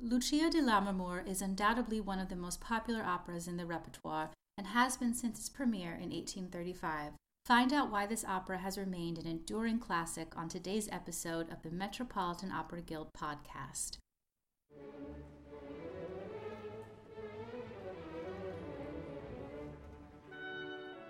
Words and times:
Lucia 0.00 0.48
di 0.48 0.60
Lammermoor 0.60 1.26
is 1.26 1.42
undoubtedly 1.42 2.00
one 2.00 2.20
of 2.20 2.28
the 2.28 2.36
most 2.36 2.60
popular 2.60 3.02
operas 3.02 3.48
in 3.48 3.56
the 3.56 3.66
repertoire 3.66 4.30
and 4.56 4.68
has 4.68 4.96
been 4.96 5.12
since 5.12 5.40
its 5.40 5.48
premiere 5.48 5.94
in 5.94 6.10
1835. 6.10 7.14
Find 7.44 7.72
out 7.72 7.90
why 7.90 8.06
this 8.06 8.24
opera 8.24 8.58
has 8.58 8.78
remained 8.78 9.18
an 9.18 9.26
enduring 9.26 9.80
classic 9.80 10.36
on 10.36 10.48
today's 10.48 10.88
episode 10.92 11.50
of 11.50 11.62
the 11.62 11.70
Metropolitan 11.70 12.52
Opera 12.52 12.80
Guild 12.82 13.08
podcast. 13.12 13.98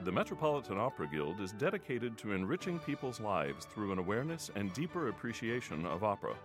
The 0.05 0.13
Metropolitan 0.13 0.79
Opera 0.79 1.09
Guild 1.09 1.41
is 1.41 1.53
dedicated 1.53 2.17
to 2.19 2.33
enriching 2.33 2.79
people's 2.79 3.21
lives 3.21 3.67
through 3.67 3.93
an 3.93 3.99
awareness 3.99 4.51
and 4.55 4.73
deeper 4.73 5.09
appreciation 5.09 5.85
of 5.85 6.03
opera. 6.03 6.37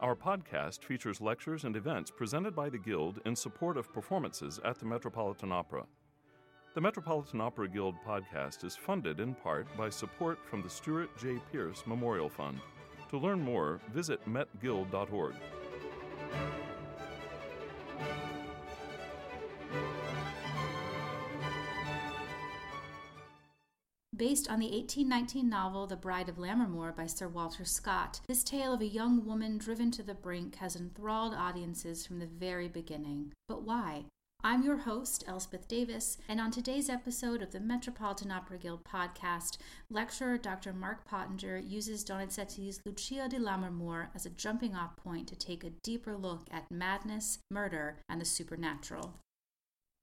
Our 0.00 0.14
podcast 0.14 0.84
features 0.84 1.20
lectures 1.20 1.64
and 1.64 1.74
events 1.74 2.12
presented 2.12 2.54
by 2.54 2.68
the 2.68 2.78
Guild 2.78 3.20
in 3.26 3.34
support 3.34 3.76
of 3.76 3.92
performances 3.92 4.60
at 4.64 4.78
the 4.78 4.86
Metropolitan 4.86 5.50
Opera. 5.50 5.86
The 6.74 6.80
Metropolitan 6.80 7.40
Opera 7.40 7.68
Guild 7.68 7.96
podcast 8.06 8.62
is 8.62 8.76
funded 8.76 9.18
in 9.18 9.34
part 9.34 9.66
by 9.76 9.90
support 9.90 10.38
from 10.48 10.62
the 10.62 10.70
Stuart 10.70 11.10
J. 11.18 11.40
Pierce 11.50 11.82
Memorial 11.84 12.28
Fund. 12.28 12.60
To 13.10 13.18
learn 13.18 13.40
more, 13.40 13.80
visit 13.92 14.20
metguild.org. 14.24 15.34
Based 24.18 24.50
on 24.50 24.58
the 24.58 24.66
1819 24.66 25.48
novel 25.48 25.86
The 25.86 25.94
Bride 25.94 26.28
of 26.28 26.38
Lammermoor 26.38 26.90
by 26.96 27.06
Sir 27.06 27.28
Walter 27.28 27.64
Scott, 27.64 28.18
this 28.26 28.42
tale 28.42 28.72
of 28.72 28.80
a 28.80 28.86
young 28.86 29.24
woman 29.24 29.58
driven 29.58 29.92
to 29.92 30.02
the 30.02 30.12
brink 30.12 30.56
has 30.56 30.74
enthralled 30.74 31.34
audiences 31.34 32.04
from 32.04 32.18
the 32.18 32.26
very 32.26 32.66
beginning. 32.66 33.32
But 33.46 33.62
why? 33.62 34.06
I'm 34.42 34.64
your 34.64 34.78
host, 34.78 35.22
Elspeth 35.28 35.68
Davis, 35.68 36.18
and 36.28 36.40
on 36.40 36.50
today's 36.50 36.90
episode 36.90 37.42
of 37.42 37.52
the 37.52 37.60
Metropolitan 37.60 38.32
Opera 38.32 38.58
Guild 38.58 38.82
podcast, 38.82 39.58
lecturer 39.88 40.36
Dr. 40.36 40.72
Mark 40.72 41.04
Pottinger 41.04 41.56
uses 41.56 42.04
Donizetti's 42.04 42.80
Lucia 42.84 43.28
di 43.28 43.38
Lammermoor 43.38 44.08
as 44.16 44.26
a 44.26 44.30
jumping 44.30 44.74
off 44.74 44.96
point 44.96 45.28
to 45.28 45.36
take 45.36 45.62
a 45.62 45.70
deeper 45.84 46.16
look 46.16 46.48
at 46.50 46.68
madness, 46.72 47.38
murder, 47.52 47.98
and 48.08 48.20
the 48.20 48.24
supernatural. 48.24 49.14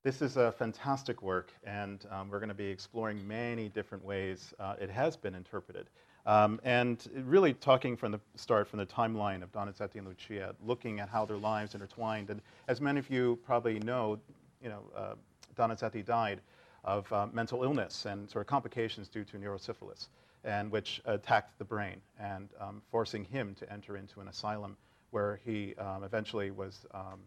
This 0.06 0.22
is 0.22 0.36
a 0.36 0.52
fantastic 0.52 1.20
work, 1.20 1.50
and 1.64 2.06
um, 2.12 2.30
we're 2.30 2.38
going 2.38 2.48
to 2.48 2.54
be 2.54 2.68
exploring 2.68 3.26
many 3.26 3.68
different 3.68 4.04
ways 4.04 4.54
uh, 4.60 4.76
it 4.80 4.88
has 4.88 5.16
been 5.16 5.34
interpreted. 5.34 5.88
Um, 6.26 6.60
and 6.62 7.04
really 7.24 7.54
talking 7.54 7.96
from 7.96 8.12
the 8.12 8.20
start, 8.36 8.68
from 8.68 8.78
the 8.78 8.86
timeline 8.86 9.42
of 9.42 9.50
Donizetti 9.50 9.96
and 9.96 10.06
Lucia, 10.06 10.54
looking 10.64 11.00
at 11.00 11.08
how 11.08 11.24
their 11.24 11.38
lives 11.38 11.74
intertwined. 11.74 12.30
And 12.30 12.40
as 12.68 12.80
many 12.80 13.00
of 13.00 13.10
you 13.10 13.40
probably 13.44 13.80
know, 13.80 14.16
you 14.62 14.68
know, 14.68 14.84
uh, 14.96 15.14
Donizetti 15.56 16.04
died 16.04 16.40
of 16.84 17.12
uh, 17.12 17.26
mental 17.32 17.64
illness 17.64 18.06
and 18.06 18.30
sort 18.30 18.42
of 18.42 18.46
complications 18.46 19.08
due 19.08 19.24
to 19.24 19.38
neurosyphilis, 19.38 20.06
and 20.44 20.70
which 20.70 21.02
attacked 21.06 21.58
the 21.58 21.64
brain 21.64 22.00
and 22.20 22.50
um, 22.60 22.80
forcing 22.92 23.24
him 23.24 23.56
to 23.58 23.72
enter 23.72 23.96
into 23.96 24.20
an 24.20 24.28
asylum 24.28 24.76
where 25.10 25.40
he 25.44 25.74
um, 25.76 26.04
eventually 26.04 26.52
was 26.52 26.86
um, 26.94 27.18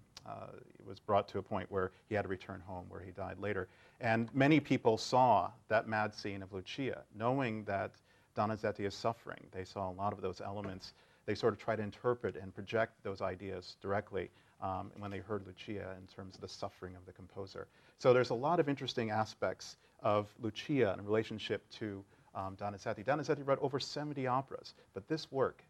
was 0.85 0.99
brought 0.99 1.27
to 1.29 1.37
a 1.37 1.41
point 1.41 1.71
where 1.71 1.91
he 2.07 2.15
had 2.15 2.23
to 2.23 2.27
return 2.27 2.61
home, 2.65 2.85
where 2.89 3.01
he 3.01 3.11
died 3.11 3.39
later. 3.39 3.67
And 4.01 4.33
many 4.33 4.59
people 4.59 4.97
saw 4.97 5.51
that 5.67 5.87
mad 5.87 6.13
scene 6.13 6.41
of 6.41 6.53
Lucia, 6.53 7.03
knowing 7.15 7.63
that 7.65 7.91
Donizetti 8.35 8.85
is 8.85 8.95
suffering. 8.95 9.41
They 9.51 9.65
saw 9.65 9.89
a 9.89 9.93
lot 9.93 10.13
of 10.13 10.21
those 10.21 10.41
elements. 10.41 10.93
They 11.25 11.35
sort 11.35 11.53
of 11.53 11.59
try 11.59 11.75
to 11.75 11.83
interpret 11.83 12.35
and 12.35 12.53
project 12.53 13.03
those 13.03 13.21
ideas 13.21 13.75
directly 13.81 14.29
um, 14.61 14.91
when 14.97 15.11
they 15.11 15.19
heard 15.19 15.45
Lucia 15.45 15.95
in 15.99 16.07
terms 16.07 16.35
of 16.35 16.41
the 16.41 16.47
suffering 16.47 16.95
of 16.95 17.05
the 17.05 17.11
composer. 17.11 17.67
So 17.97 18.13
there's 18.13 18.29
a 18.29 18.35
lot 18.35 18.59
of 18.59 18.69
interesting 18.69 19.11
aspects 19.11 19.77
of 20.01 20.27
Lucia 20.41 20.95
in 20.97 21.05
relationship 21.05 21.69
to 21.79 22.03
um, 22.35 22.55
Donizetti. 22.55 23.03
Donizetti 23.03 23.45
wrote 23.45 23.59
over 23.61 23.79
70 23.79 24.27
operas, 24.27 24.73
but 24.93 25.07
this 25.07 25.31
work 25.31 25.61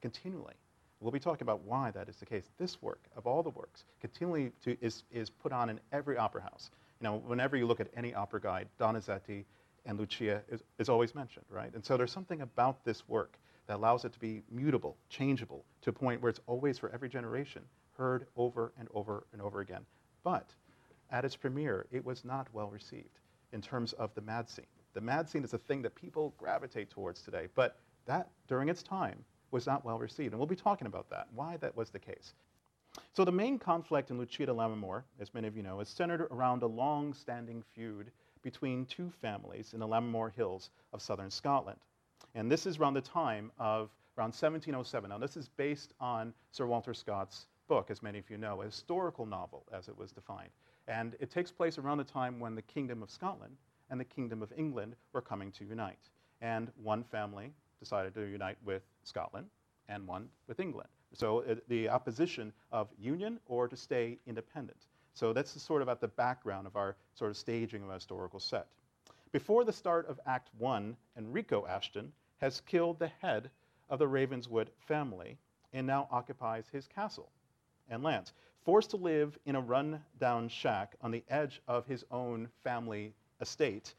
continually 0.00 0.54
We'll 1.00 1.12
be 1.12 1.20
talking 1.20 1.42
about 1.42 1.60
why 1.62 1.90
that 1.90 2.08
is 2.08 2.16
the 2.16 2.26
case. 2.26 2.50
This 2.58 2.80
work, 2.80 3.00
of 3.16 3.26
all 3.26 3.42
the 3.42 3.50
works, 3.50 3.84
continually 4.00 4.52
to, 4.64 4.76
is, 4.80 5.04
is 5.12 5.28
put 5.28 5.52
on 5.52 5.68
in 5.68 5.80
every 5.92 6.16
opera 6.16 6.42
house. 6.42 6.70
You 7.00 7.04
know, 7.04 7.16
whenever 7.26 7.56
you 7.56 7.66
look 7.66 7.80
at 7.80 7.88
any 7.96 8.14
opera 8.14 8.40
guide, 8.40 8.68
Donizetti 8.80 9.44
and 9.86 9.98
Lucia 9.98 10.42
is, 10.48 10.62
is 10.78 10.88
always 10.88 11.14
mentioned, 11.14 11.44
right? 11.50 11.72
And 11.74 11.84
so 11.84 11.96
there's 11.96 12.12
something 12.12 12.40
about 12.40 12.84
this 12.84 13.06
work 13.08 13.38
that 13.66 13.76
allows 13.76 14.04
it 14.04 14.12
to 14.12 14.18
be 14.18 14.42
mutable, 14.50 14.96
changeable, 15.08 15.64
to 15.82 15.90
a 15.90 15.92
point 15.92 16.22
where 16.22 16.30
it's 16.30 16.40
always 16.46 16.78
for 16.78 16.90
every 16.90 17.08
generation 17.08 17.62
heard 17.96 18.26
over 18.36 18.72
and 18.78 18.88
over 18.94 19.26
and 19.32 19.40
over 19.40 19.60
again. 19.60 19.84
But 20.22 20.50
at 21.10 21.24
its 21.24 21.36
premiere, 21.36 21.86
it 21.92 22.04
was 22.04 22.24
not 22.24 22.48
well 22.52 22.68
received 22.68 23.20
in 23.52 23.60
terms 23.60 23.92
of 23.94 24.14
the 24.14 24.20
mad 24.20 24.48
scene. 24.48 24.66
The 24.94 25.00
mad 25.00 25.28
scene 25.28 25.44
is 25.44 25.54
a 25.54 25.58
thing 25.58 25.82
that 25.82 25.94
people 25.94 26.34
gravitate 26.38 26.90
towards 26.90 27.22
today, 27.22 27.48
but 27.54 27.76
that, 28.06 28.28
during 28.48 28.68
its 28.68 28.82
time, 28.82 29.24
was 29.54 29.66
not 29.68 29.84
well 29.84 30.00
received. 30.00 30.32
And 30.32 30.40
we'll 30.40 30.48
be 30.48 30.56
talking 30.56 30.88
about 30.88 31.08
that, 31.10 31.28
why 31.32 31.56
that 31.58 31.76
was 31.76 31.88
the 31.88 31.98
case. 32.00 32.34
So 33.12 33.24
the 33.24 33.30
main 33.30 33.56
conflict 33.56 34.10
in 34.10 34.18
Lucia 34.18 34.46
di 34.46 34.52
Lammermoor, 34.52 35.04
as 35.20 35.32
many 35.32 35.46
of 35.46 35.56
you 35.56 35.62
know, 35.62 35.78
is 35.78 35.88
centered 35.88 36.22
around 36.32 36.64
a 36.64 36.66
long-standing 36.66 37.62
feud 37.72 38.10
between 38.42 38.84
two 38.84 39.12
families 39.22 39.72
in 39.72 39.78
the 39.78 39.86
Lammermoor 39.86 40.32
Hills 40.34 40.70
of 40.92 41.00
southern 41.00 41.30
Scotland. 41.30 41.78
And 42.34 42.50
this 42.50 42.66
is 42.66 42.78
around 42.78 42.94
the 42.94 43.00
time 43.00 43.52
of 43.60 43.90
around 44.18 44.34
1707. 44.34 45.08
Now 45.08 45.18
this 45.18 45.36
is 45.36 45.48
based 45.48 45.94
on 46.00 46.34
Sir 46.50 46.66
Walter 46.66 46.92
Scott's 46.92 47.46
book, 47.68 47.92
as 47.92 48.02
many 48.02 48.18
of 48.18 48.28
you 48.28 48.38
know, 48.38 48.60
a 48.60 48.64
historical 48.64 49.24
novel 49.24 49.64
as 49.72 49.86
it 49.86 49.96
was 49.96 50.10
defined. 50.10 50.50
And 50.88 51.14
it 51.20 51.30
takes 51.30 51.52
place 51.52 51.78
around 51.78 51.98
the 51.98 52.04
time 52.04 52.40
when 52.40 52.56
the 52.56 52.62
Kingdom 52.62 53.04
of 53.04 53.10
Scotland 53.10 53.56
and 53.88 54.00
the 54.00 54.04
Kingdom 54.04 54.42
of 54.42 54.52
England 54.56 54.96
were 55.12 55.22
coming 55.22 55.52
to 55.52 55.64
unite. 55.64 56.10
And 56.40 56.72
one 56.82 57.04
family 57.04 57.52
decided 57.80 58.14
to 58.14 58.22
unite 58.22 58.58
with 58.64 58.82
Scotland 59.02 59.46
and 59.88 60.06
one 60.06 60.28
with 60.48 60.60
England. 60.60 60.88
So 61.12 61.44
uh, 61.44 61.56
the 61.68 61.88
opposition 61.88 62.52
of 62.72 62.88
union 62.98 63.38
or 63.46 63.68
to 63.68 63.76
stay 63.76 64.18
independent. 64.26 64.86
So 65.14 65.32
that's 65.32 65.60
sort 65.62 65.82
of 65.82 65.88
at 65.88 66.00
the 66.00 66.08
background 66.08 66.66
of 66.66 66.76
our 66.76 66.96
sort 67.14 67.30
of 67.30 67.36
staging 67.36 67.84
of 67.84 67.90
a 67.90 67.94
historical 67.94 68.40
set. 68.40 68.66
Before 69.30 69.64
the 69.64 69.72
start 69.72 70.08
of 70.08 70.18
Act 70.26 70.50
One, 70.58 70.96
Enrico 71.16 71.66
Ashton 71.66 72.12
has 72.38 72.60
killed 72.60 72.98
the 72.98 73.10
head 73.20 73.50
of 73.88 73.98
the 73.98 74.08
Ravenswood 74.08 74.70
family 74.86 75.38
and 75.72 75.86
now 75.86 76.08
occupies 76.10 76.66
his 76.72 76.86
castle 76.86 77.30
and 77.88 78.02
lands. 78.02 78.32
Forced 78.64 78.90
to 78.90 78.96
live 78.96 79.38
in 79.44 79.56
a 79.56 79.60
run-down 79.60 80.48
shack 80.48 80.96
on 81.00 81.10
the 81.10 81.22
edge 81.28 81.60
of 81.68 81.86
his 81.86 82.04
own 82.10 82.48
family 82.62 83.12
estate, 83.40 83.94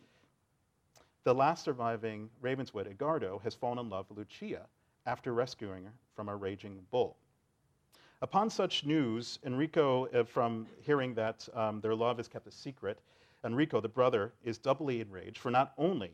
the 1.26 1.34
last 1.34 1.64
surviving 1.64 2.30
Ravenswood, 2.40 2.86
Edgardo, 2.86 3.42
has 3.44 3.56
fallen 3.56 3.80
in 3.80 3.90
love 3.90 4.06
with 4.10 4.20
Lucia 4.20 4.68
after 5.08 5.34
rescuing 5.34 5.86
her 5.86 5.94
from 6.16 6.30
a 6.30 6.36
raging 6.36 6.80
bull. 6.92 7.18
Upon 8.22 8.48
such 8.48 8.86
news, 8.86 9.40
Enrico, 9.44 10.06
uh, 10.06 10.24
from 10.24 10.68
hearing 10.84 11.16
that 11.16 11.50
um, 11.56 11.82
their 11.82 11.96
love 11.96 12.20
is 12.20 12.28
kept 12.28 12.46
a 12.46 12.52
secret, 12.52 13.00
Enrico, 13.44 13.82
the 13.82 13.90
brother, 13.90 14.34
is 14.44 14.60
doubly 14.60 15.02
enraged, 15.02 15.40
for 15.40 15.50
not 15.50 15.74
only 15.80 16.12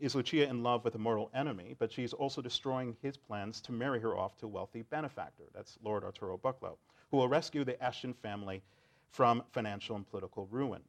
is 0.00 0.14
Lucia 0.14 0.48
in 0.48 0.62
love 0.62 0.82
with 0.82 0.94
a 0.94 0.98
mortal 0.98 1.30
enemy, 1.34 1.76
but 1.78 1.92
she's 1.92 2.14
also 2.14 2.40
destroying 2.40 2.96
his 3.02 3.18
plans 3.18 3.60
to 3.60 3.72
marry 3.72 4.00
her 4.00 4.16
off 4.16 4.34
to 4.38 4.46
a 4.46 4.48
wealthy 4.48 4.80
benefactor, 4.82 5.44
that's 5.54 5.78
Lord 5.84 6.04
Arturo 6.04 6.38
Bucklaw, 6.38 6.76
who 7.10 7.18
will 7.18 7.28
rescue 7.28 7.64
the 7.64 7.82
Ashton 7.82 8.14
family 8.14 8.62
from 9.10 9.42
financial 9.52 9.96
and 9.96 10.08
political 10.08 10.46
ruin. 10.50 10.80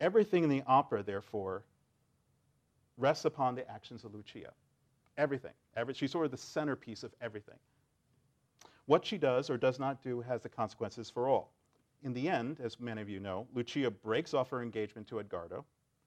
Everything 0.00 0.44
in 0.44 0.50
the 0.50 0.62
opera, 0.68 1.02
therefore, 1.02 1.64
rests 3.00 3.24
upon 3.24 3.54
the 3.54 3.68
actions 3.70 4.04
of 4.04 4.14
Lucia. 4.14 4.52
Everything. 5.16 5.52
Every, 5.76 5.94
she's 5.94 6.12
sort 6.12 6.26
of 6.26 6.30
the 6.30 6.36
centerpiece 6.36 7.02
of 7.02 7.12
everything. 7.20 7.58
What 8.86 9.04
she 9.04 9.18
does 9.18 9.50
or 9.50 9.56
does 9.56 9.78
not 9.78 10.02
do 10.02 10.20
has 10.20 10.42
the 10.42 10.48
consequences 10.48 11.10
for 11.10 11.28
all. 11.28 11.52
In 12.02 12.12
the 12.12 12.28
end, 12.28 12.58
as 12.60 12.80
many 12.80 13.02
of 13.02 13.08
you 13.08 13.20
know, 13.20 13.46
Lucia 13.54 13.90
breaks 13.90 14.34
off 14.34 14.50
her 14.50 14.62
engagement 14.62 15.06
to 15.08 15.20
Edgardo, 15.20 15.64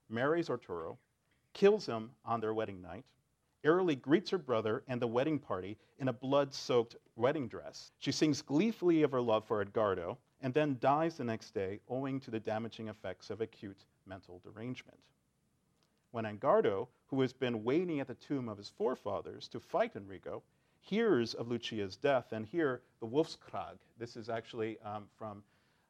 marries 0.10 0.50
Arturo, 0.50 0.98
kills 1.54 1.86
him 1.86 2.12
on 2.26 2.40
their 2.40 2.54
wedding 2.54 2.82
night, 2.82 3.06
airily 3.64 3.96
greets 3.96 4.32
her 4.32 4.38
brother 4.38 4.84
and 4.88 5.02
the 5.02 5.08
wedding 5.08 5.40
party 5.40 5.78
in 6.00 6.08
a 6.08 6.14
blood 6.14 6.54
soaked 6.54 6.96
wedding 7.16 7.48
dress. 7.48 7.92
She 8.00 8.12
sings 8.12 8.42
gleefully 8.42 9.04
of 9.04 9.12
her 9.12 9.22
love 9.22 9.46
for 9.46 9.62
Edgardo 9.62 10.18
and 10.42 10.54
then 10.54 10.78
dies 10.82 11.16
the 11.16 11.24
next 11.24 11.54
day 11.54 11.80
owing 11.88 12.20
to 12.22 12.32
the 12.32 12.40
damaging 12.40 12.90
effects 12.90 13.30
of 13.30 13.40
acute 13.40 13.86
mental 14.06 14.42
derangement 14.44 15.00
when 16.14 16.28
Edgardo, 16.28 16.88
who 17.08 17.22
has 17.22 17.34
been 17.34 17.64
waiting 17.64 18.00
at 18.00 18.08
the 18.08 18.14
tomb 18.14 18.48
of 18.48 18.56
his 18.56 18.70
forefathers 18.70 19.48
to 19.48 19.60
fight 19.60 19.96
Enrico, 19.96 20.44
hears 20.80 21.34
of 21.34 21.48
Lucia's 21.48 21.96
death, 21.96 22.34
and 22.34 22.46
here 22.46 22.84
the 23.00 23.06
Wolf's 23.08 23.36
Crag, 23.36 23.78
this 23.98 24.16
is 24.16 24.30
actually 24.30 24.78
um, 24.86 25.06
from 25.18 25.42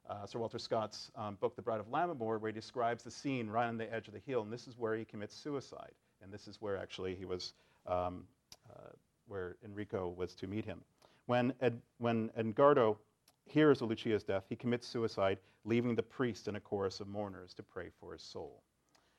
uh, 0.10 0.26
Sir 0.26 0.40
Walter 0.40 0.60
Scott's 0.60 1.12
um, 1.18 1.36
book, 1.42 1.58
The 1.58 1.62
Bride 1.62 1.82
of 1.82 1.88
Lammermoor, 1.88 2.40
where 2.40 2.52
he 2.52 2.54
describes 2.54 3.04
the 3.04 3.12
scene 3.12 3.50
right 3.50 3.68
on 3.68 3.76
the 3.76 3.94
edge 3.94 4.08
of 4.08 4.14
the 4.14 4.22
hill, 4.26 4.44
and 4.44 4.52
this 4.52 4.66
is 4.66 4.78
where 4.78 4.96
he 4.96 5.04
commits 5.04 5.36
suicide, 5.36 5.92
and 6.22 6.32
this 6.32 6.48
is 6.48 6.62
where 6.62 6.78
actually 6.78 7.16
he 7.16 7.26
was, 7.26 7.52
um, 7.86 8.24
uh, 8.70 8.92
where 9.28 9.58
Enrico 9.66 10.08
was 10.08 10.36
to 10.36 10.48
meet 10.48 10.64
him. 10.64 10.80
When, 11.26 11.54
Ed, 11.60 11.82
when 11.98 12.32
Edgardo 12.38 12.98
hears 13.46 13.82
of 13.82 13.90
Lucia's 13.90 14.24
death, 14.24 14.46
he 14.48 14.56
commits 14.56 14.88
suicide, 14.88 15.40
leaving 15.66 15.96
the 15.96 16.04
priest 16.04 16.48
and 16.48 16.56
a 16.56 16.62
chorus 16.62 17.02
of 17.02 17.10
mourners 17.10 17.54
to 17.56 17.64
pray 17.64 17.90
for 18.00 18.14
his 18.14 18.22
soul. 18.22 18.64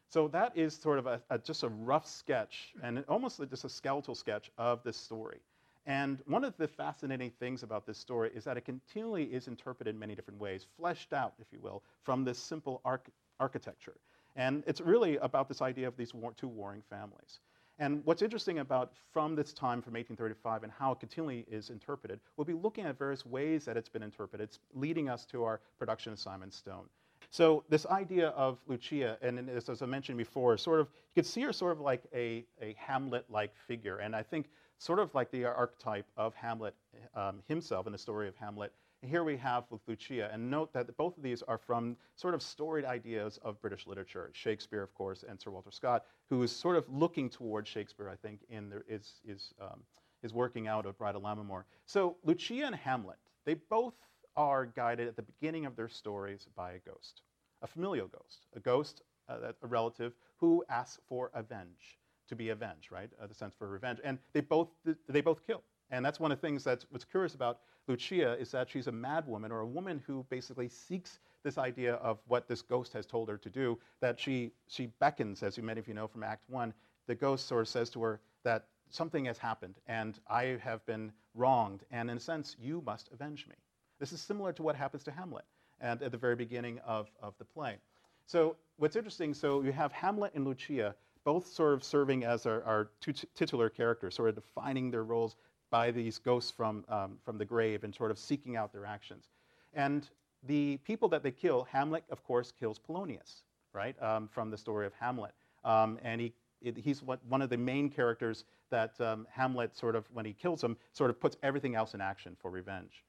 So 0.08 0.28
that 0.28 0.56
is 0.56 0.74
sort 0.74 0.98
of 0.98 1.06
a, 1.06 1.20
a, 1.30 1.38
just 1.38 1.62
a 1.62 1.68
rough 1.68 2.06
sketch 2.06 2.74
and 2.82 3.04
almost 3.08 3.40
just 3.50 3.64
a 3.64 3.68
skeletal 3.68 4.14
sketch 4.14 4.50
of 4.58 4.82
this 4.84 4.96
story. 4.96 5.40
And 5.86 6.22
one 6.26 6.44
of 6.44 6.56
the 6.56 6.66
fascinating 6.66 7.30
things 7.30 7.62
about 7.62 7.86
this 7.86 7.98
story 7.98 8.30
is 8.34 8.44
that 8.44 8.56
it 8.56 8.64
continually 8.64 9.24
is 9.24 9.48
interpreted 9.48 9.94
in 9.94 9.98
many 10.00 10.14
different 10.14 10.40
ways, 10.40 10.66
fleshed 10.76 11.12
out, 11.12 11.34
if 11.38 11.46
you 11.52 11.58
will, 11.60 11.82
from 12.02 12.24
this 12.24 12.38
simple 12.38 12.80
arch- 12.84 13.10
architecture. 13.38 13.96
And 14.36 14.64
it's 14.66 14.80
really 14.80 15.18
about 15.18 15.48
this 15.48 15.60
idea 15.60 15.86
of 15.86 15.96
these 15.96 16.14
war- 16.14 16.32
two 16.36 16.48
warring 16.48 16.82
families. 16.88 17.40
And 17.78 18.04
what's 18.04 18.22
interesting 18.22 18.60
about 18.60 18.92
from 19.12 19.34
this 19.34 19.52
time 19.52 19.82
from 19.82 19.94
1835 19.94 20.62
and 20.62 20.72
how 20.72 20.92
it 20.92 21.00
continually 21.00 21.44
is 21.48 21.70
interpreted, 21.70 22.20
we'll 22.36 22.44
be 22.44 22.52
looking 22.54 22.86
at 22.86 22.96
various 22.96 23.26
ways 23.26 23.64
that 23.64 23.76
it's 23.76 23.88
been 23.88 24.02
interpreted, 24.02 24.44
it's 24.44 24.60
leading 24.74 25.08
us 25.08 25.26
to 25.26 25.44
our 25.44 25.60
production 25.78 26.16
Simon 26.16 26.50
Stone. 26.50 26.88
So 27.34 27.64
this 27.68 27.84
idea 27.86 28.28
of 28.28 28.58
Lucia, 28.68 29.18
and 29.20 29.50
as, 29.50 29.68
as 29.68 29.82
I 29.82 29.86
mentioned 29.86 30.16
before, 30.16 30.56
sort 30.56 30.78
of 30.78 30.86
you 30.86 31.20
could 31.20 31.26
see 31.26 31.40
her 31.40 31.52
sort 31.52 31.72
of 31.72 31.80
like 31.80 32.04
a, 32.14 32.44
a 32.62 32.76
Hamlet-like 32.78 33.56
figure, 33.66 33.96
and 33.98 34.14
I 34.14 34.22
think 34.22 34.50
sort 34.78 35.00
of 35.00 35.12
like 35.16 35.32
the 35.32 35.44
archetype 35.44 36.06
of 36.16 36.32
Hamlet 36.36 36.76
um, 37.16 37.42
himself 37.48 37.86
in 37.86 37.92
the 37.92 37.98
story 37.98 38.28
of 38.28 38.36
Hamlet. 38.36 38.72
And 39.02 39.10
here 39.10 39.24
we 39.24 39.36
have 39.38 39.64
with 39.70 39.80
Lucia, 39.88 40.30
and 40.32 40.48
note 40.48 40.72
that 40.74 40.96
both 40.96 41.16
of 41.16 41.24
these 41.24 41.42
are 41.42 41.58
from 41.58 41.96
sort 42.14 42.34
of 42.34 42.40
storied 42.40 42.84
ideas 42.84 43.40
of 43.42 43.60
British 43.60 43.88
literature. 43.88 44.30
Shakespeare, 44.32 44.84
of 44.84 44.94
course, 44.94 45.24
and 45.28 45.40
Sir 45.40 45.50
Walter 45.50 45.72
Scott, 45.72 46.04
who 46.30 46.40
is 46.44 46.52
sort 46.52 46.76
of 46.76 46.88
looking 46.88 47.28
towards 47.28 47.68
Shakespeare, 47.68 48.08
I 48.08 48.14
think, 48.14 48.42
in 48.48 48.72
is, 48.88 49.14
is, 49.26 49.52
um, 49.60 49.80
is 50.22 50.32
working 50.32 50.68
out 50.68 50.86
of 50.86 50.96
Bride 50.98 51.16
of 51.16 51.22
Lammermoor. 51.22 51.64
So 51.84 52.16
Lucia 52.22 52.64
and 52.64 52.76
Hamlet, 52.76 53.18
they 53.44 53.54
both 53.54 53.94
are 54.36 54.66
guided 54.66 55.08
at 55.08 55.16
the 55.16 55.22
beginning 55.22 55.66
of 55.66 55.76
their 55.76 55.88
stories 55.88 56.48
by 56.56 56.72
a 56.72 56.78
ghost, 56.78 57.22
a 57.62 57.66
familial 57.66 58.08
ghost, 58.08 58.46
a 58.54 58.60
ghost, 58.60 59.02
uh, 59.28 59.52
a 59.62 59.66
relative 59.66 60.12
who 60.36 60.64
asks 60.68 61.00
for 61.08 61.30
avenge 61.34 61.98
to 62.28 62.34
be 62.34 62.50
avenged, 62.50 62.90
right? 62.90 63.10
Uh, 63.20 63.26
the 63.26 63.34
sense 63.34 63.54
for 63.54 63.68
revenge. 63.68 64.00
And 64.04 64.18
they 64.32 64.40
both, 64.40 64.68
they 65.08 65.20
both 65.20 65.46
kill. 65.46 65.62
And 65.90 66.04
that's 66.04 66.18
one 66.18 66.32
of 66.32 66.40
the 66.40 66.46
things 66.46 66.64
that's 66.64 66.86
what's 66.90 67.04
curious 67.04 67.34
about 67.34 67.60
Lucia 67.86 68.38
is 68.38 68.50
that 68.50 68.70
she's 68.70 68.86
a 68.86 68.92
mad 68.92 69.26
woman 69.26 69.52
or 69.52 69.60
a 69.60 69.66
woman 69.66 70.02
who 70.06 70.24
basically 70.30 70.68
seeks 70.68 71.18
this 71.42 71.58
idea 71.58 71.94
of 71.96 72.18
what 72.26 72.48
this 72.48 72.62
ghost 72.62 72.92
has 72.94 73.04
told 73.04 73.28
her 73.28 73.36
to 73.36 73.50
do, 73.50 73.78
that 74.00 74.18
she, 74.18 74.50
she 74.66 74.86
beckons, 74.98 75.42
as 75.42 75.58
you 75.58 75.62
many 75.62 75.78
of 75.78 75.86
you 75.86 75.92
know 75.94 76.06
from 76.06 76.22
Act 76.22 76.48
1, 76.48 76.72
the 77.06 77.14
ghost 77.14 77.46
sort 77.46 77.60
of 77.62 77.68
says 77.68 77.90
to 77.90 78.02
her 78.02 78.20
that 78.44 78.68
something 78.88 79.26
has 79.26 79.36
happened 79.36 79.74
and 79.86 80.18
I 80.28 80.58
have 80.62 80.84
been 80.86 81.12
wronged, 81.34 81.84
and 81.90 82.10
in 82.10 82.16
a 82.16 82.20
sense, 82.20 82.56
you 82.58 82.82
must 82.86 83.10
avenge 83.12 83.46
me. 83.46 83.56
This 84.04 84.12
is 84.12 84.20
similar 84.20 84.52
to 84.52 84.62
what 84.62 84.76
happens 84.76 85.02
to 85.04 85.10
Hamlet 85.10 85.46
and 85.80 86.02
at 86.02 86.12
the 86.12 86.18
very 86.18 86.36
beginning 86.36 86.78
of, 86.80 87.10
of 87.22 87.32
the 87.38 87.44
play. 87.46 87.78
So 88.26 88.54
what's 88.76 88.96
interesting, 88.96 89.32
so 89.32 89.62
you 89.62 89.72
have 89.72 89.92
Hamlet 89.92 90.34
and 90.34 90.44
Lucia 90.44 90.94
both 91.24 91.46
sort 91.46 91.72
of 91.72 91.82
serving 91.82 92.22
as 92.22 92.44
our, 92.44 92.62
our 92.64 92.90
titular 93.34 93.70
characters, 93.70 94.14
sort 94.14 94.28
of 94.28 94.34
defining 94.34 94.90
their 94.90 95.04
roles 95.04 95.36
by 95.70 95.90
these 95.90 96.18
ghosts 96.18 96.50
from, 96.50 96.84
um, 96.90 97.16
from 97.24 97.38
the 97.38 97.46
grave 97.46 97.82
and 97.82 97.94
sort 97.94 98.10
of 98.10 98.18
seeking 98.18 98.56
out 98.56 98.74
their 98.74 98.84
actions. 98.84 99.30
And 99.72 100.06
the 100.42 100.76
people 100.84 101.08
that 101.08 101.22
they 101.22 101.30
kill, 101.30 101.64
Hamlet, 101.72 102.04
of 102.10 102.22
course, 102.24 102.52
kills 102.52 102.78
Polonius, 102.78 103.40
right, 103.72 103.96
um, 104.02 104.28
from 104.28 104.50
the 104.50 104.58
story 104.58 104.84
of 104.84 104.92
Hamlet. 105.00 105.32
Um, 105.64 105.98
and 106.02 106.20
he, 106.20 106.34
it, 106.60 106.76
he's 106.76 107.02
one 107.02 107.40
of 107.40 107.48
the 107.48 107.56
main 107.56 107.88
characters 107.88 108.44
that 108.68 109.00
um, 109.00 109.26
Hamlet 109.30 109.74
sort 109.74 109.96
of, 109.96 110.04
when 110.12 110.26
he 110.26 110.34
kills 110.34 110.62
him, 110.62 110.76
sort 110.92 111.08
of 111.08 111.18
puts 111.18 111.38
everything 111.42 111.74
else 111.74 111.94
in 111.94 112.02
action 112.02 112.36
for 112.38 112.50
revenge. 112.50 113.02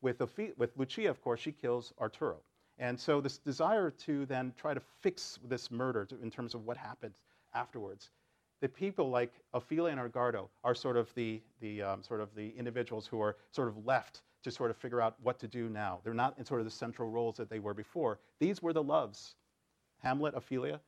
With, 0.00 0.20
with 0.56 0.76
Lucia, 0.76 1.10
of 1.10 1.20
course, 1.22 1.40
she 1.40 1.52
kills 1.52 1.92
Arturo. 2.00 2.38
And 2.78 2.98
so 2.98 3.20
this 3.20 3.38
desire 3.38 3.90
to 3.90 4.26
then 4.26 4.52
try 4.56 4.72
to 4.72 4.80
fix 5.00 5.38
this 5.48 5.70
murder 5.70 6.04
to, 6.06 6.20
in 6.22 6.30
terms 6.30 6.54
of 6.54 6.64
what 6.64 6.76
happened 6.76 7.14
afterwards. 7.54 8.10
The 8.60 8.68
people 8.68 9.10
like 9.10 9.32
Ophelia 9.52 9.92
and 9.92 10.00
Edgardo 10.00 10.50
are 10.64 10.74
sort 10.74 10.96
of 10.96 11.12
the, 11.14 11.40
the 11.60 11.82
um, 11.82 12.02
sort 12.02 12.20
of 12.20 12.34
the 12.34 12.50
individuals 12.56 13.06
who 13.06 13.20
are 13.20 13.36
sort 13.50 13.68
of 13.68 13.84
left 13.84 14.22
to 14.44 14.50
sort 14.50 14.70
of 14.70 14.76
figure 14.76 15.00
out 15.00 15.16
what 15.22 15.38
to 15.40 15.48
do 15.48 15.68
now. 15.68 16.00
They're 16.04 16.14
not 16.14 16.38
in 16.38 16.44
sort 16.44 16.60
of 16.60 16.64
the 16.64 16.70
central 16.70 17.10
roles 17.10 17.36
that 17.36 17.50
they 17.50 17.58
were 17.58 17.74
before. 17.74 18.20
These 18.38 18.62
were 18.62 18.72
the 18.72 18.82
loves. 18.82 19.34
Hamlet, 20.00 20.34
Ophelia, 20.36 20.80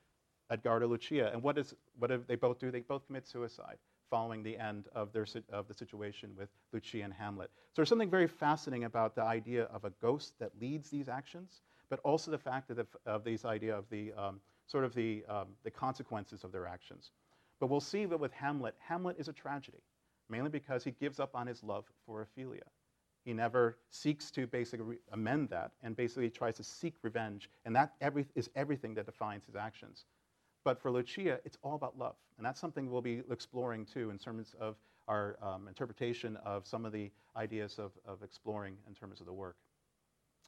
Edgardo, 0.50 0.86
Lucia. 0.86 1.30
And 1.32 1.42
what, 1.42 1.58
is, 1.58 1.74
what 1.98 2.10
do 2.10 2.22
they 2.26 2.36
both 2.36 2.60
do? 2.60 2.70
They 2.70 2.80
both 2.80 3.06
commit 3.06 3.26
suicide 3.26 3.78
following 4.10 4.42
the 4.42 4.58
end 4.58 4.88
of, 4.94 5.12
their, 5.12 5.26
of 5.50 5.68
the 5.68 5.74
situation 5.74 6.30
with 6.36 6.48
Lucia 6.72 7.02
and 7.02 7.12
Hamlet. 7.12 7.50
So 7.54 7.74
there's 7.76 7.88
something 7.88 8.10
very 8.10 8.26
fascinating 8.26 8.84
about 8.84 9.14
the 9.14 9.22
idea 9.22 9.64
of 9.64 9.84
a 9.84 9.90
ghost 10.02 10.34
that 10.40 10.50
leads 10.60 10.90
these 10.90 11.08
actions, 11.08 11.62
but 11.88 12.00
also 12.00 12.30
the 12.30 12.38
fact 12.38 12.68
that 12.68 12.76
the, 12.76 12.86
of 13.06 13.24
this 13.24 13.44
idea 13.44 13.76
of 13.76 13.84
the 13.90 14.12
um, 14.14 14.40
sort 14.66 14.84
of 14.84 14.94
the, 14.94 15.24
um, 15.28 15.48
the 15.64 15.70
consequences 15.70 16.44
of 16.44 16.52
their 16.52 16.66
actions. 16.66 17.12
But 17.60 17.68
we'll 17.68 17.80
see 17.80 18.06
that 18.06 18.18
with 18.18 18.32
Hamlet, 18.32 18.74
Hamlet 18.78 19.16
is 19.18 19.28
a 19.28 19.32
tragedy, 19.32 19.82
mainly 20.28 20.50
because 20.50 20.84
he 20.84 20.92
gives 20.92 21.20
up 21.20 21.34
on 21.34 21.46
his 21.46 21.62
love 21.62 21.84
for 22.06 22.22
Ophelia. 22.22 22.62
He 23.24 23.34
never 23.34 23.76
seeks 23.90 24.30
to 24.32 24.46
basically 24.46 24.96
amend 25.12 25.50
that 25.50 25.72
and 25.82 25.94
basically 25.94 26.30
tries 26.30 26.56
to 26.56 26.64
seek 26.64 26.94
revenge, 27.02 27.50
and 27.64 27.76
that 27.76 27.92
every, 28.00 28.26
is 28.34 28.48
everything 28.56 28.94
that 28.94 29.06
defines 29.06 29.44
his 29.44 29.56
actions. 29.56 30.06
But 30.64 30.80
for 30.80 30.90
Lucia, 30.90 31.40
it's 31.44 31.56
all 31.62 31.74
about 31.74 31.98
love, 31.98 32.16
and 32.36 32.44
that's 32.44 32.60
something 32.60 32.90
we'll 32.90 33.00
be 33.00 33.22
exploring 33.30 33.86
too 33.86 34.10
in 34.10 34.18
terms 34.18 34.54
of 34.60 34.76
our 35.08 35.36
um, 35.42 35.66
interpretation 35.66 36.36
of 36.44 36.66
some 36.66 36.84
of 36.84 36.92
the 36.92 37.10
ideas 37.36 37.78
of, 37.78 37.92
of 38.06 38.22
exploring 38.22 38.76
in 38.86 38.94
terms 38.94 39.20
of 39.20 39.26
the 39.26 39.32
work. 39.32 39.56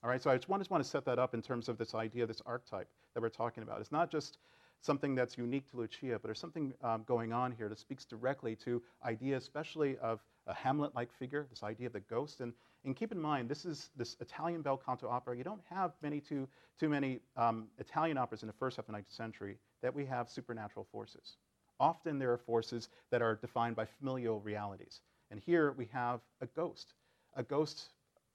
All 0.05 0.11
right, 0.11 0.23
so 0.23 0.31
I 0.31 0.37
just 0.37 0.49
want, 0.49 0.61
just 0.61 0.71
want 0.71 0.83
to 0.83 0.89
set 0.89 1.05
that 1.05 1.19
up 1.19 1.33
in 1.33 1.43
terms 1.43 1.69
of 1.69 1.79
this 1.79 1.95
idea, 1.95 2.27
this 2.27 2.43
archetype 2.45 2.89
that 3.15 3.21
we're 3.21 3.29
talking 3.29 3.63
about. 3.63 3.81
It's 3.81 3.93
not 3.93 4.11
just 4.11 4.39
something 4.81 5.15
that's 5.15 5.39
unique 5.39 5.71
to 5.71 5.77
Lucia, 5.77 6.13
but 6.15 6.25
there's 6.25 6.41
something 6.41 6.75
um, 6.83 7.05
going 7.07 7.33
on 7.33 7.53
here 7.53 7.69
that 7.69 7.79
speaks 7.79 8.05
directly 8.05 8.57
to 8.57 8.83
ideas, 9.05 9.45
especially 9.45 9.97
of 9.99 10.21
a 10.47 10.55
Hamlet-like 10.55 11.13
figure, 11.13 11.47
this 11.51 11.63
idea 11.63 11.87
of 11.87 11.93
the 11.93 12.01
ghost. 12.01 12.41
And, 12.41 12.53
and 12.85 12.97
keep 12.97 13.13
in 13.13 13.21
mind, 13.21 13.49
this 13.49 13.65
is 13.65 13.91
this 13.97 14.17
Italian 14.21 14.63
bel 14.63 14.77
canto 14.77 15.09
opera. 15.09 15.37
You 15.37 15.45
don't 15.45 15.63
have 15.71 15.93
many 16.03 16.21
too, 16.21 16.49
too 16.79 16.89
many 16.89 17.21
um, 17.37 17.69
Italian 17.79 18.19
operas 18.19 18.43
in 18.43 18.47
the 18.49 18.55
first 18.55 18.77
half 18.77 18.89
of 18.89 18.95
the 18.95 19.01
19th 19.01 19.17
century 19.17 19.59
that 19.83 19.95
we 19.95 20.05
have 20.07 20.29
supernatural 20.29 20.87
forces. 20.91 21.37
Often 21.79 22.19
there 22.19 22.33
are 22.33 22.39
forces 22.39 22.89
that 23.11 23.23
are 23.23 23.37
defined 23.37 23.77
by 23.77 23.85
familial 23.85 24.41
realities. 24.41 25.01
And 25.31 25.41
here 25.41 25.73
we 25.73 25.89
have 25.93 26.21
a 26.41 26.47
ghost, 26.47 26.95
a 27.37 27.43
ghost, 27.43 27.89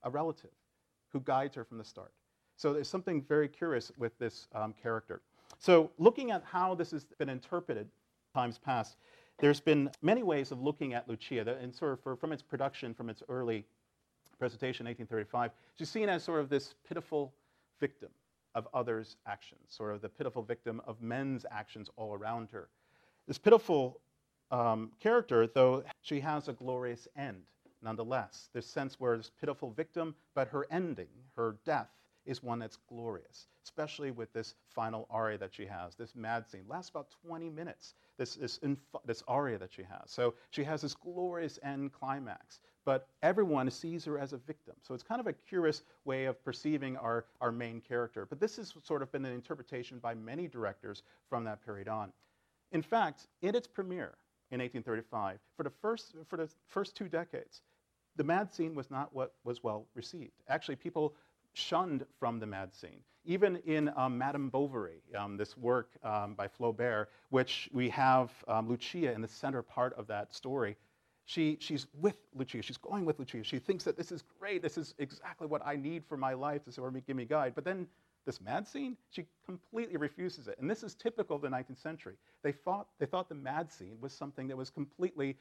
a 0.04 0.10
relative, 0.10 0.52
who 1.12 1.20
guides 1.22 1.56
her 1.56 1.64
from 1.64 1.78
the 1.78 1.84
start. 1.84 2.12
So 2.56 2.74
there's 2.74 2.90
something 2.90 3.22
very 3.22 3.48
curious 3.48 3.92
with 3.98 4.18
this 4.18 4.48
um, 4.56 4.74
character. 4.82 5.22
So 5.60 5.92
looking 5.98 6.32
at 6.32 6.44
how 6.44 6.76
this 6.76 6.92
has 6.92 7.06
been 7.18 7.30
interpreted 7.30 7.88
times 8.34 8.58
past, 8.58 8.98
there's 9.40 9.60
been 9.60 9.90
many 10.02 10.24
ways 10.24 10.52
of 10.52 10.62
looking 10.62 10.94
at 10.94 11.08
Lucia, 11.08 11.58
and 11.62 11.74
sort 11.74 11.94
of 11.94 12.00
for, 12.02 12.16
from 12.16 12.32
its 12.32 12.42
production, 12.42 12.94
from 12.94 13.10
its 13.10 13.24
early 13.30 13.66
presentation, 14.40 14.86
1835, 14.86 15.52
she's 15.78 15.90
seen 15.90 16.10
as 16.10 16.24
sort 16.24 16.40
of 16.40 16.50
this 16.50 16.76
pitiful 16.88 17.34
victim 17.80 18.10
of 18.56 18.68
others' 18.74 19.18
actions, 19.28 19.62
sort 19.68 19.94
of 19.94 20.02
the 20.02 20.10
pitiful 20.10 20.42
victim 20.42 20.82
of 20.88 21.02
men's 21.02 21.46
actions 21.52 21.90
all 21.96 22.14
around 22.14 22.50
her. 22.52 22.70
This 23.28 23.38
pitiful 23.38 24.00
um, 24.52 24.92
character, 25.00 25.48
though, 25.48 25.84
she 26.02 26.20
has 26.20 26.48
a 26.48 26.54
glorious 26.54 27.08
end 27.16 27.44
nonetheless. 27.82 28.50
This 28.54 28.66
sense 28.66 29.00
where 29.00 29.18
this 29.18 29.32
pitiful 29.40 29.72
victim, 29.72 30.16
but 30.34 30.48
her 30.48 30.66
ending, 30.72 31.08
her 31.36 31.58
death, 31.66 31.90
is 32.28 32.44
one 32.44 32.60
that's 32.60 32.78
glorious, 32.90 33.48
especially 33.64 34.12
with 34.12 34.32
this 34.34 34.54
final 34.70 35.08
aria 35.10 35.38
that 35.38 35.56
she 35.56 35.66
has. 35.66 35.96
This 35.96 36.16
mad 36.16 36.48
scene 36.48 36.66
lasts 36.68 36.90
about 36.90 37.08
20 37.26 37.50
minutes, 37.50 37.96
this, 38.18 38.36
this, 38.36 38.58
inf- 38.58 38.80
this 39.06 39.24
aria 39.28 39.58
that 39.58 39.74
she 39.74 39.84
has. 39.84 40.12
So 40.12 40.36
she 40.52 40.64
has 40.66 40.82
this 40.82 40.94
glorious 40.94 41.58
end 41.64 41.94
climax, 41.94 42.60
but 42.86 43.08
everyone 43.24 43.72
sees 43.72 44.04
her 44.06 44.20
as 44.20 44.34
a 44.34 44.38
victim. 44.38 44.76
So 44.82 44.94
it's 44.94 45.04
kind 45.04 45.22
of 45.22 45.28
a 45.28 45.34
curious 45.34 45.84
way 46.06 46.26
of 46.26 46.44
perceiving 46.44 46.98
our, 46.98 47.26
our 47.42 47.52
main 47.52 47.82
character. 47.82 48.26
But 48.26 48.40
this 48.40 48.58
has 48.58 48.74
sort 48.84 49.02
of 49.02 49.12
been 49.12 49.26
an 49.26 49.34
interpretation 49.34 50.00
by 50.00 50.14
many 50.14 50.48
directors 50.48 51.04
from 51.30 51.46
that 51.46 51.66
period 51.66 51.88
on. 51.88 52.12
In 52.74 52.82
fact, 52.82 53.28
in 53.42 53.56
its 53.56 53.68
premiere 53.68 54.18
in 54.52 54.60
1835, 54.60 55.40
for 55.56 55.64
the 55.64 55.70
first, 55.70 56.16
for 56.28 56.36
the 56.36 56.50
first 56.68 56.96
two 56.96 57.08
decades, 57.08 57.62
the 58.18 58.24
mad 58.24 58.52
scene 58.52 58.76
was 58.76 58.90
not 58.92 59.14
what 59.14 59.36
was 59.44 59.64
well 59.64 59.86
received. 59.94 60.34
Actually, 60.50 60.76
people 60.76 61.14
shunned 61.58 62.06
from 62.20 62.40
the 62.40 62.46
mad 62.46 62.74
scene. 62.74 63.02
Even 63.26 63.58
in 63.66 63.92
um, 63.98 64.18
Madame 64.18 64.50
Bovary, 64.50 65.02
um, 65.18 65.36
this 65.36 65.58
work 65.58 65.90
um, 66.04 66.34
by 66.34 66.48
Flaubert, 66.48 67.08
which 67.30 67.70
we 67.74 67.90
have 67.90 68.32
um, 68.48 68.70
Lucia 68.70 69.12
in 69.12 69.22
the 69.22 69.28
center 69.28 69.62
part 69.62 69.94
of 69.98 70.08
that 70.08 70.34
story, 70.34 70.78
she, 71.26 71.58
she's 71.60 71.88
with 72.00 72.16
Lucia. 72.34 72.62
She's 72.62 72.78
going 72.78 73.04
with 73.04 73.20
Lucia. 73.20 73.44
She 73.44 73.60
thinks 73.60 73.84
that 73.84 73.98
this 73.98 74.14
is 74.14 74.24
great. 74.40 74.62
This 74.62 74.78
is 74.78 74.96
exactly 74.98 75.46
what 75.46 75.62
I 75.66 75.76
need 75.76 76.06
for 76.08 76.16
my 76.16 76.34
life 76.34 76.64
to 76.66 76.72
sort 76.72 76.96
of 76.96 77.06
give 77.06 77.18
me 77.18 77.26
guide. 77.26 77.52
But 77.54 77.66
then 77.66 77.88
this 78.26 78.40
mad 78.40 78.66
scene, 78.66 78.96
she 79.10 79.26
completely 79.46 79.98
refuses 79.98 80.48
it. 80.48 80.58
And 80.60 80.70
this 80.70 80.84
is 80.84 80.96
typical 80.96 81.36
of 81.36 81.42
the 81.42 81.50
19th 81.50 81.82
century. 81.82 82.16
They 82.44 82.54
thought, 82.54 82.88
they 82.98 83.06
thought 83.06 83.28
the 83.28 83.36
mad 83.36 83.72
scene 83.72 83.98
was 84.00 84.14
something 84.14 84.48
that 84.48 84.56
was 84.56 84.70
completely 84.70 85.38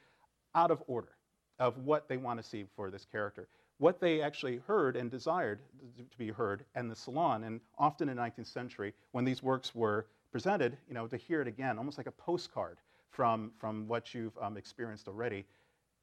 out 0.55 0.71
of 0.71 0.83
order 0.87 1.13
of 1.59 1.77
what 1.77 2.09
they 2.09 2.17
want 2.17 2.41
to 2.41 2.47
see 2.47 2.65
for 2.75 2.91
this 2.91 3.05
character. 3.05 3.47
What 3.79 3.99
they 3.99 4.21
actually 4.21 4.57
heard 4.67 4.95
and 4.95 5.11
desired 5.11 5.59
to 5.97 6.17
be 6.17 6.29
heard 6.29 6.65
in 6.75 6.87
the 6.87 6.95
salon, 6.95 7.43
and 7.43 7.61
often 7.77 8.09
in 8.09 8.17
the 8.17 8.21
19th 8.21 8.47
century, 8.47 8.93
when 9.11 9.25
these 9.25 9.43
works 9.43 9.75
were 9.75 10.07
presented, 10.31 10.77
you 10.87 10.93
know, 10.93 11.07
to 11.07 11.17
hear 11.17 11.41
it 11.41 11.47
again, 11.47 11.77
almost 11.77 11.97
like 11.97 12.07
a 12.07 12.11
postcard 12.11 12.77
from, 13.09 13.51
from 13.59 13.87
what 13.87 14.13
you've 14.13 14.37
um, 14.41 14.57
experienced 14.57 15.07
already. 15.07 15.45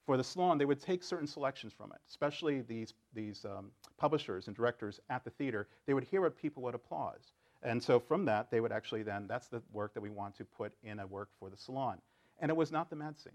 For 0.06 0.16
the 0.16 0.24
salon, 0.24 0.58
they 0.58 0.64
would 0.64 0.80
take 0.80 1.02
certain 1.02 1.26
selections 1.26 1.72
from 1.72 1.90
it, 1.92 1.98
especially 2.08 2.60
these, 2.60 2.92
these 3.14 3.44
um, 3.44 3.70
publishers 3.96 4.48
and 4.48 4.56
directors 4.56 5.00
at 5.08 5.24
the 5.24 5.30
theater. 5.30 5.66
They 5.86 5.94
would 5.94 6.04
hear 6.04 6.20
what 6.20 6.36
people 6.36 6.62
would 6.64 6.74
applaud. 6.74 7.18
And 7.62 7.82
so 7.82 7.98
from 7.98 8.26
that, 8.26 8.50
they 8.50 8.60
would 8.60 8.72
actually 8.72 9.02
then, 9.02 9.26
that's 9.26 9.48
the 9.48 9.62
work 9.72 9.94
that 9.94 10.02
we 10.02 10.10
want 10.10 10.36
to 10.36 10.44
put 10.44 10.74
in 10.82 11.00
a 11.00 11.06
work 11.06 11.30
for 11.38 11.48
the 11.48 11.56
salon. 11.56 11.98
And 12.38 12.50
it 12.50 12.56
was 12.56 12.70
not 12.70 12.90
the 12.90 12.96
mad 12.96 13.18
scene. 13.18 13.32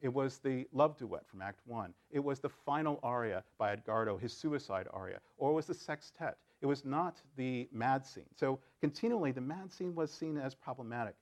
It 0.00 0.12
was 0.12 0.38
the 0.38 0.66
love 0.72 0.96
duet 0.96 1.26
from 1.26 1.42
Act 1.42 1.60
One. 1.66 1.92
It 2.10 2.20
was 2.20 2.38
the 2.38 2.48
final 2.48 3.00
aria 3.02 3.42
by 3.58 3.72
Edgardo, 3.72 4.16
his 4.16 4.32
suicide 4.32 4.86
aria. 4.92 5.20
Or 5.36 5.50
it 5.50 5.54
was 5.54 5.66
the 5.66 5.74
sextet. 5.74 6.36
It 6.60 6.66
was 6.66 6.84
not 6.84 7.20
the 7.36 7.68
mad 7.72 8.06
scene. 8.06 8.28
So 8.36 8.60
continually, 8.80 9.32
the 9.32 9.40
mad 9.40 9.72
scene 9.72 9.94
was 9.94 10.12
seen 10.12 10.38
as 10.38 10.54
problematic 10.54 11.16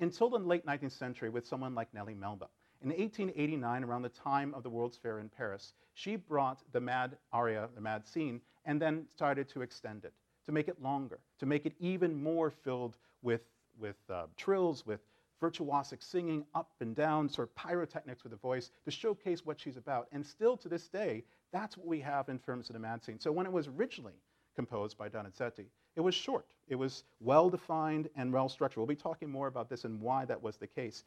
until 0.00 0.28
the 0.30 0.38
late 0.38 0.64
19th 0.66 0.92
century 0.92 1.30
with 1.30 1.46
someone 1.46 1.74
like 1.74 1.92
Nellie 1.92 2.14
Melba. 2.14 2.48
In 2.82 2.90
1889, 2.90 3.84
around 3.84 4.02
the 4.02 4.08
time 4.10 4.52
of 4.54 4.62
the 4.62 4.70
World's 4.70 4.96
Fair 4.96 5.18
in 5.18 5.28
Paris, 5.28 5.72
she 5.94 6.16
brought 6.16 6.60
the 6.72 6.80
mad 6.80 7.16
aria, 7.32 7.68
the 7.74 7.80
mad 7.80 8.06
scene, 8.06 8.40
and 8.64 8.80
then 8.80 9.06
started 9.10 9.48
to 9.50 9.62
extend 9.62 10.04
it, 10.04 10.12
to 10.44 10.52
make 10.52 10.68
it 10.68 10.82
longer, 10.82 11.20
to 11.38 11.46
make 11.46 11.64
it 11.64 11.74
even 11.78 12.14
more 12.14 12.50
filled 12.50 12.98
with, 13.22 13.42
with 13.78 13.96
uh, 14.10 14.26
trills, 14.36 14.84
with 14.84 15.00
virtuosic 15.42 16.02
singing 16.02 16.44
up 16.54 16.70
and 16.80 16.94
down, 16.94 17.28
sort 17.28 17.48
of 17.48 17.54
pyrotechnics 17.54 18.22
with 18.22 18.32
the 18.32 18.38
voice 18.38 18.70
to 18.84 18.90
showcase 18.90 19.44
what 19.44 19.60
she's 19.60 19.76
about. 19.76 20.08
And 20.12 20.24
still 20.24 20.56
to 20.58 20.68
this 20.68 20.88
day, 20.88 21.24
that's 21.52 21.76
what 21.76 21.86
we 21.86 22.00
have 22.00 22.28
in 22.28 22.38
terms 22.38 22.68
of 22.68 22.74
the 22.74 22.80
mad 22.80 23.04
scene. 23.04 23.18
So 23.18 23.32
when 23.32 23.46
it 23.46 23.52
was 23.52 23.68
originally 23.68 24.14
composed 24.56 24.96
by 24.96 25.08
Donizetti, 25.08 25.66
it 25.96 26.00
was 26.00 26.14
short. 26.14 26.46
It 26.68 26.76
was 26.76 27.04
well 27.20 27.50
defined 27.50 28.08
and 28.16 28.32
well 28.32 28.48
structured. 28.48 28.78
We'll 28.78 28.86
be 28.86 28.96
talking 28.96 29.30
more 29.30 29.46
about 29.46 29.68
this 29.68 29.84
and 29.84 30.00
why 30.00 30.24
that 30.24 30.42
was 30.42 30.56
the 30.56 30.66
case. 30.66 31.04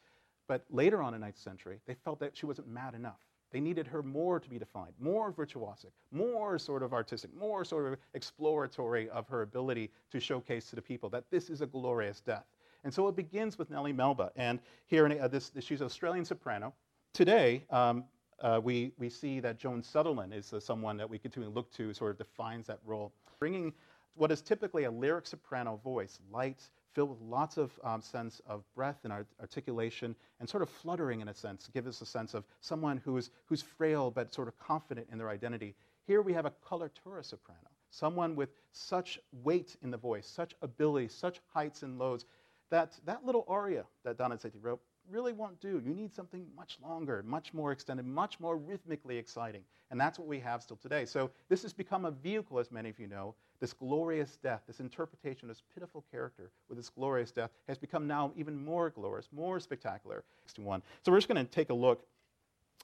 But 0.48 0.64
later 0.70 1.02
on 1.02 1.14
in 1.14 1.22
the 1.22 1.28
9th 1.28 1.44
century, 1.44 1.80
they 1.86 1.96
felt 2.06 2.20
that 2.20 2.38
she 2.38 2.46
wasn't 2.46 2.70
mad 2.70 2.94
enough. 2.94 3.20
They 3.52 3.60
needed 3.62 3.88
her 3.88 4.04
more 4.04 4.40
to 4.40 4.50
be 4.50 4.60
defined, 4.60 4.94
more 5.00 5.32
virtuosic, 5.32 5.92
more 6.12 6.60
sort 6.60 6.84
of 6.84 6.94
artistic, 6.94 7.34
more 7.34 7.64
sort 7.64 7.92
of 7.92 8.00
exploratory 8.14 9.10
of 9.10 9.28
her 9.30 9.42
ability 9.42 9.90
to 10.12 10.20
showcase 10.20 10.70
to 10.70 10.76
the 10.76 10.82
people 10.82 11.10
that 11.10 11.30
this 11.32 11.50
is 11.50 11.62
a 11.62 11.66
glorious 11.66 12.20
death. 12.20 12.46
And 12.88 12.94
so 12.94 13.06
it 13.10 13.18
begins 13.18 13.58
with 13.58 13.70
Nellie 13.70 13.92
Melba. 13.92 14.32
And 14.38 14.62
here, 14.86 15.06
in, 15.06 15.20
uh, 15.20 15.28
this, 15.28 15.52
she's 15.60 15.82
an 15.82 15.88
Australian 15.88 16.24
soprano. 16.24 16.74
Today, 17.12 17.66
um, 17.70 18.06
uh, 18.42 18.62
we, 18.64 18.94
we 18.98 19.10
see 19.10 19.42
that 19.42 19.60
Joan 19.60 19.84
Sutherland 19.84 20.34
is 20.34 20.54
uh, 20.54 20.62
someone 20.62 20.96
that 20.96 21.10
we 21.10 21.20
continue 21.20 21.50
to 21.50 21.54
look 21.54 21.70
to, 21.74 21.94
sort 21.94 22.12
of 22.12 22.18
defines 22.18 22.66
that 22.68 22.80
role. 22.86 23.12
Bringing 23.40 23.74
what 24.16 24.32
is 24.32 24.42
typically 24.42 24.86
a 24.86 24.90
lyric 24.90 25.28
soprano 25.28 25.82
voice, 25.84 26.22
light, 26.32 26.64
filled 26.94 27.10
with 27.10 27.20
lots 27.20 27.58
of 27.58 27.78
um, 27.84 28.02
sense 28.02 28.42
of 28.48 28.64
breath 28.74 29.00
and 29.04 29.12
art- 29.12 29.28
articulation, 29.42 30.16
and 30.40 30.48
sort 30.48 30.64
of 30.64 30.70
fluttering 30.70 31.20
in 31.20 31.28
a 31.28 31.34
sense, 31.34 31.70
give 31.74 31.88
us 31.88 32.00
a 32.00 32.06
sense 32.06 32.34
of 32.34 32.46
someone 32.62 33.02
who 33.04 33.18
is, 33.18 33.32
who's 33.48 33.62
frail 33.62 34.10
but 34.10 34.34
sort 34.34 34.48
of 34.48 34.58
confident 34.60 35.08
in 35.12 35.18
their 35.18 35.30
identity. 35.30 35.76
Here 36.06 36.22
we 36.22 36.32
have 36.32 36.46
a 36.46 36.54
coloratura 36.66 37.26
soprano, 37.26 37.68
someone 37.90 38.34
with 38.34 38.52
such 38.72 39.20
weight 39.44 39.76
in 39.82 39.92
the 39.92 39.98
voice, 39.98 40.26
such 40.26 40.56
ability, 40.62 41.10
such 41.10 41.42
heights 41.54 41.84
and 41.84 42.00
lows, 42.00 42.24
that 42.70 42.94
that 43.06 43.26
little 43.26 43.46
aria 43.48 43.86
that 44.04 44.18
Donizetti 44.18 44.58
wrote 44.62 44.82
really 45.10 45.34
won't 45.34 45.60
do. 45.62 45.82
You 45.86 45.94
need 45.94 46.14
something 46.14 46.46
much 46.56 46.78
longer, 46.84 47.24
much 47.26 47.54
more 47.54 47.72
extended, 47.72 48.06
much 48.06 48.40
more 48.40 48.58
rhythmically 48.58 49.18
exciting. 49.18 49.64
And 49.90 50.00
that's 50.00 50.20
what 50.20 50.28
we 50.28 50.40
have 50.40 50.62
still 50.62 50.78
today. 50.78 51.06
So 51.06 51.32
this 51.50 51.62
has 51.62 51.74
become 51.74 52.06
a 52.06 52.12
vehicle, 52.12 52.60
as 52.60 52.72
many 52.72 52.90
of 52.90 53.00
you 53.00 53.08
know. 53.08 53.36
This 53.60 53.74
glorious 53.74 54.38
death, 54.44 54.64
this 54.68 54.80
interpretation 54.80 55.50
of 55.50 55.56
this 55.56 55.64
pitiful 55.74 56.04
character 56.12 56.52
with 56.70 56.78
this 56.78 56.90
glorious 56.90 57.32
death 57.32 57.52
has 57.68 57.78
become 57.78 58.06
now 58.06 58.32
even 58.36 58.64
more 58.64 58.90
glorious, 58.90 59.30
more 59.32 59.60
spectacular. 59.60 60.24
So 60.46 60.62
we're 60.62 61.18
just 61.18 61.28
going 61.28 61.44
to 61.44 61.52
take 61.52 61.70
a 61.70 61.74
look 61.74 62.06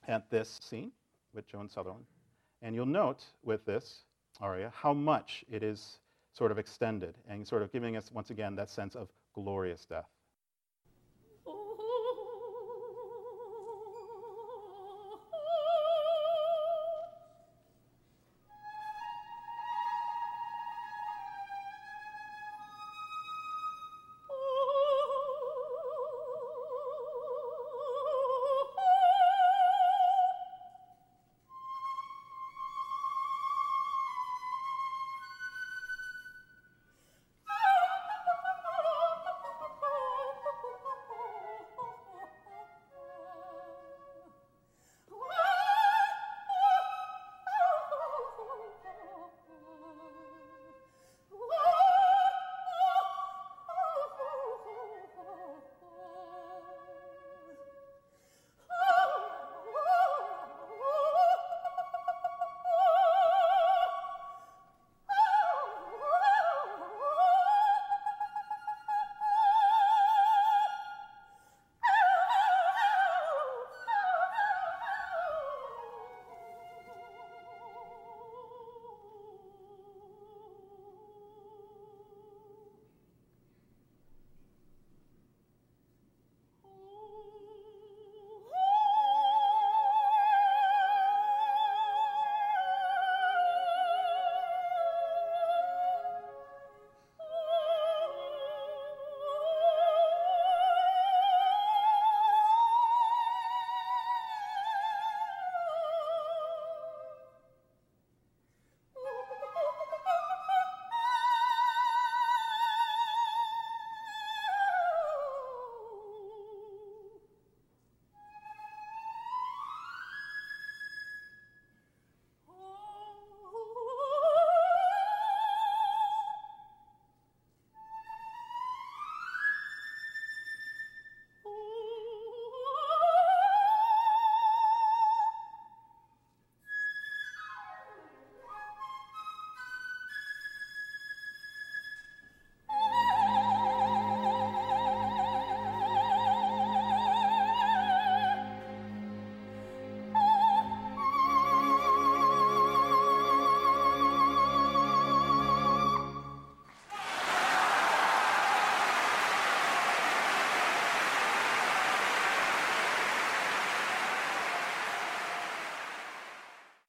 at 0.08 0.30
this 0.32 0.60
scene 0.64 0.92
with 1.34 1.48
Joan 1.48 1.70
Sutherland. 1.70 2.06
And 2.62 2.74
you'll 2.74 2.86
note 2.86 3.24
with 3.44 3.66
this 3.66 4.06
aria 4.42 4.72
how 4.74 4.94
much 4.94 5.44
it 5.52 5.62
is 5.62 6.00
sort 6.34 6.52
of 6.52 6.58
extended 6.58 7.16
and 7.30 7.48
sort 7.48 7.62
of 7.62 7.72
giving 7.72 7.98
us, 7.98 8.12
once 8.12 8.32
again, 8.32 8.56
that 8.56 8.70
sense 8.70 8.96
of 8.96 9.10
glorious 9.34 9.86
death. 9.86 10.13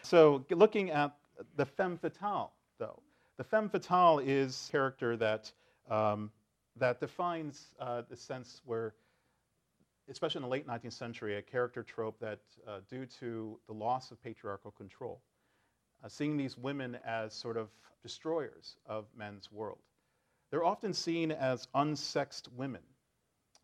So 0.05 0.45
looking 0.51 0.91
at 0.91 1.17
the 1.57 1.65
femme 1.65 1.97
fatale, 1.97 2.53
though. 2.79 3.03
The 3.39 3.45
femme 3.45 3.71
fatale 3.71 4.19
is 4.19 4.69
a 4.69 4.73
character 4.73 5.17
that, 5.17 5.51
um, 5.91 6.31
that 6.77 7.01
defines 7.01 7.75
uh, 7.81 8.03
the 8.09 8.17
sense 8.17 8.61
where, 8.67 8.95
especially 10.11 10.41
in 10.41 10.43
the 10.43 10.49
late 10.49 10.67
19th 10.67 10.93
century, 10.93 11.37
a 11.37 11.43
character 11.43 11.83
trope 11.83 12.21
that, 12.21 12.41
uh, 12.69 12.81
due 12.91 13.07
to 13.19 13.59
the 13.67 13.73
loss 13.73 14.11
of 14.11 14.23
patriarchal 14.23 14.73
control, 14.73 15.23
uh, 16.05 16.09
seeing 16.09 16.37
these 16.37 16.59
women 16.59 16.99
as 17.07 17.33
sort 17.33 17.57
of 17.57 17.71
destroyers 18.03 18.77
of 18.85 19.07
men's 19.17 19.51
world. 19.51 19.79
They're 20.51 20.65
often 20.65 20.93
seen 20.93 21.33
as 21.33 21.67
unsexed 21.75 22.53
women, 22.53 22.83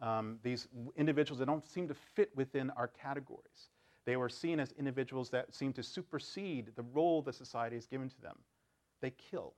um, 0.01 0.39
these 0.43 0.67
individuals 0.97 1.39
that 1.41 1.47
don't 1.47 1.69
seem 1.69 1.87
to 1.89 1.95
fit 1.95 2.31
within 2.35 2.71
our 2.71 2.89
categories. 2.89 3.69
They 4.07 4.17
were 4.17 4.29
seen 4.29 4.61
as 4.61 4.73
individuals 4.73 5.31
that 5.31 5.55
seem 5.55 5.73
to 5.75 5.83
supersede 5.83 6.73
the 6.75 6.83
role 6.83 7.23
the 7.23 7.33
society 7.33 7.77
has 7.77 7.87
given 7.87 8.09
to 8.09 8.21
them. 8.21 8.39
They 9.01 9.11
kill. 9.11 9.55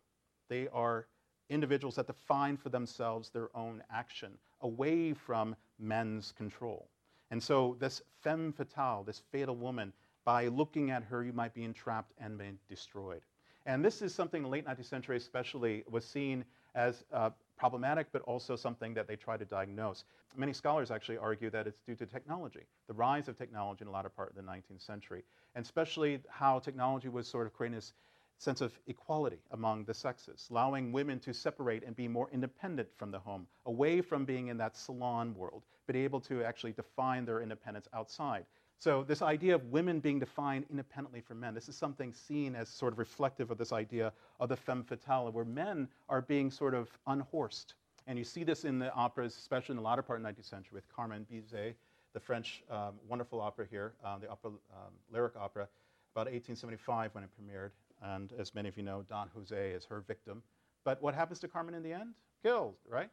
They 0.49 0.69
are 0.69 1.07
individuals 1.49 1.97
that 1.97 2.07
define 2.07 2.57
for 2.57 2.69
themselves 2.69 3.31
their 3.31 3.55
own 3.57 3.83
action 3.91 4.39
away 4.61 5.13
from 5.13 5.55
men's 5.79 6.33
control. 6.33 6.89
And 7.31 7.43
so, 7.43 7.77
this 7.79 8.03
femme 8.21 8.53
fatale, 8.53 9.05
this 9.05 9.23
fatal 9.31 9.57
woman, 9.57 9.93
by 10.25 10.49
looking 10.49 10.91
at 10.91 11.03
her, 11.05 11.25
you 11.25 11.33
might 11.33 11.55
be 11.55 11.65
entrapped 11.65 12.13
and 12.19 12.41
destroyed. 12.69 13.23
And 13.67 13.85
this 13.85 14.03
is 14.03 14.15
something 14.15 14.43
the 14.43 14.49
late 14.49 14.67
19th 14.67 14.85
century, 14.87 15.17
especially, 15.17 15.85
was 15.91 16.05
seen 16.05 16.45
as 16.75 17.05
uh, 17.13 17.31
problematic, 17.57 18.07
but 18.13 18.23
also 18.23 18.57
something 18.57 18.95
that 18.95 19.07
they 19.07 19.17
try 19.17 19.37
to 19.37 19.45
diagnose. 19.45 20.05
Many 20.37 20.53
scholars 20.53 20.91
actually 20.91 21.19
argue 21.19 21.51
that 21.51 21.67
it's 21.67 21.81
due 21.81 21.95
to 21.97 22.07
technology, 22.07 22.63
the 22.89 22.95
rise 22.95 23.29
of 23.29 23.37
technology 23.37 23.83
in 23.83 23.87
the 23.87 23.93
latter 23.93 24.09
part 24.09 24.31
of 24.31 24.37
the 24.37 24.43
19th 24.43 24.85
century, 24.85 25.23
and 25.55 25.65
especially 25.65 26.21
how 26.29 26.59
technology 26.59 27.09
was 27.09 27.29
sort 27.29 27.47
of 27.47 27.53
creating 27.53 27.77
this 27.77 27.93
sense 28.39 28.61
of 28.61 28.73
equality 28.89 29.39
among 29.53 29.85
the 29.85 29.95
sexes, 29.95 30.49
allowing 30.51 30.91
women 30.91 31.21
to 31.21 31.33
separate 31.33 31.85
and 31.85 31.95
be 31.95 32.09
more 32.09 32.29
independent 32.33 32.89
from 32.97 33.11
the 33.11 33.19
home, 33.19 33.47
away 33.67 34.01
from 34.01 34.25
being 34.25 34.49
in 34.49 34.57
that 34.57 34.77
salon 34.77 35.35
world, 35.35 35.63
but 35.87 35.95
able 35.95 36.21
to 36.21 36.43
actually 36.43 36.73
define 36.73 37.25
their 37.25 37.41
independence 37.41 37.87
outside. 37.95 38.45
So, 38.83 39.05
this 39.05 39.23
idea 39.23 39.55
of 39.55 39.65
women 39.67 40.01
being 40.01 40.19
defined 40.19 40.65
independently 40.69 41.21
from 41.21 41.39
men, 41.39 41.55
this 41.55 41.69
is 41.69 41.77
something 41.77 42.13
seen 42.13 42.57
as 42.57 42.69
sort 42.69 42.93
of 42.93 42.99
reflective 42.99 43.53
of 43.53 43.57
this 43.57 43.73
idea 43.73 44.13
of 44.41 44.49
the 44.49 44.57
femme 44.57 44.83
fatale, 44.83 45.31
where 45.31 45.45
men 45.45 45.87
are 46.09 46.21
being 46.21 46.51
sort 46.51 46.75
of 46.75 46.91
unhorsed. 47.07 47.75
And 48.09 48.19
you 48.19 48.25
see 48.25 48.43
this 48.43 48.65
in 48.65 48.81
the 48.81 48.93
operas, 48.95 49.37
especially 49.37 49.75
in 49.75 49.77
the 49.77 49.85
latter 49.85 50.03
part 50.03 50.19
of 50.19 50.25
the 50.25 50.33
19th 50.33 50.51
century, 50.51 50.75
with 50.75 50.89
Carmen 50.89 51.25
Bizet, 51.31 51.75
the 52.13 52.19
French 52.19 52.65
um, 52.69 52.95
wonderful 53.09 53.41
opera 53.41 53.69
here, 53.71 53.93
um, 54.05 54.21
the 54.21 54.29
opera, 54.29 54.51
um, 54.51 54.93
lyric 55.13 55.37
opera, 55.37 55.69
about 56.13 56.27
1875 56.27 57.15
when 57.15 57.23
it 57.23 57.31
premiered. 57.41 57.71
And 58.03 58.33
as 58.37 58.53
many 58.53 58.69
of 58.69 58.77
you 58.77 58.83
know, 58.83 59.05
Don 59.09 59.31
Jose 59.33 59.71
is 59.71 59.85
her 59.85 60.01
victim. 60.01 60.43
But 60.83 61.01
what 61.01 61.15
happens 61.15 61.39
to 61.39 61.47
Carmen 61.47 61.75
in 61.75 61.85
the 61.85 61.93
end? 61.93 62.15
Killed, 62.43 62.75
right? 62.91 63.11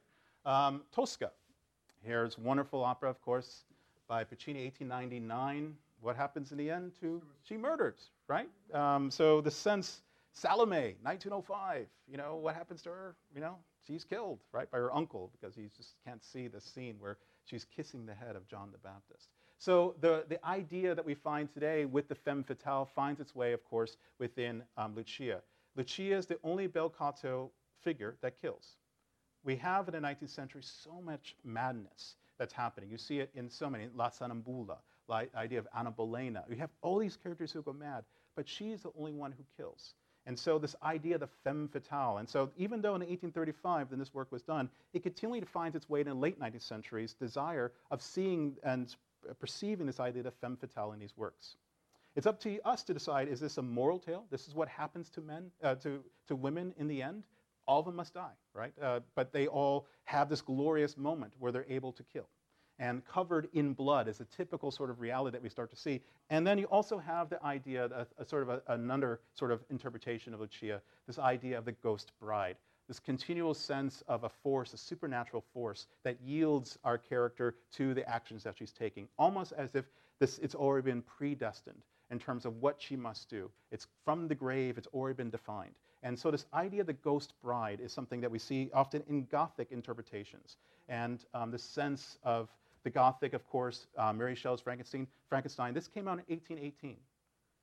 Um, 0.48 0.82
Tosca. 0.92 1.30
Here's 2.02 2.40
wonderful 2.40 2.84
opera, 2.84 3.10
of 3.10 3.22
course, 3.22 3.66
by 4.10 4.24
Puccini, 4.24 4.64
1899. 4.66 5.76
What 6.02 6.16
happens 6.18 6.52
in 6.52 6.58
the 6.58 6.70
end 6.70 6.94
to? 7.00 7.22
She 7.44 7.56
murders, 7.56 8.10
right? 8.28 8.50
Um, 8.74 9.12
so 9.12 9.40
the 9.40 9.52
sense, 9.52 10.02
Salome, 10.34 10.96
1905, 11.04 11.86
you 12.12 12.18
know, 12.18 12.36
what 12.36 12.56
happens 12.56 12.82
to 12.84 12.90
her? 12.90 13.16
You 13.34 13.42
know, 13.42 13.56
she's 13.86 14.04
killed, 14.04 14.40
right, 14.52 14.70
by 14.72 14.80
her 14.80 14.94
uncle 14.94 15.32
because 15.32 15.56
he 15.56 15.70
just 15.78 15.94
can't 16.04 16.24
see 16.24 16.48
the 16.48 16.60
scene 16.60 16.96
where 17.00 17.18
she's 17.46 17.66
kissing 17.76 18.06
the 18.06 18.16
head 18.16 18.36
of 18.36 18.48
John 18.48 18.70
the 18.72 18.80
Baptist. 18.80 19.30
So 19.60 19.96
the, 20.02 20.26
the 20.28 20.44
idea 20.46 20.96
that 20.96 21.06
we 21.06 21.14
find 21.14 21.54
today 21.54 21.86
with 21.86 22.08
the 22.08 22.16
femme 22.16 22.44
fatale 22.44 22.90
finds 22.96 23.20
its 23.20 23.36
way, 23.36 23.54
of 23.54 23.64
course, 23.64 23.98
within 24.18 24.64
um, 24.78 24.96
Lucia. 24.96 25.42
Lucia 25.76 26.18
is 26.18 26.26
the 26.26 26.40
only 26.44 26.66
bel 26.66 26.90
canto 26.90 27.52
figure 27.84 28.16
that 28.22 28.42
kills. 28.42 28.78
We 29.44 29.56
have 29.58 29.88
in 29.88 29.94
the 29.94 30.00
19th 30.00 30.30
century 30.30 30.64
so 30.64 31.02
much 31.02 31.36
madness 31.44 32.16
that's 32.40 32.54
happening. 32.54 32.90
You 32.90 32.98
see 32.98 33.20
it 33.20 33.30
in 33.36 33.50
so 33.50 33.70
many, 33.70 33.90
La 33.94 34.10
Sonnambula, 34.10 34.78
the 35.08 35.28
idea 35.36 35.60
of 35.60 35.68
Anna 35.78 35.92
Bolena. 35.92 36.44
You 36.50 36.56
have 36.56 36.72
all 36.82 36.98
these 36.98 37.18
characters 37.18 37.52
who 37.52 37.62
go 37.62 37.74
mad, 37.74 38.04
but 38.36 38.48
she's 38.48 38.82
the 38.82 38.92
only 38.98 39.12
one 39.12 39.32
who 39.32 39.44
kills. 39.58 39.94
And 40.26 40.38
so 40.38 40.60
this 40.60 40.76
idea 40.84 41.16
of 41.16 41.22
the 41.22 41.30
femme 41.44 41.68
fatale, 41.68 42.18
and 42.18 42.30
so 42.30 42.52
even 42.56 42.82
though 42.82 42.96
in 42.96 43.02
1835 43.02 43.90
when 43.90 44.00
this 44.00 44.14
work 44.14 44.32
was 44.32 44.44
done, 44.44 44.70
it 44.94 45.04
continually 45.04 45.42
finds 45.42 45.76
its 45.76 45.90
way 45.90 46.02
in 46.02 46.08
the 46.08 46.14
late 46.14 46.40
19th 46.40 46.62
century's 46.62 47.14
desire 47.14 47.72
of 47.90 48.02
seeing 48.02 48.56
and 48.64 48.96
perceiving 49.40 49.86
this 49.86 50.00
idea 50.00 50.24
of 50.26 50.34
femme 50.36 50.58
fatale 50.58 50.92
in 50.92 51.00
these 51.00 51.18
works. 51.18 51.56
It's 52.16 52.28
up 52.28 52.40
to 52.42 52.60
us 52.66 52.84
to 52.84 52.94
decide, 52.94 53.28
is 53.28 53.40
this 53.40 53.58
a 53.58 53.62
moral 53.62 54.00
tale? 54.00 54.26
This 54.30 54.48
is 54.48 54.56
what 54.56 54.68
happens 54.68 55.10
to 55.12 55.22
men, 55.22 55.52
uh, 55.64 55.76
to, 55.76 56.04
to 56.28 56.36
women 56.36 56.74
in 56.78 56.88
the 56.88 57.02
end? 57.02 57.24
All 57.70 57.80
of 57.80 57.86
them 57.86 57.96
must 57.96 58.16
die, 58.16 58.34
right? 58.56 58.74
Uh, 58.82 59.00
but 59.14 59.32
they 59.32 59.46
all 59.46 59.86
have 60.06 60.28
this 60.28 60.42
glorious 60.42 60.98
moment 60.98 61.32
where 61.38 61.52
they're 61.52 61.68
able 61.70 61.92
to 61.94 62.04
kill. 62.04 62.28
And 62.80 63.06
covered 63.06 63.48
in 63.54 63.74
blood 63.74 64.08
is 64.08 64.22
a 64.22 64.26
typical 64.26 64.72
sort 64.72 64.90
of 64.90 65.00
reality 65.00 65.34
that 65.34 65.44
we 65.44 65.50
start 65.50 65.70
to 65.70 65.76
see. 65.76 66.02
And 66.32 66.48
then 66.48 66.58
you 66.58 66.66
also 66.66 66.98
have 66.98 67.30
the 67.30 67.44
idea, 67.44 67.86
a, 67.86 68.08
a 68.22 68.26
sort 68.26 68.42
of 68.42 68.50
a, 68.50 68.62
another 68.70 69.20
sort 69.36 69.52
of 69.52 69.62
interpretation 69.70 70.34
of 70.34 70.40
Lucia, 70.40 70.82
this 71.06 71.20
idea 71.20 71.60
of 71.60 71.66
the 71.66 71.74
ghost 71.74 72.12
bride, 72.20 72.56
this 72.88 73.00
continual 73.00 73.54
sense 73.54 74.02
of 74.08 74.24
a 74.24 74.30
force, 74.30 74.74
a 74.74 74.78
supernatural 74.78 75.44
force 75.54 75.86
that 76.04 76.20
yields 76.22 76.80
our 76.84 76.98
character 76.98 77.56
to 77.74 77.94
the 77.94 78.10
actions 78.10 78.44
that 78.44 78.58
she's 78.58 78.72
taking, 78.72 79.08
almost 79.20 79.54
as 79.58 79.76
if 79.76 79.86
this, 80.20 80.40
it's 80.40 80.56
already 80.56 80.90
been 80.90 81.04
predestined 81.04 81.84
in 82.10 82.18
terms 82.18 82.46
of 82.46 82.56
what 82.62 82.82
she 82.82 82.96
must 82.96 83.30
do. 83.30 83.52
It's 83.72 83.86
from 84.06 84.28
the 84.28 84.34
grave, 84.34 84.80
it's 84.80 84.88
already 84.88 85.16
been 85.16 85.30
defined. 85.30 85.76
And 86.04 86.18
so 86.18 86.32
this 86.32 86.46
idea 86.54 86.82
of 86.82 86.88
the 86.88 86.94
ghost 86.94 87.34
bride 87.42 87.80
is 87.82 87.92
something 87.92 88.22
that 88.22 88.32
we 88.32 88.40
see 88.40 88.70
often 88.74 89.04
in 89.08 89.26
Gothic 89.26 89.72
interpretations. 89.72 90.58
And 90.88 91.24
um, 91.34 91.52
this 91.52 91.64
sense 91.64 92.18
of 92.24 92.50
the 92.84 92.90
Gothic, 92.90 93.34
of 93.34 93.46
course, 93.48 93.88
uh, 93.98 94.14
Mary 94.14 94.36
Shelley's 94.36 94.62
Frankenstein, 94.62 95.08
Frankenstein, 95.28 95.74
this 95.74 95.88
came 95.88 96.08
out 96.08 96.20
in 96.20 96.26
1818. 96.28 96.98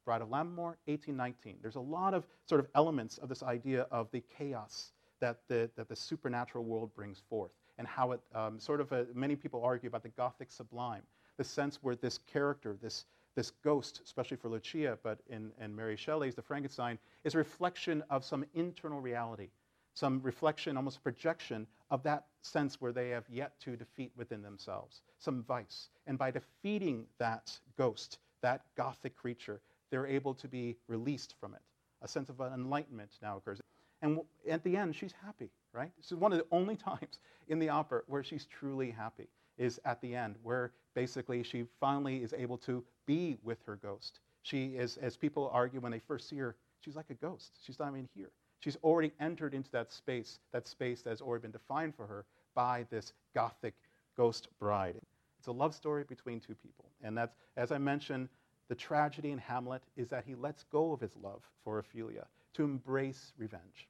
Bride 0.05 0.22
of 0.22 0.29
Lammermoor, 0.29 0.77
1819. 0.85 1.57
There's 1.61 1.75
a 1.75 1.81
lot 1.81 2.14
of 2.14 2.27
sort 2.44 2.61
of 2.61 2.68
elements 2.77 3.18
of 3.18 3.29
this 3.29 3.42
idea 3.42 3.88
of 3.90 4.09
the 4.12 4.22
chaos 4.38 4.92
that 5.20 5.40
the, 5.49 5.68
that 5.77 5.88
the 5.88 5.96
supernatural 5.96 6.64
world 6.64 6.94
brings 6.94 7.22
forth 7.29 7.51
and 7.79 7.88
how 7.88 8.12
it 8.12 8.20
um, 8.35 8.61
sort 8.61 8.81
of, 8.81 8.92
uh, 8.92 9.03
many 9.14 9.35
people 9.35 9.62
argue 9.62 9.88
about 9.88 10.03
the 10.03 10.09
Gothic 10.11 10.53
sublime, 10.53 11.03
the 11.37 11.44
sense 11.44 11.81
where 11.83 11.96
this 11.96 12.18
character, 12.33 12.77
this, 12.81 13.05
this 13.37 13.53
ghost, 13.62 14.01
especially 14.03 14.38
for 14.38 14.49
Lucia, 14.49 14.99
but 15.03 15.20
in, 15.29 15.53
in 15.61 15.77
Mary 15.77 15.94
Shelley's 15.94 16.35
The 16.35 16.42
Frankenstein, 16.42 16.99
is 17.22 17.35
a 17.35 17.38
reflection 17.38 18.03
of 18.11 18.25
some 18.25 18.44
internal 18.55 19.01
reality, 19.01 19.51
some 19.94 20.20
reflection, 20.22 20.77
almost 20.77 21.05
projection 21.05 21.66
of 21.90 22.03
that 22.03 22.25
sense 22.40 22.81
where 22.81 22.92
they 22.92 23.11
have 23.11 23.25
yet 23.29 23.61
to 23.61 23.77
defeat 23.77 24.11
within 24.16 24.42
themselves, 24.42 25.03
some 25.18 25.44
vice. 25.46 25.90
And 26.07 26.18
by 26.18 26.31
defeating 26.31 27.07
that 27.18 27.57
ghost, 27.77 28.18
that 28.40 28.62
gothic 28.75 29.14
creature, 29.14 29.61
they're 29.90 30.07
able 30.07 30.35
to 30.35 30.49
be 30.49 30.77
released 30.88 31.35
from 31.38 31.55
it. 31.55 31.62
A 32.03 32.09
sense 32.09 32.31
of 32.31 32.40
enlightenment 32.40 33.11
now 33.22 33.37
occurs. 33.37 33.61
And 34.03 34.20
at 34.49 34.64
the 34.64 34.77
end, 34.77 34.96
she's 34.96 35.14
happy, 35.25 35.51
right? 35.72 35.90
This 35.99 36.11
is 36.11 36.18
one 36.18 36.33
of 36.33 36.38
the 36.38 36.46
only 36.51 36.77
times 36.90 37.18
in 37.49 37.59
the 37.59 37.68
opera 37.68 38.03
where 38.07 38.25
she's 38.25 38.46
truly 38.46 38.90
happy 38.90 39.29
is 39.59 39.81
at 39.85 40.01
the 40.01 40.14
end, 40.14 40.37
where 40.42 40.73
basically 40.95 41.42
she 41.42 41.64
finally 41.81 42.23
is 42.23 42.35
able 42.37 42.59
to 42.59 42.85
be 43.07 43.37
with 43.42 43.59
her 43.66 43.77
ghost. 43.77 44.21
She 44.42 44.77
is, 44.77 44.97
as 44.99 45.16
people 45.16 45.51
argue 45.53 45.81
when 45.81 45.92
they 45.92 45.99
first 45.99 46.29
see 46.29 46.37
her, 46.37 46.57
she's 46.81 46.97
like 46.97 47.11
a 47.11 47.14
ghost. 47.14 47.59
She's 47.64 47.79
not 47.79 47.88
even 47.90 48.09
here. 48.14 48.31
She's 48.61 48.77
already 48.83 49.12
entered 49.21 49.55
into 49.55 49.71
that 49.73 49.92
space, 49.92 50.38
that 50.53 50.66
space 50.66 51.03
that 51.03 51.11
has 51.11 51.21
already 51.21 51.42
been 51.42 51.51
defined 51.51 51.95
for 51.95 52.07
her 52.07 52.25
by 52.55 52.87
this 52.90 53.12
gothic 53.35 53.75
ghost 54.16 54.49
bride. 54.59 54.97
It's 55.38 55.49
a 55.49 55.53
love 55.53 55.75
story 55.75 56.05
between 56.05 56.40
two 56.40 56.55
people. 56.55 56.87
And 57.03 57.16
that's, 57.16 57.37
as 57.57 57.71
I 57.71 57.79
mentioned, 57.79 58.29
the 58.69 58.75
tragedy 58.75 59.31
in 59.31 59.38
Hamlet 59.38 59.83
is 59.97 60.09
that 60.09 60.25
he 60.27 60.35
lets 60.35 60.64
go 60.64 60.92
of 60.92 61.01
his 61.01 61.16
love 61.23 61.42
for 61.62 61.79
Ophelia 61.79 62.27
to 62.55 62.64
embrace 62.64 63.33
revenge, 63.38 63.88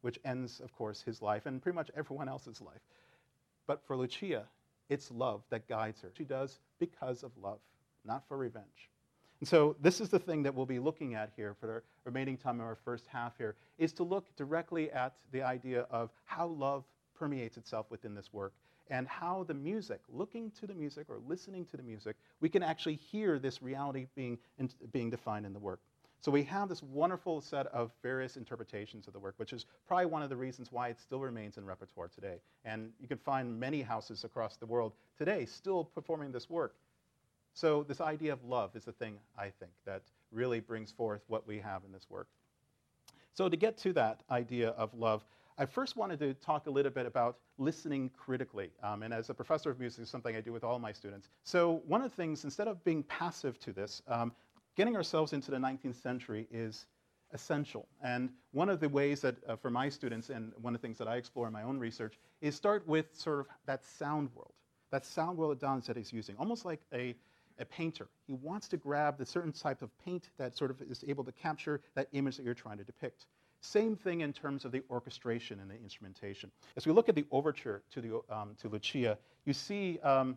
which 0.00 0.18
ends, 0.24 0.60
of 0.60 0.72
course, 0.72 1.02
his 1.02 1.20
life 1.20 1.46
and 1.46 1.60
pretty 1.60 1.74
much 1.74 1.90
everyone 1.96 2.28
else's 2.28 2.60
life. 2.60 2.80
But 3.66 3.82
for 3.86 3.96
Lucia, 3.96 4.44
it's 4.94 5.10
love 5.10 5.42
that 5.50 5.68
guides 5.68 6.00
her. 6.00 6.12
She 6.16 6.24
does 6.24 6.60
because 6.78 7.22
of 7.22 7.32
love, 7.42 7.58
not 8.06 8.26
for 8.26 8.38
revenge. 8.38 8.88
And 9.40 9.48
so 9.48 9.76
this 9.82 10.00
is 10.00 10.08
the 10.08 10.18
thing 10.18 10.42
that 10.44 10.54
we'll 10.54 10.64
be 10.64 10.78
looking 10.78 11.14
at 11.14 11.30
here 11.36 11.54
for 11.60 11.66
the 11.66 11.82
remaining 12.04 12.38
time 12.38 12.60
of 12.60 12.66
our 12.66 12.78
first 12.84 13.06
half 13.06 13.36
here, 13.36 13.56
is 13.76 13.92
to 13.94 14.04
look 14.04 14.34
directly 14.36 14.90
at 14.92 15.14
the 15.32 15.42
idea 15.42 15.86
of 15.90 16.10
how 16.24 16.46
love 16.46 16.84
permeates 17.14 17.56
itself 17.56 17.86
within 17.90 18.14
this 18.14 18.32
work 18.32 18.54
and 18.88 19.08
how 19.08 19.44
the 19.48 19.54
music, 19.54 20.00
looking 20.08 20.50
to 20.52 20.66
the 20.66 20.74
music 20.74 21.06
or 21.08 21.18
listening 21.26 21.64
to 21.66 21.76
the 21.76 21.82
music, 21.82 22.16
we 22.40 22.48
can 22.48 22.62
actually 22.62 22.96
hear 22.96 23.38
this 23.38 23.62
reality 23.62 24.06
being, 24.14 24.38
in, 24.58 24.70
being 24.92 25.10
defined 25.10 25.44
in 25.44 25.52
the 25.52 25.58
work. 25.58 25.80
So 26.24 26.32
we 26.32 26.42
have 26.44 26.70
this 26.70 26.82
wonderful 26.82 27.42
set 27.42 27.66
of 27.66 27.90
various 28.02 28.38
interpretations 28.38 29.06
of 29.06 29.12
the 29.12 29.18
work, 29.18 29.34
which 29.36 29.52
is 29.52 29.66
probably 29.86 30.06
one 30.06 30.22
of 30.22 30.30
the 30.30 30.36
reasons 30.36 30.72
why 30.72 30.88
it 30.88 30.98
still 30.98 31.20
remains 31.20 31.58
in 31.58 31.66
repertoire 31.66 32.08
today. 32.08 32.40
And 32.64 32.92
you 32.98 33.06
can 33.06 33.18
find 33.18 33.60
many 33.60 33.82
houses 33.82 34.24
across 34.24 34.56
the 34.56 34.64
world 34.64 34.94
today 35.18 35.44
still 35.44 35.84
performing 35.84 36.32
this 36.32 36.48
work. 36.48 36.76
So 37.52 37.82
this 37.82 38.00
idea 38.00 38.32
of 38.32 38.42
love 38.42 38.74
is 38.74 38.86
the 38.86 38.92
thing, 38.92 39.18
I 39.36 39.50
think, 39.50 39.72
that 39.84 40.00
really 40.32 40.60
brings 40.60 40.90
forth 40.90 41.20
what 41.26 41.46
we 41.46 41.58
have 41.58 41.82
in 41.84 41.92
this 41.92 42.06
work. 42.08 42.28
So, 43.34 43.50
to 43.50 43.56
get 43.56 43.76
to 43.78 43.92
that 43.92 44.22
idea 44.30 44.70
of 44.70 44.94
love, 44.94 45.26
I 45.58 45.66
first 45.66 45.96
wanted 45.96 46.20
to 46.20 46.34
talk 46.34 46.68
a 46.68 46.70
little 46.70 46.90
bit 46.90 47.04
about 47.04 47.36
listening 47.58 48.10
critically. 48.16 48.70
Um, 48.82 49.02
and 49.02 49.12
as 49.12 49.28
a 49.28 49.34
professor 49.34 49.70
of 49.70 49.78
music, 49.78 50.04
is 50.04 50.08
something 50.08 50.34
I 50.34 50.40
do 50.40 50.52
with 50.52 50.64
all 50.64 50.78
my 50.78 50.92
students. 50.92 51.28
So, 51.42 51.82
one 51.86 52.00
of 52.00 52.10
the 52.10 52.16
things, 52.16 52.44
instead 52.44 52.66
of 52.66 52.82
being 52.82 53.02
passive 53.02 53.58
to 53.60 53.72
this, 53.72 54.02
um, 54.08 54.32
getting 54.76 54.96
ourselves 54.96 55.32
into 55.32 55.50
the 55.50 55.56
19th 55.56 56.00
century 56.00 56.46
is 56.50 56.86
essential. 57.32 57.86
And 58.02 58.30
one 58.52 58.68
of 58.68 58.80
the 58.80 58.88
ways 58.88 59.20
that, 59.22 59.36
uh, 59.48 59.56
for 59.56 59.70
my 59.70 59.88
students, 59.88 60.30
and 60.30 60.52
one 60.60 60.74
of 60.74 60.80
the 60.80 60.86
things 60.86 60.98
that 60.98 61.08
I 61.08 61.16
explore 61.16 61.46
in 61.46 61.52
my 61.52 61.62
own 61.62 61.78
research, 61.78 62.18
is 62.40 62.54
start 62.54 62.86
with 62.86 63.06
sort 63.12 63.40
of 63.40 63.46
that 63.66 63.84
sound 63.84 64.30
world. 64.34 64.52
That 64.90 65.04
sound 65.04 65.36
world 65.36 65.58
that 65.58 65.66
Donizetti 65.66 66.00
is 66.00 66.12
using, 66.12 66.36
almost 66.38 66.64
like 66.64 66.80
a, 66.92 67.14
a 67.58 67.64
painter. 67.64 68.06
He 68.26 68.34
wants 68.34 68.68
to 68.68 68.76
grab 68.76 69.18
the 69.18 69.26
certain 69.26 69.52
type 69.52 69.82
of 69.82 69.90
paint 70.04 70.30
that 70.38 70.56
sort 70.56 70.70
of 70.70 70.80
is 70.82 71.04
able 71.08 71.24
to 71.24 71.32
capture 71.32 71.80
that 71.94 72.08
image 72.12 72.36
that 72.36 72.44
you're 72.44 72.54
trying 72.54 72.78
to 72.78 72.84
depict. 72.84 73.26
Same 73.60 73.96
thing 73.96 74.20
in 74.20 74.32
terms 74.32 74.64
of 74.64 74.72
the 74.72 74.82
orchestration 74.90 75.58
and 75.60 75.70
the 75.70 75.76
instrumentation. 75.76 76.50
As 76.76 76.86
we 76.86 76.92
look 76.92 77.08
at 77.08 77.14
the 77.14 77.24
overture 77.30 77.82
to, 77.92 78.00
the, 78.00 78.34
um, 78.34 78.54
to 78.60 78.68
Lucia, 78.68 79.18
you 79.46 79.54
see 79.54 79.98
um, 80.00 80.36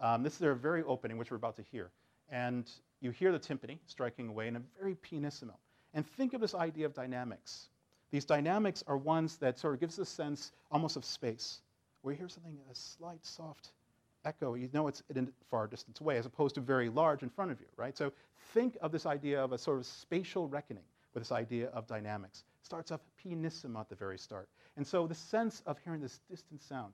um, 0.00 0.22
this 0.22 0.34
is 0.34 0.38
their 0.40 0.54
very 0.54 0.82
opening, 0.82 1.16
which 1.16 1.30
we're 1.30 1.36
about 1.36 1.56
to 1.56 1.62
hear. 1.62 1.90
And 2.28 2.68
you 3.06 3.12
hear 3.12 3.32
the 3.32 3.38
timpani 3.38 3.78
striking 3.86 4.28
away 4.28 4.48
in 4.48 4.56
a 4.56 4.62
very 4.78 4.96
pianissimo. 4.96 5.54
And 5.94 6.04
think 6.04 6.34
of 6.34 6.40
this 6.40 6.54
idea 6.54 6.86
of 6.86 6.92
dynamics. 6.92 7.68
These 8.10 8.24
dynamics 8.24 8.82
are 8.86 8.96
ones 8.96 9.36
that 9.36 9.58
sort 9.58 9.74
of 9.74 9.80
gives 9.80 9.98
a 9.98 10.04
sense 10.04 10.52
almost 10.70 10.96
of 10.96 11.04
space, 11.04 11.60
where 12.02 12.12
you 12.12 12.18
hear 12.18 12.28
something, 12.28 12.58
a 12.70 12.74
slight 12.74 13.24
soft 13.24 13.70
echo, 14.24 14.54
you 14.54 14.68
know 14.72 14.88
it's 14.88 15.04
in 15.14 15.28
a 15.28 15.44
far 15.50 15.68
distance 15.68 16.00
away, 16.00 16.18
as 16.18 16.26
opposed 16.26 16.56
to 16.56 16.60
very 16.60 16.88
large 16.88 17.22
in 17.22 17.30
front 17.30 17.52
of 17.52 17.60
you, 17.60 17.66
right? 17.76 17.96
So 17.96 18.12
think 18.52 18.76
of 18.80 18.90
this 18.90 19.06
idea 19.06 19.42
of 19.42 19.52
a 19.52 19.58
sort 19.58 19.78
of 19.78 19.86
spatial 19.86 20.48
reckoning 20.48 20.82
with 21.14 21.22
this 21.22 21.32
idea 21.32 21.68
of 21.68 21.86
dynamics. 21.86 22.44
Starts 22.62 22.90
off 22.90 23.00
pianissimo 23.16 23.80
at 23.80 23.88
the 23.88 23.94
very 23.94 24.18
start. 24.18 24.48
And 24.76 24.84
so 24.84 25.06
the 25.06 25.14
sense 25.14 25.62
of 25.64 25.78
hearing 25.84 26.00
this 26.00 26.18
distant 26.28 26.60
sound, 26.60 26.92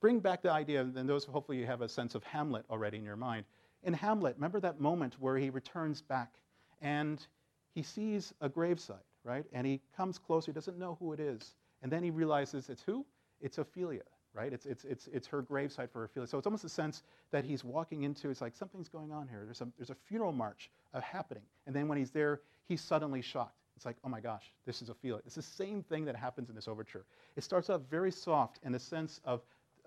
bring 0.00 0.18
back 0.18 0.40
the 0.40 0.50
idea, 0.50 0.80
and 0.80 0.94
then 0.94 1.06
those 1.06 1.26
hopefully 1.26 1.58
you 1.58 1.66
have 1.66 1.82
a 1.82 1.88
sense 1.88 2.14
of 2.14 2.24
Hamlet 2.24 2.64
already 2.70 2.96
in 2.96 3.04
your 3.04 3.16
mind. 3.16 3.44
In 3.82 3.94
Hamlet, 3.94 4.34
remember 4.36 4.60
that 4.60 4.80
moment 4.80 5.16
where 5.20 5.36
he 5.36 5.50
returns 5.50 6.02
back 6.02 6.34
and 6.80 7.26
he 7.74 7.82
sees 7.82 8.34
a 8.40 8.48
gravesite, 8.48 8.96
right? 9.24 9.44
And 9.52 9.66
he 9.66 9.80
comes 9.96 10.18
closer, 10.18 10.50
he 10.50 10.54
doesn't 10.54 10.78
know 10.78 10.96
who 11.00 11.12
it 11.12 11.20
is. 11.20 11.54
And 11.82 11.90
then 11.90 12.02
he 12.02 12.10
realizes 12.10 12.68
it's 12.68 12.82
who? 12.82 13.06
It's 13.40 13.58
Ophelia, 13.58 14.02
right? 14.34 14.52
It's, 14.52 14.66
it's, 14.66 14.84
it's, 14.84 15.08
it's 15.08 15.26
her 15.28 15.42
gravesite 15.42 15.90
for 15.90 16.04
Ophelia. 16.04 16.26
So 16.26 16.36
it's 16.36 16.46
almost 16.46 16.64
a 16.64 16.68
sense 16.68 17.02
that 17.30 17.44
he's 17.44 17.64
walking 17.64 18.02
into, 18.02 18.28
it's 18.28 18.42
like 18.42 18.54
something's 18.54 18.88
going 18.88 19.12
on 19.12 19.28
here. 19.28 19.42
There's 19.44 19.62
a, 19.62 19.68
there's 19.78 19.90
a 19.90 19.94
funeral 19.94 20.32
march 20.32 20.70
uh, 20.92 21.00
happening. 21.00 21.44
And 21.66 21.74
then 21.74 21.88
when 21.88 21.96
he's 21.96 22.10
there, 22.10 22.42
he's 22.68 22.82
suddenly 22.82 23.22
shocked. 23.22 23.56
It's 23.76 23.86
like, 23.86 23.96
oh 24.04 24.10
my 24.10 24.20
gosh, 24.20 24.52
this 24.66 24.82
is 24.82 24.90
Ophelia. 24.90 25.22
It's 25.24 25.36
the 25.36 25.42
same 25.42 25.82
thing 25.82 26.04
that 26.04 26.14
happens 26.14 26.50
in 26.50 26.54
this 26.54 26.68
overture. 26.68 27.06
It 27.36 27.44
starts 27.44 27.70
out 27.70 27.88
very 27.88 28.12
soft 28.12 28.58
in 28.62 28.72
the 28.72 28.78
sense 28.78 29.20
of 29.24 29.40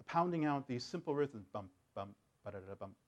pounding 0.07 0.45
out 0.45 0.67
these 0.67 0.83
simple 0.83 1.13
rhythms, 1.13 1.45
bum, 1.53 1.69
bum, 1.93 2.15
ba-da-da, 2.43 2.73
bum, 2.73 2.77
bum, 2.79 2.85
ba-da-da, 2.85 3.02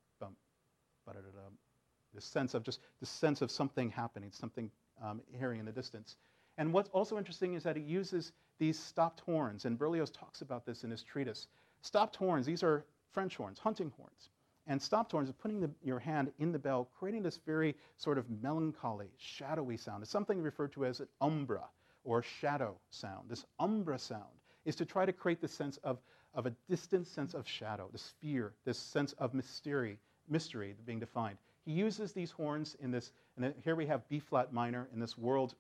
this 2.14 2.26
sense 2.26 2.54
of 2.54 2.64
just 2.64 2.80
the 3.00 3.06
sense 3.06 3.42
of 3.42 3.52
something 3.52 3.90
happening, 3.90 4.32
something 4.32 4.72
um, 5.04 5.22
hearing 5.38 5.60
in 5.60 5.66
the 5.66 5.72
distance. 5.72 6.16
And 6.58 6.72
what's 6.72 6.90
also 6.90 7.18
interesting 7.18 7.54
is 7.54 7.64
that 7.64 7.76
he 7.76 7.84
uses 7.84 8.32
these 8.58 8.80
stopped 8.80 9.20
horns, 9.20 9.66
and 9.66 9.78
Berlioz 9.78 10.10
talks 10.10 10.42
about 10.42 10.66
this 10.66 10.84
in 10.84 10.92
his 10.92 11.04
treatise. 11.04 11.48
Stopped 11.82 12.16
horns, 12.16 12.46
these 12.46 12.64
are 12.64 12.86
French 13.12 13.36
horns, 13.36 13.60
hunting 13.60 13.92
horns. 13.98 14.30
And 14.68 14.82
stopped 14.82 15.12
horns 15.12 15.30
is 15.30 15.36
putting 15.36 15.60
the, 15.60 15.70
your 15.84 16.00
hand 16.00 16.32
in 16.40 16.52
the 16.52 16.58
bell, 16.60 16.90
creating 16.98 17.22
this 17.22 17.40
very 17.46 17.76
sort 17.98 18.18
of 18.18 18.26
melancholy, 18.42 19.10
shadowy 19.18 19.78
sound. 19.78 20.02
It's 20.02 20.12
something 20.12 20.42
referred 20.42 20.72
to 20.74 20.86
as 20.86 21.02
an 21.02 21.08
umbra 21.22 21.64
or 22.04 22.24
shadow 22.24 22.76
sound. 22.90 23.30
This 23.30 23.46
umbra 23.60 24.00
sound 24.00 24.24
is 24.64 24.76
to 24.78 24.86
try 24.86 25.06
to 25.06 25.14
create 25.14 25.42
this 25.42 25.52
sense 25.52 25.78
of, 25.84 26.00
of 26.34 26.46
a 26.48 26.56
distant 26.68 27.08
sense 27.08 27.34
of 27.34 27.48
shadow, 27.48 27.90
this 27.92 28.14
fear, 28.22 28.54
this 28.64 28.80
sense 28.80 29.14
of 29.20 29.34
mystery, 29.34 30.00
mystery 30.30 30.76
being 30.86 31.00
defined. 31.00 31.38
He 31.66 31.72
uses 31.72 32.14
these 32.14 32.32
horns 32.32 32.76
in 32.82 32.92
this, 32.92 33.12
and 33.38 33.54
here 33.64 33.76
we 33.76 33.86
have 33.88 34.08
B 34.10 34.20
flat 34.20 34.54
minor 34.54 34.88
in 34.94 35.00
this 35.00 35.18
world 35.18 35.56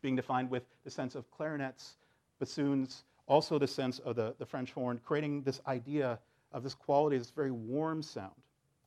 being 0.00 0.16
defined 0.16 0.50
with 0.50 0.62
the 0.84 0.90
sense 0.90 1.14
of 1.14 1.30
clarinets, 1.30 1.96
bassoons, 2.38 3.04
also 3.26 3.58
the 3.58 3.66
sense 3.66 3.98
of 4.00 4.16
the, 4.16 4.34
the 4.38 4.46
French 4.46 4.72
horn, 4.72 5.00
creating 5.04 5.42
this 5.42 5.60
idea 5.66 6.18
of 6.52 6.62
this 6.62 6.74
quality, 6.74 7.18
this 7.18 7.30
very 7.30 7.50
warm 7.50 8.02
sound. 8.02 8.34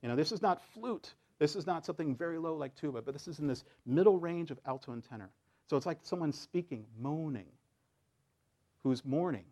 You 0.02 0.10
know, 0.10 0.16
this 0.16 0.32
is 0.32 0.42
not 0.42 0.62
flute. 0.74 1.14
This 1.40 1.56
is 1.56 1.66
not 1.68 1.86
something 1.86 2.16
very 2.16 2.38
low 2.38 2.56
like 2.56 2.76
tuba, 2.76 3.02
but 3.02 3.14
this 3.14 3.28
is 3.28 3.40
in 3.40 3.48
this 3.48 3.64
middle 3.86 4.20
range 4.20 4.52
of 4.52 4.60
alto 4.66 4.92
and 4.92 5.04
tenor. 5.04 5.30
So 5.70 5.76
it's 5.76 5.86
like 5.86 6.00
someone 6.02 6.32
speaking, 6.32 6.86
moaning, 7.00 7.52
who's 8.84 9.04
mourning 9.04 9.46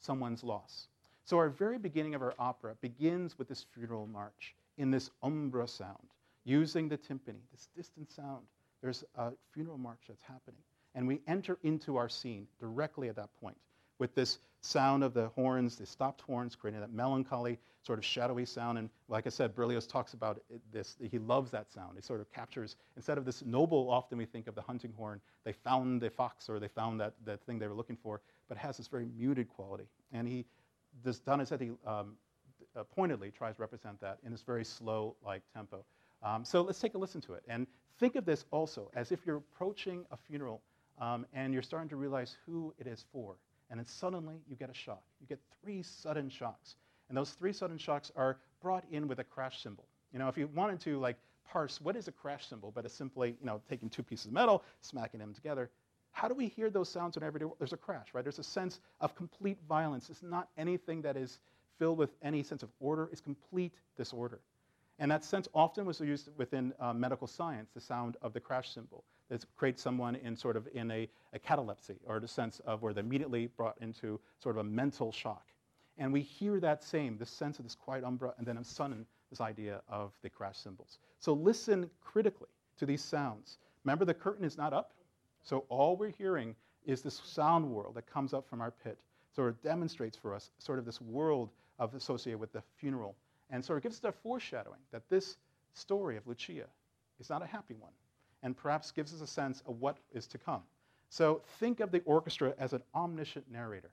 someone's 0.00 0.44
loss. 0.44 0.88
So 1.24 1.38
our 1.38 1.48
very 1.48 1.78
beginning 1.78 2.14
of 2.14 2.22
our 2.22 2.34
opera 2.38 2.76
begins 2.80 3.38
with 3.38 3.48
this 3.48 3.66
funeral 3.74 4.06
march 4.06 4.54
in 4.78 4.90
this 4.90 5.10
umbra 5.22 5.66
sound 5.66 6.08
using 6.44 6.88
the 6.88 6.96
timpani, 6.96 7.40
this 7.52 7.68
distant 7.76 8.10
sound. 8.10 8.44
There's 8.82 9.04
a 9.16 9.32
funeral 9.52 9.78
march 9.78 10.02
that's 10.08 10.22
happening. 10.22 10.60
And 10.94 11.06
we 11.06 11.20
enter 11.26 11.58
into 11.62 11.96
our 11.96 12.08
scene 12.08 12.46
directly 12.58 13.08
at 13.08 13.16
that 13.16 13.28
point 13.40 13.56
with 13.98 14.14
this 14.14 14.38
sound 14.60 15.04
of 15.04 15.14
the 15.14 15.28
horns, 15.28 15.76
the 15.76 15.86
stopped 15.86 16.20
horns, 16.22 16.54
creating 16.54 16.80
that 16.80 16.92
melancholy, 16.92 17.58
sort 17.82 17.98
of 17.98 18.04
shadowy 18.04 18.44
sound. 18.44 18.78
And 18.78 18.90
like 19.08 19.26
I 19.26 19.30
said, 19.30 19.54
Berlioz 19.54 19.86
talks 19.86 20.14
about 20.14 20.40
it, 20.50 20.60
this. 20.72 20.96
He 21.10 21.18
loves 21.18 21.50
that 21.52 21.70
sound. 21.70 21.96
It 21.98 22.04
sort 22.04 22.20
of 22.20 22.30
captures, 22.32 22.76
instead 22.96 23.18
of 23.18 23.24
this 23.24 23.44
noble, 23.44 23.90
often 23.90 24.18
we 24.18 24.24
think 24.24 24.46
of 24.48 24.54
the 24.54 24.62
hunting 24.62 24.92
horn, 24.96 25.20
they 25.44 25.52
found 25.52 26.00
the 26.00 26.10
fox 26.10 26.48
or 26.48 26.58
they 26.58 26.68
found 26.68 27.00
that, 27.00 27.14
that 27.24 27.42
thing 27.44 27.58
they 27.58 27.68
were 27.68 27.74
looking 27.74 27.96
for, 27.96 28.20
but 28.48 28.56
has 28.58 28.76
this 28.76 28.88
very 28.88 29.06
muted 29.16 29.48
quality. 29.48 29.88
And 30.12 30.26
he, 30.26 30.44
this 31.04 31.20
Donizetti 31.20 31.76
um, 31.86 32.16
pointedly 32.84 33.30
tries 33.30 33.56
to 33.56 33.62
represent 33.62 34.00
that 34.00 34.18
in 34.24 34.32
this 34.32 34.42
very 34.42 34.64
slow 34.64 35.16
like 35.24 35.42
tempo. 35.54 35.84
Um, 36.22 36.44
so 36.44 36.62
let's 36.62 36.80
take 36.80 36.94
a 36.94 36.98
listen 36.98 37.20
to 37.22 37.34
it. 37.34 37.42
And 37.48 37.66
think 37.98 38.16
of 38.16 38.24
this 38.24 38.44
also 38.50 38.90
as 38.94 39.12
if 39.12 39.20
you're 39.26 39.36
approaching 39.36 40.04
a 40.10 40.16
funeral 40.16 40.62
um, 40.98 41.26
and 41.32 41.52
you're 41.52 41.62
starting 41.62 41.88
to 41.90 41.96
realize 41.96 42.36
who 42.46 42.74
it 42.78 42.86
is 42.86 43.04
for. 43.12 43.36
And 43.70 43.78
then 43.78 43.86
suddenly 43.86 44.36
you 44.48 44.56
get 44.56 44.70
a 44.70 44.74
shock. 44.74 45.02
You 45.20 45.26
get 45.26 45.40
three 45.62 45.82
sudden 45.82 46.28
shocks. 46.30 46.76
And 47.08 47.16
those 47.16 47.30
three 47.30 47.52
sudden 47.52 47.78
shocks 47.78 48.10
are 48.16 48.38
brought 48.62 48.84
in 48.90 49.08
with 49.08 49.18
a 49.18 49.24
crash 49.24 49.62
cymbal. 49.62 49.86
You 50.12 50.18
know, 50.18 50.28
if 50.28 50.36
you 50.36 50.48
wanted 50.54 50.80
to 50.80 50.98
like 50.98 51.16
parse 51.48 51.80
what 51.80 51.96
is 51.96 52.08
a 52.08 52.12
crash 52.12 52.48
cymbal, 52.48 52.72
but 52.74 52.84
it's 52.84 52.94
simply, 52.94 53.36
you 53.40 53.46
know, 53.46 53.60
taking 53.68 53.88
two 53.88 54.02
pieces 54.02 54.26
of 54.26 54.32
metal, 54.32 54.62
smacking 54.80 55.20
them 55.20 55.34
together, 55.34 55.70
how 56.12 56.28
do 56.28 56.34
we 56.34 56.48
hear 56.48 56.70
those 56.70 56.88
sounds 56.88 57.16
in 57.18 57.22
everyday? 57.22 57.46
There's 57.58 57.74
a 57.74 57.76
crash, 57.76 58.08
right? 58.14 58.24
There's 58.24 58.38
a 58.38 58.44
sense 58.44 58.80
of 59.00 59.14
complete 59.14 59.58
violence. 59.68 60.08
It's 60.08 60.22
not 60.22 60.48
anything 60.56 61.02
that 61.02 61.16
is 61.16 61.38
filled 61.78 61.98
with 61.98 62.10
any 62.22 62.42
sense 62.42 62.62
of 62.62 62.70
order. 62.80 63.08
is 63.12 63.20
complete 63.20 63.74
disorder. 63.96 64.40
And 64.98 65.10
that 65.10 65.24
sense 65.24 65.46
often 65.54 65.84
was 65.84 66.00
used 66.00 66.30
within 66.38 66.72
uh, 66.80 66.92
medical 66.94 67.26
science, 67.26 67.70
the 67.74 67.80
sound 67.80 68.16
of 68.22 68.32
the 68.32 68.40
crash 68.40 68.72
cymbal 68.72 69.04
that 69.28 69.44
creates 69.56 69.82
someone 69.82 70.14
in 70.16 70.36
sort 70.36 70.56
of 70.56 70.68
in 70.72 70.90
a, 70.90 71.08
a 71.32 71.38
catalepsy 71.38 71.96
or 72.06 72.20
the 72.20 72.28
sense 72.28 72.60
of 72.60 72.82
where 72.82 72.94
they're 72.94 73.04
immediately 73.04 73.46
brought 73.46 73.76
into 73.80 74.20
sort 74.42 74.56
of 74.56 74.60
a 74.60 74.68
mental 74.68 75.12
shock. 75.12 75.48
And 75.98 76.12
we 76.12 76.20
hear 76.20 76.60
that 76.60 76.84
same, 76.84 77.18
this 77.18 77.30
sense 77.30 77.58
of 77.58 77.64
this 77.64 77.74
quiet 77.74 78.04
umbra, 78.04 78.34
and 78.38 78.46
then 78.46 78.58
a 78.58 78.64
sudden 78.64 79.06
this 79.30 79.40
idea 79.40 79.82
of 79.88 80.12
the 80.22 80.30
crash 80.30 80.58
cymbals. 80.58 80.98
So 81.18 81.32
listen 81.32 81.90
critically 82.00 82.48
to 82.78 82.86
these 82.86 83.02
sounds. 83.02 83.58
Remember, 83.84 84.04
the 84.04 84.14
curtain 84.14 84.44
is 84.44 84.56
not 84.56 84.72
up, 84.72 84.92
so 85.42 85.64
all 85.68 85.96
we're 85.96 86.10
hearing 86.10 86.54
is 86.84 87.02
this 87.02 87.20
sound 87.24 87.68
world 87.68 87.94
that 87.94 88.06
comes 88.06 88.32
up 88.34 88.48
from 88.48 88.60
our 88.60 88.70
pit. 88.70 88.98
Sort 89.34 89.48
of 89.48 89.62
demonstrates 89.62 90.16
for 90.16 90.34
us 90.34 90.50
sort 90.58 90.78
of 90.78 90.84
this 90.84 91.00
world 91.00 91.50
of 91.78 91.94
associated 91.94 92.38
with 92.38 92.52
the 92.52 92.62
funeral 92.76 93.16
and 93.50 93.64
so 93.64 93.74
it 93.74 93.82
gives 93.82 93.96
us 93.96 94.04
a 94.04 94.12
foreshadowing 94.12 94.80
that 94.92 95.08
this 95.08 95.36
story 95.74 96.16
of 96.16 96.26
Lucia 96.26 96.66
is 97.20 97.30
not 97.30 97.42
a 97.42 97.46
happy 97.46 97.74
one, 97.74 97.92
and 98.42 98.56
perhaps 98.56 98.90
gives 98.90 99.14
us 99.14 99.20
a 99.20 99.26
sense 99.26 99.62
of 99.66 99.80
what 99.80 99.98
is 100.12 100.26
to 100.28 100.38
come. 100.38 100.62
So 101.08 101.42
think 101.60 101.80
of 101.80 101.92
the 101.92 102.02
orchestra 102.04 102.54
as 102.58 102.72
an 102.72 102.82
omniscient 102.94 103.50
narrator. 103.50 103.90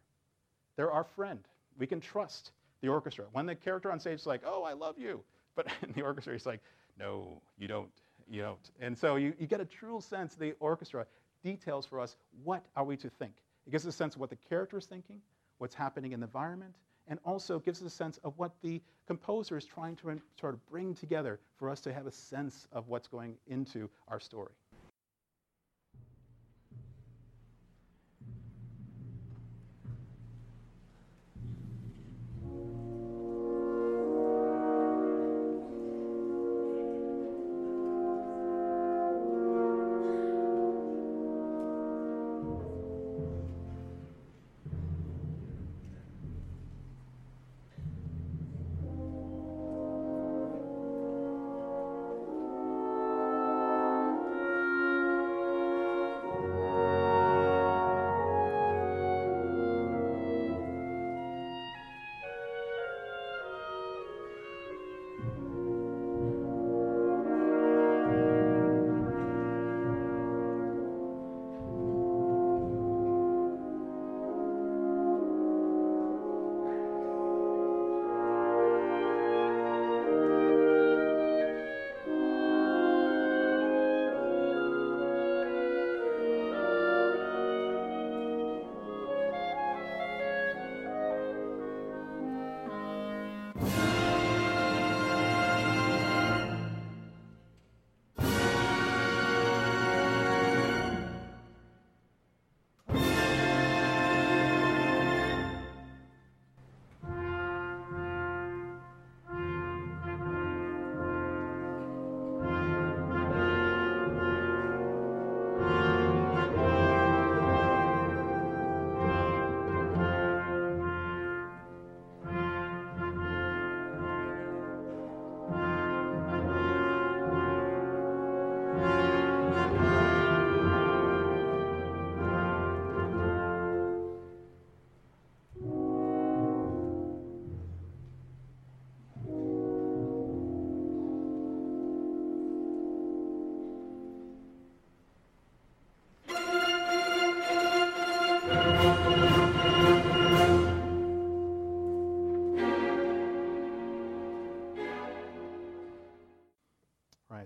They're 0.75 0.91
our 0.91 1.03
friend. 1.03 1.39
We 1.77 1.87
can 1.87 2.01
trust 2.01 2.51
the 2.81 2.87
orchestra. 2.87 3.25
When 3.31 3.45
the 3.45 3.55
character 3.55 3.91
on 3.91 3.99
stage 3.99 4.19
is 4.19 4.25
like, 4.25 4.41
oh, 4.45 4.63
I 4.63 4.73
love 4.73 4.97
you, 4.97 5.21
but 5.55 5.67
in 5.83 5.93
the 5.93 6.01
orchestra 6.01 6.33
he's 6.33 6.45
like, 6.45 6.61
no, 6.99 7.41
you 7.57 7.67
don't, 7.67 7.89
you 8.29 8.41
don't. 8.41 8.71
And 8.79 8.97
so 8.97 9.15
you, 9.15 9.33
you 9.39 9.47
get 9.47 9.61
a 9.61 9.65
true 9.65 10.01
sense 10.01 10.35
the 10.35 10.53
orchestra 10.59 11.05
details 11.43 11.85
for 11.85 11.99
us 11.99 12.15
what 12.43 12.65
are 12.75 12.83
we 12.83 12.97
to 12.97 13.09
think. 13.09 13.33
It 13.67 13.71
gives 13.71 13.85
us 13.85 13.93
a 13.93 13.97
sense 13.97 14.15
of 14.15 14.19
what 14.19 14.29
the 14.29 14.35
character 14.35 14.77
is 14.77 14.85
thinking, 14.85 15.21
what's 15.59 15.75
happening 15.75 16.11
in 16.11 16.19
the 16.19 16.25
environment, 16.25 16.75
and 17.07 17.19
also 17.25 17.59
gives 17.59 17.81
us 17.81 17.87
a 17.87 17.95
sense 17.95 18.17
of 18.23 18.37
what 18.37 18.51
the 18.61 18.81
composer 19.07 19.57
is 19.57 19.65
trying 19.65 19.95
to 19.97 20.19
sort 20.39 20.53
of 20.53 20.65
bring 20.67 20.93
together 20.93 21.39
for 21.57 21.69
us 21.69 21.81
to 21.81 21.93
have 21.93 22.07
a 22.07 22.11
sense 22.11 22.67
of 22.71 22.87
what's 22.87 23.07
going 23.07 23.35
into 23.47 23.89
our 24.07 24.19
story. 24.19 24.53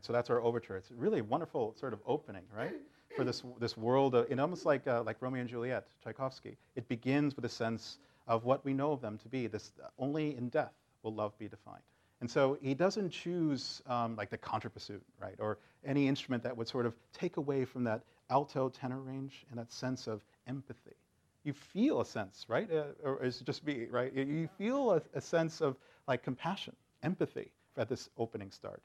So 0.08 0.13
that's 0.13 0.30
our 0.30 0.41
overture. 0.41 0.78
It's 0.78 0.89
really 0.89 1.20
a 1.20 1.24
wonderful 1.26 1.76
sort 1.78 1.91
of 1.91 2.00
opening, 2.06 2.43
right? 2.56 2.72
For 3.17 3.26
this, 3.26 3.43
this 3.60 3.76
world, 3.76 4.15
of, 4.15 4.32
and 4.32 4.39
almost 4.39 4.65
like, 4.65 4.88
uh, 4.88 5.04
like 5.04 5.17
Romeo 5.20 5.41
and 5.41 5.50
Juliet, 5.50 5.86
Tchaikovsky. 6.02 6.56
It 6.78 6.88
begins 6.88 7.36
with 7.36 7.43
a 7.43 7.50
sense 7.50 7.98
of 8.26 8.46
what 8.46 8.63
we 8.63 8.74
know 8.74 8.93
of 8.93 9.02
them 9.02 9.17
to 9.17 9.28
be. 9.28 9.48
This 9.48 9.74
only 10.00 10.38
in 10.38 10.48
death 10.48 10.72
will 11.04 11.13
love 11.13 11.38
be 11.38 11.50
defined. 11.50 11.84
And 12.22 12.32
so 12.32 12.58
he 12.62 12.74
doesn't 12.74 13.10
choose 13.10 13.82
um, 13.86 14.15
like 14.15 14.30
the 14.30 14.38
contrabassoon, 14.38 15.02
right, 15.20 15.36
or 15.39 15.58
any 15.86 16.08
instrument 16.08 16.41
that 16.43 16.56
would 16.56 16.70
sort 16.70 16.86
of 16.86 16.93
take 17.12 17.36
away 17.36 17.65
from 17.65 17.84
that 17.84 18.02
alto 18.30 18.70
tenor 18.70 19.02
range 19.02 19.46
and 19.50 19.60
that 19.60 19.74
sense 19.74 20.08
of 20.08 20.24
empathy. 20.48 20.96
You 21.43 21.52
feel 21.52 22.00
a 22.00 22.06
sense, 22.06 22.46
right, 22.48 22.72
uh, 22.72 22.84
or 23.04 23.26
is 23.26 23.41
it 23.41 23.43
just 23.43 23.65
me, 23.65 23.88
right? 23.91 24.13
You 24.13 24.48
feel 24.58 24.93
a, 24.93 25.02
a 25.13 25.20
sense 25.20 25.60
of 25.60 25.76
like 26.08 26.24
compassion, 26.24 26.78
empathy 27.04 27.52
at 27.76 27.89
this 27.89 28.10
opening 28.17 28.52
start, 28.52 28.82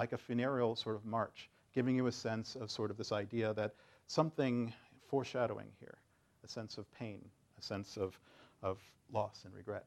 like 0.00 0.12
a 0.12 0.18
funereal 0.18 0.74
sort 0.74 0.96
of 0.96 1.04
march, 1.04 1.50
giving 1.74 1.94
you 1.94 2.06
a 2.06 2.12
sense 2.12 2.56
of 2.56 2.70
sort 2.70 2.90
of 2.90 2.96
this 2.96 3.12
idea 3.12 3.52
that 3.52 3.74
something 4.06 4.72
foreshadowing 5.10 5.66
here, 5.78 5.98
a 6.42 6.48
sense 6.48 6.78
of 6.78 6.90
pain, 6.94 7.20
a 7.58 7.62
sense 7.62 7.98
of, 7.98 8.18
of 8.62 8.78
loss 9.12 9.42
and 9.44 9.54
regret. 9.54 9.84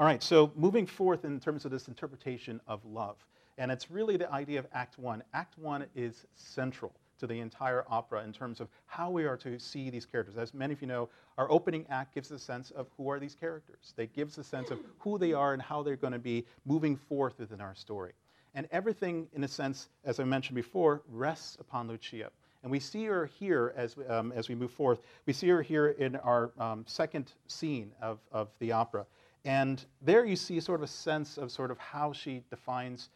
All 0.00 0.04
right, 0.04 0.20
so 0.20 0.50
moving 0.56 0.84
forth 0.84 1.24
in 1.24 1.38
terms 1.38 1.64
of 1.64 1.70
this 1.70 1.86
interpretation 1.86 2.60
of 2.66 2.84
love, 2.84 3.24
and 3.56 3.70
it's 3.70 3.88
really 3.88 4.16
the 4.16 4.28
idea 4.32 4.58
of 4.58 4.66
Act 4.72 4.98
One. 4.98 5.22
Act 5.32 5.56
One 5.56 5.86
is 5.94 6.26
central 6.34 6.92
to 7.20 7.28
the 7.28 7.38
entire 7.38 7.84
opera 7.88 8.24
in 8.24 8.32
terms 8.32 8.58
of 8.58 8.66
how 8.86 9.10
we 9.10 9.26
are 9.26 9.36
to 9.36 9.60
see 9.60 9.90
these 9.90 10.06
characters. 10.06 10.36
As 10.36 10.54
many 10.54 10.72
of 10.72 10.80
you 10.80 10.88
know, 10.88 11.08
our 11.38 11.48
opening 11.52 11.86
act 11.88 12.16
gives 12.16 12.32
a 12.32 12.38
sense 12.38 12.72
of 12.72 12.88
who 12.96 13.08
are 13.10 13.20
these 13.20 13.36
characters. 13.36 13.92
They 13.94 14.08
gives 14.08 14.38
a 14.38 14.42
sense 14.42 14.72
of 14.72 14.80
who 14.98 15.18
they 15.18 15.34
are 15.34 15.52
and 15.52 15.62
how 15.62 15.84
they're 15.84 15.94
going 15.94 16.14
to 16.14 16.18
be 16.18 16.46
moving 16.64 16.96
forth 16.96 17.38
within 17.38 17.60
our 17.60 17.76
story. 17.76 18.12
And 18.54 18.66
everything, 18.72 19.28
in 19.32 19.44
a 19.44 19.48
sense, 19.48 19.88
as 20.04 20.18
I 20.20 20.24
mentioned 20.24 20.56
before, 20.56 21.02
rests 21.08 21.56
upon 21.60 21.88
Lucia. 21.88 22.30
And 22.62 22.70
we 22.70 22.80
see 22.80 23.04
her 23.06 23.26
here 23.26 23.72
as, 23.76 23.96
um, 24.08 24.32
as 24.32 24.48
we 24.48 24.54
move 24.54 24.70
forth. 24.70 25.00
We 25.26 25.32
see 25.32 25.48
her 25.48 25.62
here 25.62 25.88
in 25.88 26.16
our 26.16 26.50
um, 26.58 26.84
second 26.86 27.32
scene 27.46 27.92
of, 28.02 28.18
of 28.32 28.48
the 28.58 28.72
opera. 28.72 29.06
And 29.44 29.82
there 30.02 30.24
you 30.24 30.36
see 30.36 30.60
sort 30.60 30.80
of 30.80 30.84
a 30.84 30.92
sense 30.92 31.38
of 31.38 31.50
sort 31.50 31.70
of 31.70 31.78
how 31.78 32.12
she 32.12 32.42
defines 32.50 33.08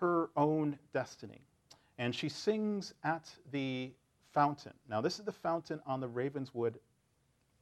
her 0.00 0.30
own 0.36 0.78
destiny 0.92 1.42
and 2.00 2.14
she 2.14 2.30
sings 2.30 2.94
at 3.04 3.30
the 3.52 3.92
fountain. 4.32 4.72
Now, 4.88 5.02
this 5.02 5.18
is 5.18 5.26
the 5.26 5.32
fountain 5.32 5.80
on 5.86 6.00
the 6.00 6.08
Ravenswood 6.08 6.78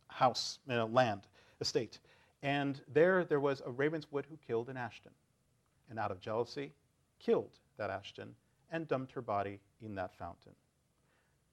house, 0.07 0.61
you 0.69 0.77
know, 0.77 0.87
land, 0.87 1.23
estate. 1.61 1.99
And 2.45 2.81
there, 2.87 3.25
there 3.25 3.41
was 3.41 3.63
a 3.67 3.71
Ravenswood 3.71 4.27
who 4.31 4.37
killed 4.47 4.69
an 4.69 4.77
Ashton. 4.77 5.11
And 5.91 5.99
out 5.99 6.13
of 6.13 6.21
jealousy, 6.21 6.71
killed 7.19 7.59
that 7.77 7.91
Ashton 7.91 8.35
and 8.71 8.89
dumped 8.89 9.13
her 9.13 9.23
body 9.23 9.61
in 9.83 9.95
that 9.95 10.15
fountain. 10.15 10.53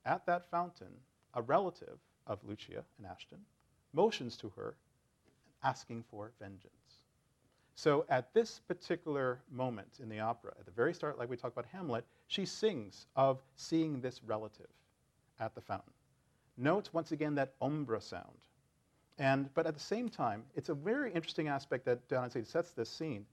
At 0.05 0.25
that 0.25 0.49
fountain, 0.49 0.93
a 1.33 1.41
relative 1.41 1.97
of 2.27 2.39
Lucia 2.43 2.83
and 2.97 3.07
Ashton 3.07 3.39
motions 3.93 4.37
to 4.37 4.49
her 4.55 4.75
asking 5.63 6.03
for 6.09 6.31
vengeance. 6.39 6.71
So 7.75 8.05
at 8.09 8.33
this 8.33 8.61
particular 8.67 9.39
moment 9.51 9.99
in 10.01 10.07
the 10.07 10.19
opera, 10.19 10.53
at 10.59 10.65
the 10.65 10.71
very 10.71 10.93
start, 10.93 11.19
like 11.19 11.29
we 11.29 11.35
talked 11.35 11.57
about 11.57 11.69
Hamlet, 11.71 12.05
she 12.27 12.45
sings 12.45 13.07
of 13.15 13.41
seeing 13.55 13.99
this 13.99 14.21
relative 14.23 14.69
at 15.39 15.53
the 15.55 15.61
fountain. 15.61 15.91
Note 16.57 16.89
once 16.93 17.11
again 17.11 17.35
that 17.35 17.59
ombra 17.59 18.01
sound. 18.01 18.37
And, 19.17 19.53
but 19.53 19.65
at 19.65 19.73
the 19.73 19.79
same 19.79 20.09
time, 20.09 20.43
it's 20.55 20.69
a 20.69 20.73
very 20.73 21.11
interesting 21.11 21.47
aspect 21.47 21.85
that 21.85 22.07
Donizetti 22.07 22.47
sets 22.47 22.71
this 22.71 22.89
scene. 22.89 23.25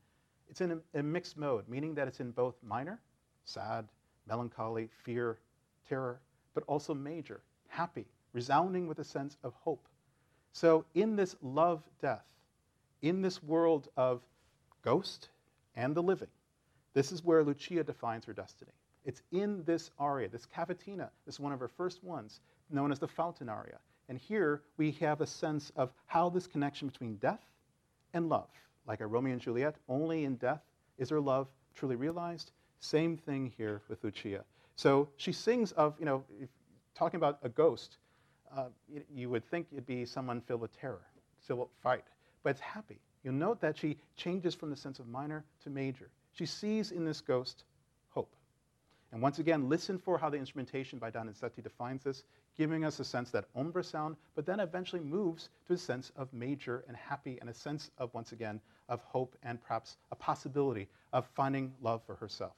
It's 0.52 0.60
in 0.60 0.72
a, 0.94 0.98
a 0.98 1.02
mixed 1.02 1.38
mode, 1.38 1.66
meaning 1.66 1.94
that 1.94 2.06
it's 2.06 2.20
in 2.20 2.30
both 2.30 2.56
minor, 2.62 3.00
sad, 3.46 3.88
melancholy, 4.28 4.90
fear, 5.02 5.38
terror, 5.88 6.20
but 6.52 6.62
also 6.66 6.92
major, 6.92 7.40
happy, 7.68 8.04
resounding 8.34 8.86
with 8.86 8.98
a 8.98 9.04
sense 9.04 9.38
of 9.44 9.54
hope. 9.54 9.88
So 10.52 10.84
in 10.92 11.16
this 11.16 11.36
love 11.40 11.82
death, 12.02 12.26
in 13.00 13.22
this 13.22 13.42
world 13.42 13.88
of 13.96 14.20
ghost 14.82 15.30
and 15.74 15.94
the 15.94 16.02
living. 16.02 16.28
This 16.92 17.12
is 17.12 17.24
where 17.24 17.42
Lucia 17.42 17.82
defines 17.82 18.26
her 18.26 18.34
destiny. 18.34 18.72
It's 19.06 19.22
in 19.32 19.64
this 19.64 19.90
aria, 19.98 20.28
this 20.28 20.46
cavatina, 20.54 21.08
this 21.24 21.36
is 21.36 21.40
one 21.40 21.54
of 21.54 21.60
her 21.60 21.68
first 21.68 22.04
ones, 22.04 22.40
known 22.68 22.92
as 22.92 22.98
the 22.98 23.08
fountain 23.08 23.48
aria. 23.48 23.78
And 24.10 24.18
here 24.18 24.60
we 24.76 24.90
have 25.00 25.22
a 25.22 25.26
sense 25.26 25.72
of 25.76 25.94
how 26.04 26.28
this 26.28 26.46
connection 26.46 26.88
between 26.88 27.16
death 27.16 27.40
and 28.12 28.28
love, 28.28 28.50
like 28.86 29.00
a 29.00 29.06
Romeo 29.06 29.32
and 29.32 29.40
Juliet, 29.40 29.76
only 29.88 30.24
in 30.24 30.36
death 30.36 30.62
is 30.98 31.10
her 31.10 31.20
love 31.20 31.48
truly 31.74 31.96
realized. 31.96 32.52
Same 32.80 33.16
thing 33.16 33.52
here 33.56 33.82
with 33.88 34.02
Lucia. 34.02 34.44
So 34.76 35.08
she 35.16 35.32
sings 35.32 35.72
of, 35.72 35.94
you 35.98 36.06
know, 36.06 36.24
talking 36.94 37.18
about 37.18 37.38
a 37.42 37.48
ghost, 37.48 37.98
uh, 38.56 38.66
you 39.14 39.30
would 39.30 39.44
think 39.50 39.66
it'd 39.72 39.86
be 39.86 40.04
someone 40.04 40.40
filled 40.40 40.60
with 40.60 40.78
terror, 40.78 41.06
civil 41.40 41.70
fight, 41.82 42.04
but 42.42 42.50
it's 42.50 42.60
happy. 42.60 43.00
You'll 43.24 43.34
note 43.34 43.60
that 43.60 43.78
she 43.78 43.98
changes 44.16 44.54
from 44.54 44.70
the 44.70 44.76
sense 44.76 44.98
of 44.98 45.06
minor 45.06 45.44
to 45.62 45.70
major. 45.70 46.10
She 46.32 46.46
sees 46.46 46.90
in 46.90 47.04
this 47.04 47.20
ghost 47.20 47.64
hope. 48.10 48.34
And 49.12 49.22
once 49.22 49.38
again, 49.38 49.68
listen 49.68 49.98
for 49.98 50.18
how 50.18 50.28
the 50.28 50.38
instrumentation 50.38 50.98
by 50.98 51.10
Donizetti 51.10 51.62
defines 51.62 52.02
this, 52.02 52.24
giving 52.56 52.84
us 52.84 53.00
a 53.00 53.04
sense 53.04 53.30
that 53.30 53.52
ombra 53.54 53.84
sound, 53.84 54.16
but 54.34 54.46
then 54.46 54.60
eventually 54.60 55.02
moves 55.02 55.48
to 55.66 55.74
a 55.74 55.78
sense 55.78 56.12
of 56.16 56.32
major 56.32 56.84
and 56.88 56.96
happy 56.96 57.38
and 57.40 57.50
a 57.50 57.54
sense 57.54 57.90
of, 57.98 58.12
once 58.14 58.32
again, 58.32 58.60
of 58.88 59.02
hope 59.02 59.36
and 59.42 59.62
perhaps 59.62 59.96
a 60.10 60.16
possibility 60.16 60.88
of 61.12 61.26
finding 61.34 61.72
love 61.80 62.02
for 62.04 62.14
herself. 62.14 62.52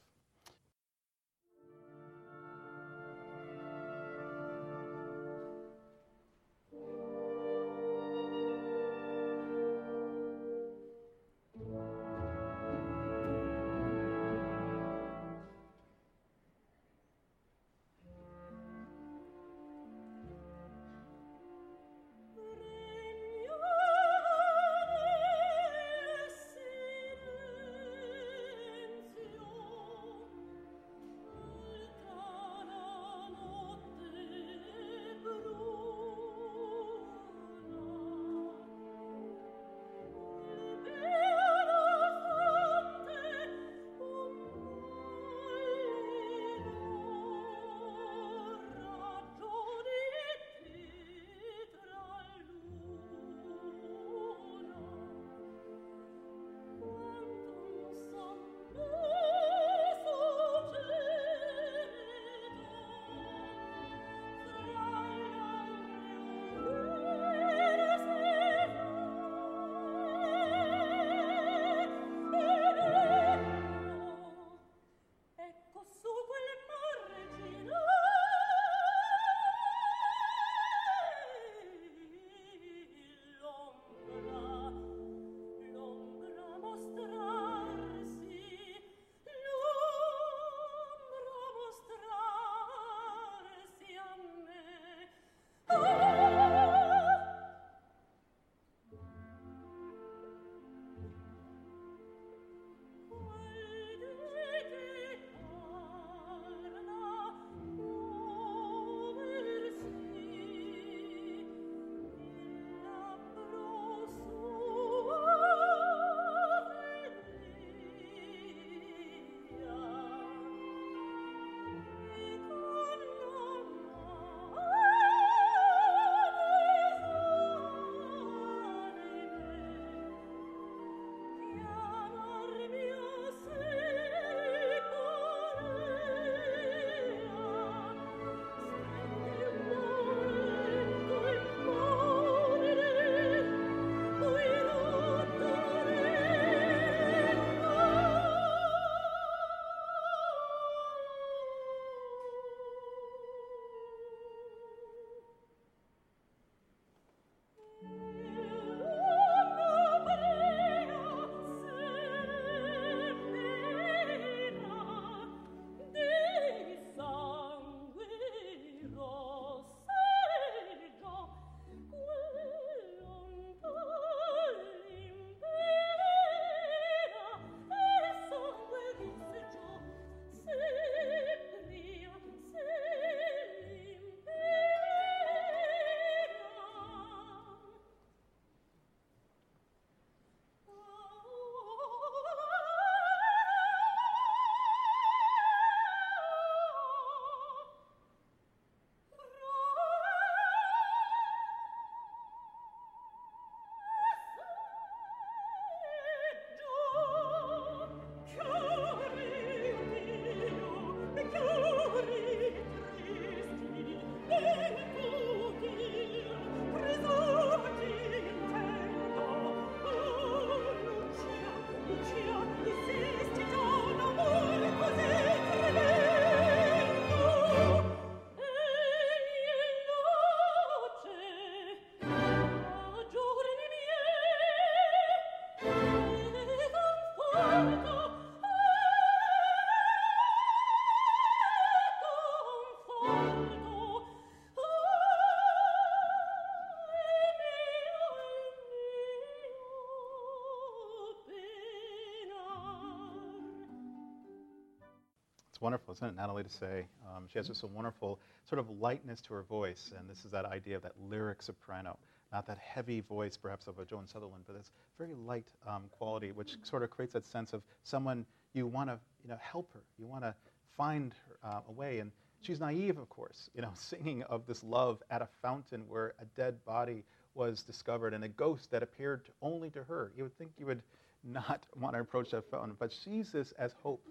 It's 255.55 255.61
wonderful, 255.61 255.93
isn't 255.93 256.05
it, 256.05 256.15
Natalie, 256.17 256.43
to 256.43 256.49
say? 256.49 256.85
Um, 257.07 257.29
she 257.31 257.39
has 257.39 257.47
just 257.47 257.63
a 257.63 257.67
wonderful 257.67 258.19
sort 258.43 258.59
of 258.59 258.69
lightness 258.71 259.21
to 259.21 259.33
her 259.35 259.43
voice, 259.43 259.93
and 259.97 260.09
this 260.09 260.25
is 260.25 260.31
that 260.31 260.43
idea 260.43 260.75
of 260.75 260.81
that 260.81 260.91
lyric 261.09 261.41
soprano, 261.41 261.97
not 262.33 262.45
that 262.47 262.57
heavy 262.57 262.99
voice, 262.99 263.37
perhaps, 263.37 263.65
of 263.67 263.79
a 263.79 263.85
Joan 263.85 264.05
Sutherland, 264.05 264.43
but 264.45 264.57
this 264.57 264.71
very 264.97 265.13
light 265.13 265.45
um, 265.65 265.83
quality, 265.91 266.33
which 266.33 266.57
sort 266.63 266.83
of 266.83 266.89
creates 266.89 267.13
that 267.13 267.25
sense 267.25 267.53
of 267.53 267.61
someone 267.85 268.25
you 268.51 268.67
want 268.67 268.89
to, 268.89 268.99
you 269.23 269.29
know, 269.29 269.37
help 269.39 269.71
her, 269.71 269.79
you 269.97 270.05
want 270.05 270.25
to 270.25 270.35
find 270.75 271.13
her, 271.29 271.49
uh, 271.49 271.61
a 271.69 271.71
way. 271.71 271.99
And 271.99 272.11
she's 272.41 272.59
naive, 272.59 272.97
of 272.97 273.07
course, 273.07 273.49
you 273.55 273.61
know, 273.61 273.71
singing 273.75 274.23
of 274.23 274.45
this 274.47 274.61
love 274.61 275.01
at 275.09 275.21
a 275.21 275.29
fountain 275.41 275.85
where 275.87 276.15
a 276.19 276.25
dead 276.35 276.57
body 276.65 277.05
was 277.33 277.61
discovered 277.61 278.13
and 278.13 278.25
a 278.25 278.29
ghost 278.29 278.71
that 278.71 278.83
appeared 278.83 279.21
only 279.41 279.69
to 279.69 279.83
her. 279.83 280.11
You 280.17 280.23
would 280.23 280.37
think 280.37 280.51
you 280.57 280.65
would 280.65 280.83
not 281.23 281.65
want 281.79 281.95
to 281.95 282.01
approach 282.01 282.31
that 282.31 282.43
fountain, 282.51 282.75
but 282.77 282.91
she 282.91 283.09
sees 283.09 283.31
this 283.31 283.53
as 283.53 283.71
hope 283.81 284.05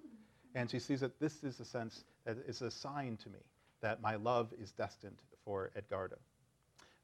and 0.55 0.71
she 0.71 0.79
sees 0.79 1.01
that 1.01 1.19
this 1.21 1.43
is 1.43 1.61
a 1.61 1.65
sense 1.65 2.05
that 2.25 2.37
is 2.47 2.63
a 2.63 2.71
sign 2.71 3.17
to 3.19 3.29
me 3.29 3.41
that 3.81 4.01
my 4.01 4.15
love 4.17 4.53
is 4.61 4.73
destined 4.73 5.19
for 5.45 5.71
Edgardo. 5.77 6.17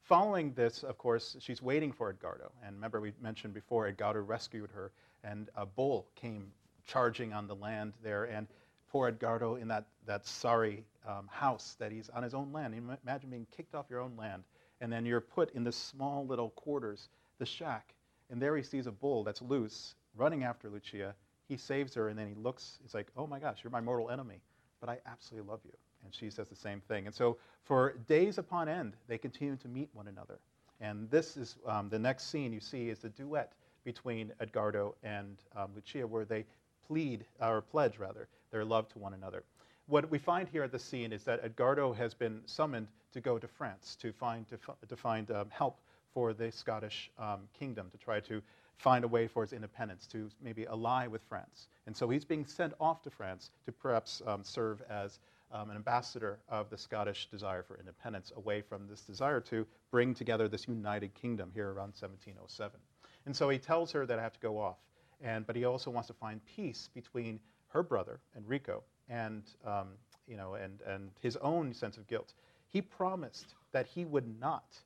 Following 0.03 0.51
this, 0.53 0.83
of 0.83 0.97
course, 0.97 1.37
she's 1.39 1.61
waiting 1.61 1.91
for 1.91 2.09
Edgardo. 2.09 2.51
And 2.65 2.75
remember, 2.75 2.99
we 2.99 3.13
mentioned 3.21 3.53
before, 3.53 3.87
Edgardo 3.87 4.21
rescued 4.21 4.71
her, 4.71 4.91
and 5.23 5.49
a 5.55 5.65
bull 5.65 6.07
came 6.15 6.51
charging 6.87 7.33
on 7.33 7.47
the 7.47 7.55
land 7.55 7.93
there. 8.03 8.23
And 8.23 8.47
poor 8.91 9.07
Edgardo 9.09 9.55
in 9.55 9.67
that, 9.67 9.85
that 10.07 10.25
sorry 10.25 10.83
um, 11.07 11.29
house 11.31 11.75
that 11.79 11.91
he's 11.91 12.09
on 12.09 12.23
his 12.23 12.33
own 12.33 12.51
land. 12.51 12.73
Imagine 13.03 13.29
being 13.29 13.47
kicked 13.55 13.75
off 13.75 13.85
your 13.89 13.99
own 13.99 14.15
land, 14.17 14.43
and 14.81 14.91
then 14.91 15.05
you're 15.05 15.21
put 15.21 15.53
in 15.53 15.63
this 15.63 15.77
small 15.77 16.25
little 16.25 16.49
quarters, 16.49 17.09
the 17.37 17.45
shack. 17.45 17.93
And 18.31 18.41
there 18.41 18.57
he 18.57 18.63
sees 18.63 18.87
a 18.87 18.91
bull 18.91 19.23
that's 19.23 19.41
loose, 19.41 19.93
running 20.15 20.43
after 20.43 20.67
Lucia, 20.67 21.13
he 21.51 21.57
saves 21.57 21.93
her, 21.95 22.07
and 22.07 22.17
then 22.17 22.29
he 22.29 22.33
looks, 22.35 22.79
he's 22.81 22.93
like, 22.93 23.07
oh 23.17 23.27
my 23.27 23.37
gosh, 23.37 23.57
you're 23.61 23.71
my 23.71 23.81
mortal 23.81 24.09
enemy, 24.09 24.39
but 24.79 24.87
I 24.87 24.99
absolutely 25.05 25.49
love 25.49 25.59
you. 25.65 25.73
And 26.05 26.15
she 26.15 26.29
says 26.29 26.47
the 26.47 26.55
same 26.55 26.79
thing. 26.87 27.07
And 27.07 27.13
so 27.13 27.35
for 27.65 27.95
days 28.07 28.37
upon 28.37 28.69
end, 28.69 28.93
they 29.09 29.17
continue 29.17 29.57
to 29.57 29.67
meet 29.67 29.89
one 29.91 30.07
another. 30.07 30.39
And 30.79 31.11
this 31.11 31.35
is 31.35 31.57
um, 31.67 31.89
the 31.89 31.99
next 31.99 32.29
scene 32.29 32.53
you 32.53 32.61
see 32.61 32.87
is 32.87 32.99
the 32.99 33.09
duet 33.09 33.51
between 33.83 34.31
Edgardo 34.39 34.95
and 35.03 35.39
um, 35.57 35.71
Lucia, 35.75 36.07
where 36.07 36.23
they 36.23 36.45
plead, 36.87 37.25
or 37.41 37.59
pledge 37.59 37.99
rather, 37.99 38.29
their 38.49 38.63
love 38.63 38.87
to 38.93 38.99
one 38.99 39.13
another. 39.13 39.43
What 39.87 40.09
we 40.09 40.19
find 40.19 40.47
here 40.47 40.63
at 40.63 40.71
the 40.71 40.79
scene 40.79 41.11
is 41.11 41.25
that 41.25 41.41
Edgardo 41.43 41.91
has 41.91 42.13
been 42.13 42.39
summoned 42.45 42.87
to 43.11 43.19
go 43.19 43.37
to 43.37 43.47
France 43.47 43.97
to 43.99 44.13
find, 44.13 44.47
to, 44.47 44.57
to 44.87 44.95
find 44.95 45.29
um, 45.31 45.47
help 45.49 45.81
for 46.13 46.31
the 46.31 46.49
Scottish 46.49 47.11
um, 47.19 47.41
kingdom, 47.59 47.89
to 47.91 47.97
try 47.97 48.21
to 48.21 48.41
find 48.77 49.03
a 49.03 49.07
way 49.07 49.27
for 49.27 49.43
his 49.43 49.53
independence, 49.53 50.07
to 50.07 50.29
maybe 50.41 50.65
ally 50.67 51.07
with 51.07 51.21
France. 51.29 51.67
And 51.85 51.95
so 51.95 52.09
he's 52.09 52.25
being 52.25 52.45
sent 52.45 52.73
off 52.79 53.01
to 53.03 53.09
France 53.09 53.51
to 53.65 53.71
perhaps 53.71 54.21
um, 54.25 54.43
serve 54.43 54.81
as 54.89 55.19
um, 55.51 55.69
an 55.69 55.75
ambassador 55.75 56.39
of 56.49 56.69
the 56.69 56.77
Scottish 56.77 57.27
desire 57.29 57.63
for 57.63 57.77
independence, 57.77 58.31
away 58.37 58.61
from 58.61 58.87
this 58.87 59.01
desire 59.01 59.39
to 59.41 59.65
bring 59.91 60.13
together 60.13 60.47
this 60.47 60.67
united 60.67 61.13
kingdom 61.13 61.51
here 61.53 61.67
around 61.67 61.93
1707. 61.93 62.79
And 63.25 63.35
so 63.35 63.49
he 63.49 63.57
tells 63.57 63.91
her 63.91 64.05
that 64.05 64.17
I 64.17 64.21
have 64.21 64.33
to 64.33 64.39
go 64.39 64.57
off. 64.57 64.77
And, 65.21 65.45
but 65.45 65.55
he 65.55 65.65
also 65.65 65.91
wants 65.91 66.07
to 66.07 66.13
find 66.13 66.41
peace 66.45 66.89
between 66.93 67.39
her 67.67 67.83
brother, 67.83 68.19
Enrico, 68.35 68.83
and, 69.09 69.43
um, 69.65 69.89
you 70.27 70.37
know, 70.37 70.55
and, 70.55 70.81
and 70.87 71.11
his 71.21 71.37
own 71.37 71.73
sense 71.73 71.97
of 71.97 72.07
guilt. 72.07 72.33
He 72.69 72.81
promised 72.81 73.53
that 73.71 73.85
he 73.85 74.05
would 74.05 74.39
not 74.39 74.79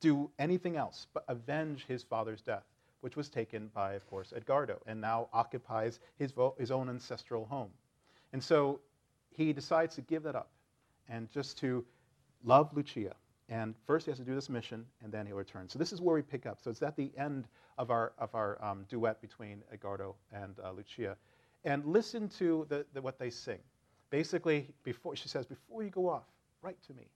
do 0.00 0.30
anything 0.38 0.76
else 0.76 1.06
but 1.12 1.24
avenge 1.28 1.84
his 1.86 2.02
father's 2.02 2.42
death, 2.42 2.64
which 3.00 3.16
was 3.16 3.28
taken 3.28 3.70
by, 3.74 3.94
of 3.94 4.06
course, 4.08 4.32
Edgardo, 4.36 4.80
and 4.86 5.00
now 5.00 5.28
occupies 5.32 6.00
his, 6.18 6.32
his 6.58 6.70
own 6.70 6.88
ancestral 6.88 7.46
home. 7.46 7.70
And 8.32 8.42
so 8.42 8.80
he 9.30 9.52
decides 9.52 9.94
to 9.96 10.02
give 10.02 10.22
that 10.24 10.34
up 10.34 10.50
and 11.08 11.30
just 11.30 11.58
to 11.58 11.84
love 12.44 12.70
Lucia. 12.74 13.14
And 13.48 13.74
first 13.86 14.06
he 14.06 14.10
has 14.10 14.18
to 14.18 14.24
do 14.24 14.34
this 14.34 14.48
mission, 14.48 14.84
and 15.04 15.12
then 15.12 15.26
he'll 15.26 15.36
return. 15.36 15.68
So 15.68 15.78
this 15.78 15.92
is 15.92 16.00
where 16.00 16.16
we 16.16 16.22
pick 16.22 16.46
up. 16.46 16.58
So 16.62 16.70
it's 16.70 16.82
at 16.82 16.96
the 16.96 17.12
end 17.16 17.46
of 17.78 17.90
our, 17.90 18.12
of 18.18 18.34
our 18.34 18.62
um, 18.64 18.84
duet 18.88 19.20
between 19.20 19.62
Edgardo 19.72 20.16
and 20.32 20.56
uh, 20.64 20.72
Lucia. 20.72 21.16
And 21.64 21.84
listen 21.84 22.28
to 22.30 22.66
the, 22.68 22.84
the, 22.92 23.00
what 23.00 23.18
they 23.18 23.30
sing. 23.30 23.58
Basically, 24.10 24.68
before, 24.82 25.14
she 25.16 25.28
says, 25.28 25.46
before 25.46 25.82
you 25.82 25.90
go 25.90 26.08
off, 26.08 26.24
write 26.62 26.76
to 26.86 26.94
me. 26.94 27.06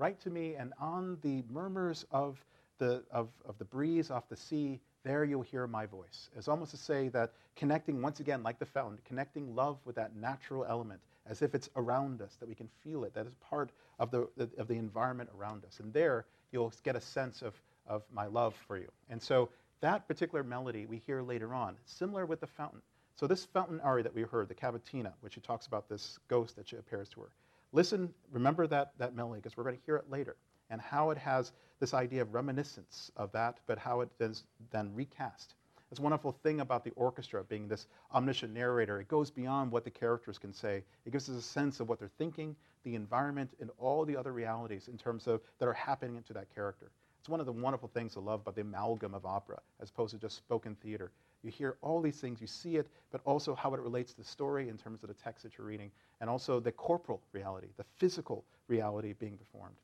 Write 0.00 0.18
to 0.20 0.30
me, 0.30 0.54
and 0.54 0.72
on 0.80 1.18
the 1.20 1.44
murmurs 1.50 2.06
of 2.10 2.42
the, 2.78 3.02
of, 3.10 3.28
of 3.46 3.58
the 3.58 3.66
breeze 3.66 4.10
off 4.10 4.30
the 4.30 4.36
sea, 4.36 4.80
there 5.04 5.24
you'll 5.24 5.42
hear 5.42 5.66
my 5.66 5.84
voice. 5.84 6.30
It's 6.34 6.48
almost 6.48 6.70
to 6.70 6.78
say 6.78 7.08
that 7.08 7.34
connecting, 7.54 8.00
once 8.00 8.18
again, 8.18 8.42
like 8.42 8.58
the 8.58 8.64
fountain, 8.64 8.98
connecting 9.04 9.54
love 9.54 9.76
with 9.84 9.96
that 9.96 10.16
natural 10.16 10.64
element, 10.64 11.02
as 11.26 11.42
if 11.42 11.54
it's 11.54 11.68
around 11.76 12.22
us, 12.22 12.34
that 12.40 12.48
we 12.48 12.54
can 12.54 12.66
feel 12.82 13.04
it, 13.04 13.12
that 13.12 13.26
is 13.26 13.34
part 13.42 13.72
of 13.98 14.10
the, 14.10 14.26
of 14.56 14.68
the 14.68 14.74
environment 14.74 15.28
around 15.38 15.66
us. 15.66 15.80
And 15.80 15.92
there 15.92 16.24
you'll 16.50 16.72
get 16.82 16.96
a 16.96 17.00
sense 17.00 17.42
of, 17.42 17.52
of 17.86 18.02
my 18.10 18.24
love 18.24 18.54
for 18.66 18.78
you. 18.78 18.88
And 19.10 19.20
so 19.20 19.50
that 19.82 20.08
particular 20.08 20.42
melody 20.42 20.86
we 20.86 21.02
hear 21.04 21.20
later 21.20 21.52
on, 21.52 21.76
similar 21.84 22.24
with 22.24 22.40
the 22.40 22.46
fountain. 22.46 22.80
So 23.16 23.26
this 23.26 23.44
fountain 23.44 23.80
aria 23.80 24.04
that 24.04 24.14
we 24.14 24.22
heard, 24.22 24.48
the 24.48 24.54
cavatina, 24.54 25.12
which 25.20 25.34
she 25.34 25.42
talks 25.42 25.66
about 25.66 25.90
this 25.90 26.18
ghost 26.28 26.56
that 26.56 26.72
appears 26.72 27.10
to 27.10 27.20
her, 27.20 27.28
Listen, 27.72 28.12
remember 28.32 28.66
that, 28.66 28.92
that 28.98 29.14
melody 29.14 29.40
because 29.40 29.56
we're 29.56 29.64
going 29.64 29.76
to 29.76 29.82
hear 29.86 29.96
it 29.96 30.10
later 30.10 30.36
and 30.70 30.80
how 30.80 31.10
it 31.10 31.18
has 31.18 31.52
this 31.78 31.94
idea 31.94 32.22
of 32.22 32.34
reminiscence 32.34 33.10
of 33.16 33.32
that, 33.32 33.58
but 33.66 33.78
how 33.78 34.00
it 34.00 34.08
is 34.20 34.44
then 34.70 34.92
recast. 34.94 35.54
It's 35.90 35.98
a 35.98 36.02
wonderful 36.02 36.32
thing 36.44 36.60
about 36.60 36.84
the 36.84 36.92
orchestra 36.94 37.42
being 37.42 37.66
this 37.66 37.86
omniscient 38.14 38.54
narrator. 38.54 39.00
It 39.00 39.08
goes 39.08 39.30
beyond 39.30 39.72
what 39.72 39.84
the 39.84 39.90
characters 39.90 40.38
can 40.38 40.52
say. 40.52 40.84
It 41.04 41.10
gives 41.10 41.28
us 41.28 41.36
a 41.36 41.42
sense 41.42 41.80
of 41.80 41.88
what 41.88 41.98
they're 41.98 42.10
thinking, 42.16 42.54
the 42.84 42.94
environment, 42.94 43.50
and 43.60 43.70
all 43.78 44.04
the 44.04 44.16
other 44.16 44.32
realities 44.32 44.86
in 44.86 44.96
terms 44.96 45.26
of 45.26 45.40
that 45.58 45.66
are 45.66 45.72
happening 45.72 46.22
to 46.28 46.32
that 46.34 46.54
character. 46.54 46.92
It's 47.18 47.28
one 47.28 47.40
of 47.40 47.46
the 47.46 47.52
wonderful 47.52 47.90
things 47.92 48.16
I 48.16 48.20
love 48.20 48.40
about 48.42 48.54
the 48.54 48.60
amalgam 48.60 49.14
of 49.14 49.26
opera 49.26 49.58
as 49.80 49.90
opposed 49.90 50.12
to 50.12 50.18
just 50.18 50.36
spoken 50.36 50.76
theater. 50.76 51.10
You 51.42 51.50
hear 51.50 51.76
all 51.80 52.00
these 52.00 52.20
things, 52.20 52.40
you 52.40 52.46
see 52.46 52.76
it, 52.76 52.88
but 53.10 53.20
also 53.24 53.54
how 53.54 53.72
it 53.74 53.80
relates 53.80 54.12
to 54.12 54.18
the 54.18 54.24
story 54.24 54.68
in 54.68 54.76
terms 54.76 55.02
of 55.02 55.08
the 55.08 55.14
text 55.14 55.42
that 55.44 55.56
you're 55.56 55.66
reading, 55.66 55.90
and 56.20 56.28
also 56.28 56.60
the 56.60 56.72
corporal 56.72 57.22
reality, 57.32 57.68
the 57.76 57.84
physical 57.96 58.44
reality 58.68 59.14
being 59.18 59.36
performed. 59.36 59.76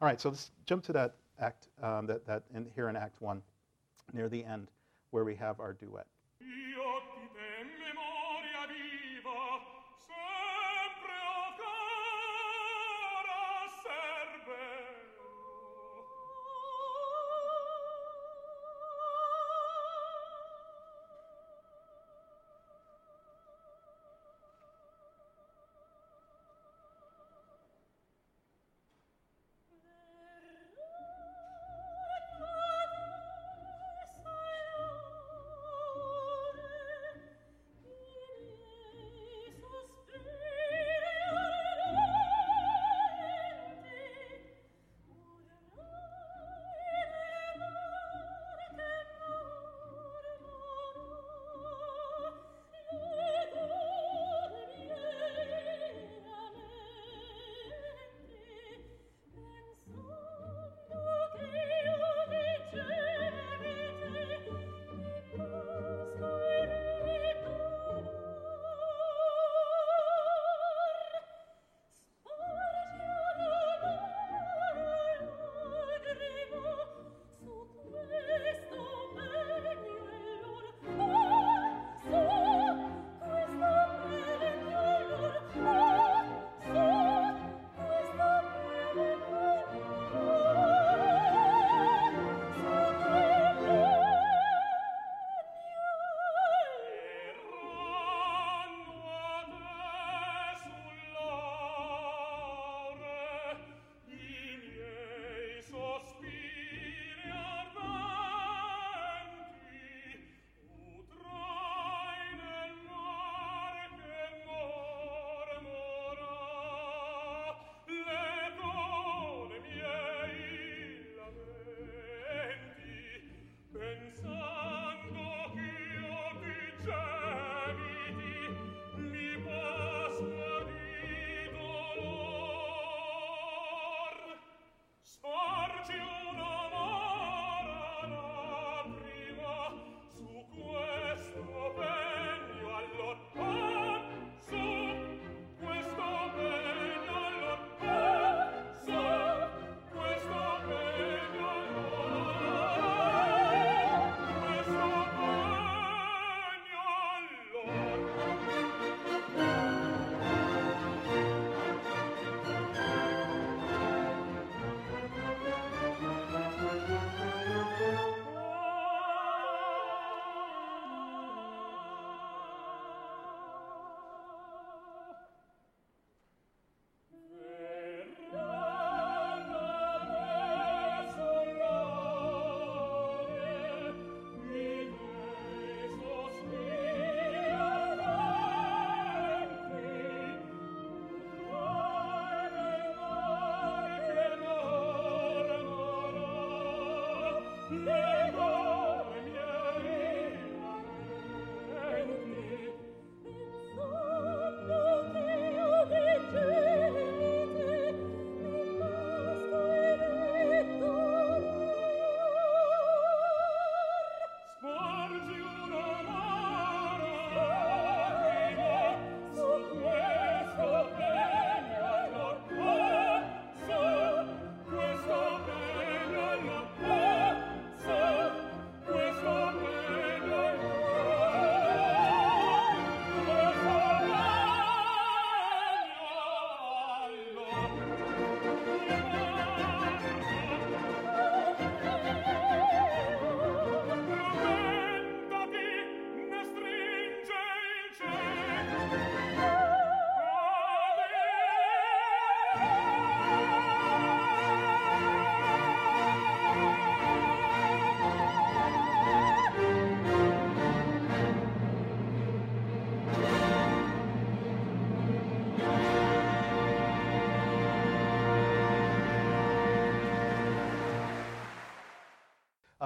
All 0.00 0.08
right, 0.08 0.20
so 0.20 0.30
let's 0.30 0.50
jump 0.66 0.84
to 0.84 0.92
that 0.92 1.14
act, 1.38 1.68
um, 1.82 2.06
that, 2.06 2.26
that 2.26 2.42
in, 2.54 2.66
here 2.74 2.88
in 2.88 2.96
Act 2.96 3.20
1, 3.20 3.40
near 4.12 4.28
the 4.28 4.44
end, 4.44 4.68
where 5.10 5.24
we 5.24 5.36
have 5.36 5.60
our 5.60 5.72
duet. 5.72 6.06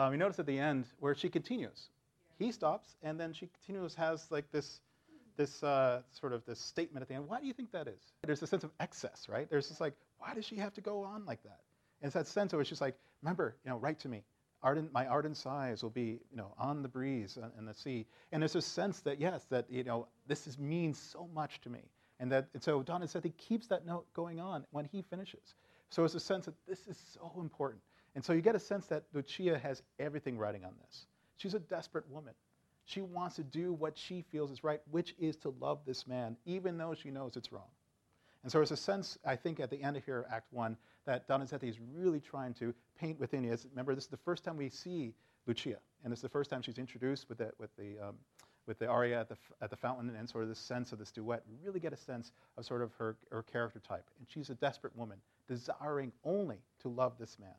Um, 0.09 0.15
you 0.15 0.19
notice 0.19 0.39
at 0.39 0.47
the 0.47 0.59
end 0.59 0.87
where 1.01 1.15
she 1.15 1.29
continues. 1.29 1.91
He 2.39 2.51
stops, 2.51 2.97
and 3.03 3.21
then 3.21 3.35
she 3.35 3.47
continues, 3.49 3.95
has 3.97 4.31
like 4.31 4.51
this, 4.51 4.81
this 5.37 5.63
uh, 5.63 6.01
sort 6.11 6.33
of 6.33 6.47
this 6.47 6.59
statement 6.59 7.03
at 7.03 7.09
the 7.09 7.15
end. 7.15 7.29
Why 7.29 7.41
do 7.41 7.47
you 7.47 7.53
think 7.53 7.71
that 7.73 7.87
is? 7.87 8.15
There's 8.25 8.43
a 8.43 8.47
sense 8.47 8.65
of 8.65 8.71
excess, 8.81 9.27
right? 9.29 9.51
There's 9.51 9.69
just 9.69 9.83
like, 9.83 9.93
why 10.19 10.33
does 10.33 10.47
she 10.47 10.57
have 10.57 10.73
to 10.75 10.81
go 10.81 11.03
on 11.03 11.27
like 11.27 11.43
that? 11.43 11.61
And 12.01 12.09
it's 12.09 12.15
that 12.15 12.27
sense 12.27 12.55
of 12.55 12.61
it's 12.61 12.71
just 12.71 12.81
like, 12.81 12.97
remember, 13.21 13.57
you 13.67 13.71
know, 13.71 13.77
write 13.77 14.01
to 14.01 14.09
me. 14.09 14.23
Ardent, 14.63 14.95
my 14.95 15.07
ardent 15.07 15.37
sighs 15.37 15.83
will 15.83 15.91
be, 15.91 16.21
you 16.31 16.37
know, 16.39 16.55
on 16.57 16.81
the 16.81 16.89
breeze 16.89 17.37
and 17.59 17.69
the 17.69 17.75
sea. 17.75 18.07
And 18.33 18.43
there's 18.43 18.57
a 18.57 18.63
sense 18.63 19.01
that 19.01 19.21
yes, 19.21 19.45
that 19.51 19.67
you 19.69 19.85
know, 19.85 20.09
this 20.27 20.47
is, 20.47 20.59
means 20.59 20.99
so 20.99 21.29
much 21.35 21.61
to 21.61 21.69
me, 21.69 21.81
and 22.19 22.33
that 22.33 22.49
and 22.55 22.63
so 22.63 22.83
Donizetti 22.83 23.37
keeps 23.37 23.67
that 23.67 23.85
note 23.85 24.07
going 24.15 24.41
on 24.41 24.65
when 24.71 24.87
he 24.87 25.03
finishes. 25.03 25.55
So 25.91 26.05
it's 26.05 26.15
a 26.15 26.21
sense 26.21 26.47
that 26.47 26.55
this 26.67 26.87
is 26.89 26.97
so 27.15 27.31
important. 27.39 27.83
And 28.15 28.25
so 28.25 28.33
you 28.33 28.41
get 28.41 28.55
a 28.55 28.61
sense 28.61 28.87
that 28.87 29.05
Lucia 29.13 29.59
has 29.59 29.83
everything 29.99 30.39
riding 30.39 30.65
on 30.65 30.73
this. 30.85 31.07
She's 31.37 31.55
a 31.55 31.61
desperate 31.61 32.09
woman. 32.11 32.35
She 32.85 33.01
wants 33.03 33.37
to 33.37 33.45
do 33.45 33.75
what 33.75 33.99
she 33.99 34.23
feels 34.23 34.51
is 34.51 34.65
right, 34.65 34.81
which 34.91 35.15
is 35.19 35.37
to 35.37 35.55
love 35.61 35.81
this 35.87 36.07
man, 36.07 36.37
even 36.47 36.79
though 36.79 36.95
she 36.95 37.11
knows 37.11 37.37
it's 37.37 37.53
wrong. 37.53 37.69
And 38.43 38.51
so 38.51 38.59
there's 38.59 38.71
a 38.71 38.77
sense, 38.77 39.19
I 39.27 39.37
think, 39.37 39.61
at 39.61 39.69
the 39.69 39.83
end 39.83 39.97
of 39.97 40.05
here, 40.05 40.27
Act 40.33 40.53
One, 40.53 40.77
that 41.05 41.29
Donizetti 41.29 41.69
is 41.69 41.77
really 41.95 42.21
trying 42.21 42.55
to 42.55 42.75
paint 42.99 43.21
within 43.21 43.45
you. 43.45 43.57
Remember, 43.71 43.95
this 43.95 44.05
is 44.05 44.11
the 44.11 44.17
first 44.17 44.43
time 44.43 44.57
we 44.57 44.71
see 44.71 45.15
Lucia, 45.47 45.77
and 46.03 46.13
it's 46.13 46.23
the 46.23 46.29
first 46.29 46.49
time 46.51 46.63
she's 46.63 46.79
introduced 46.79 47.29
with 47.29 47.39
the, 47.39 47.53
with 47.59 47.71
the, 47.77 48.09
um, 48.09 48.15
with 48.67 48.79
the 48.79 48.87
aria 48.87 49.21
at 49.21 49.29
the, 49.29 49.37
at 49.61 49.71
the 49.71 49.77
fountain 49.77 50.15
and 50.17 50.29
sort 50.29 50.45
of 50.45 50.49
this 50.49 50.59
sense 50.59 50.93
of 50.93 50.99
this 50.99 51.11
duet. 51.11 51.43
You 51.49 51.57
really 51.63 51.81
get 51.81 51.93
a 51.93 51.97
sense 51.97 52.33
of 52.57 52.65
sort 52.65 52.83
of 52.83 52.93
her, 52.95 53.17
her 53.31 53.43
character 53.43 53.81
type. 53.81 54.09
And 54.19 54.27
she's 54.29 54.51
a 54.51 54.55
desperate 54.55 54.97
woman, 54.97 55.19
desiring 55.47 56.13
only 56.25 56.59
to 56.83 56.89
love 56.89 57.15
this 57.19 57.39
man 57.39 57.55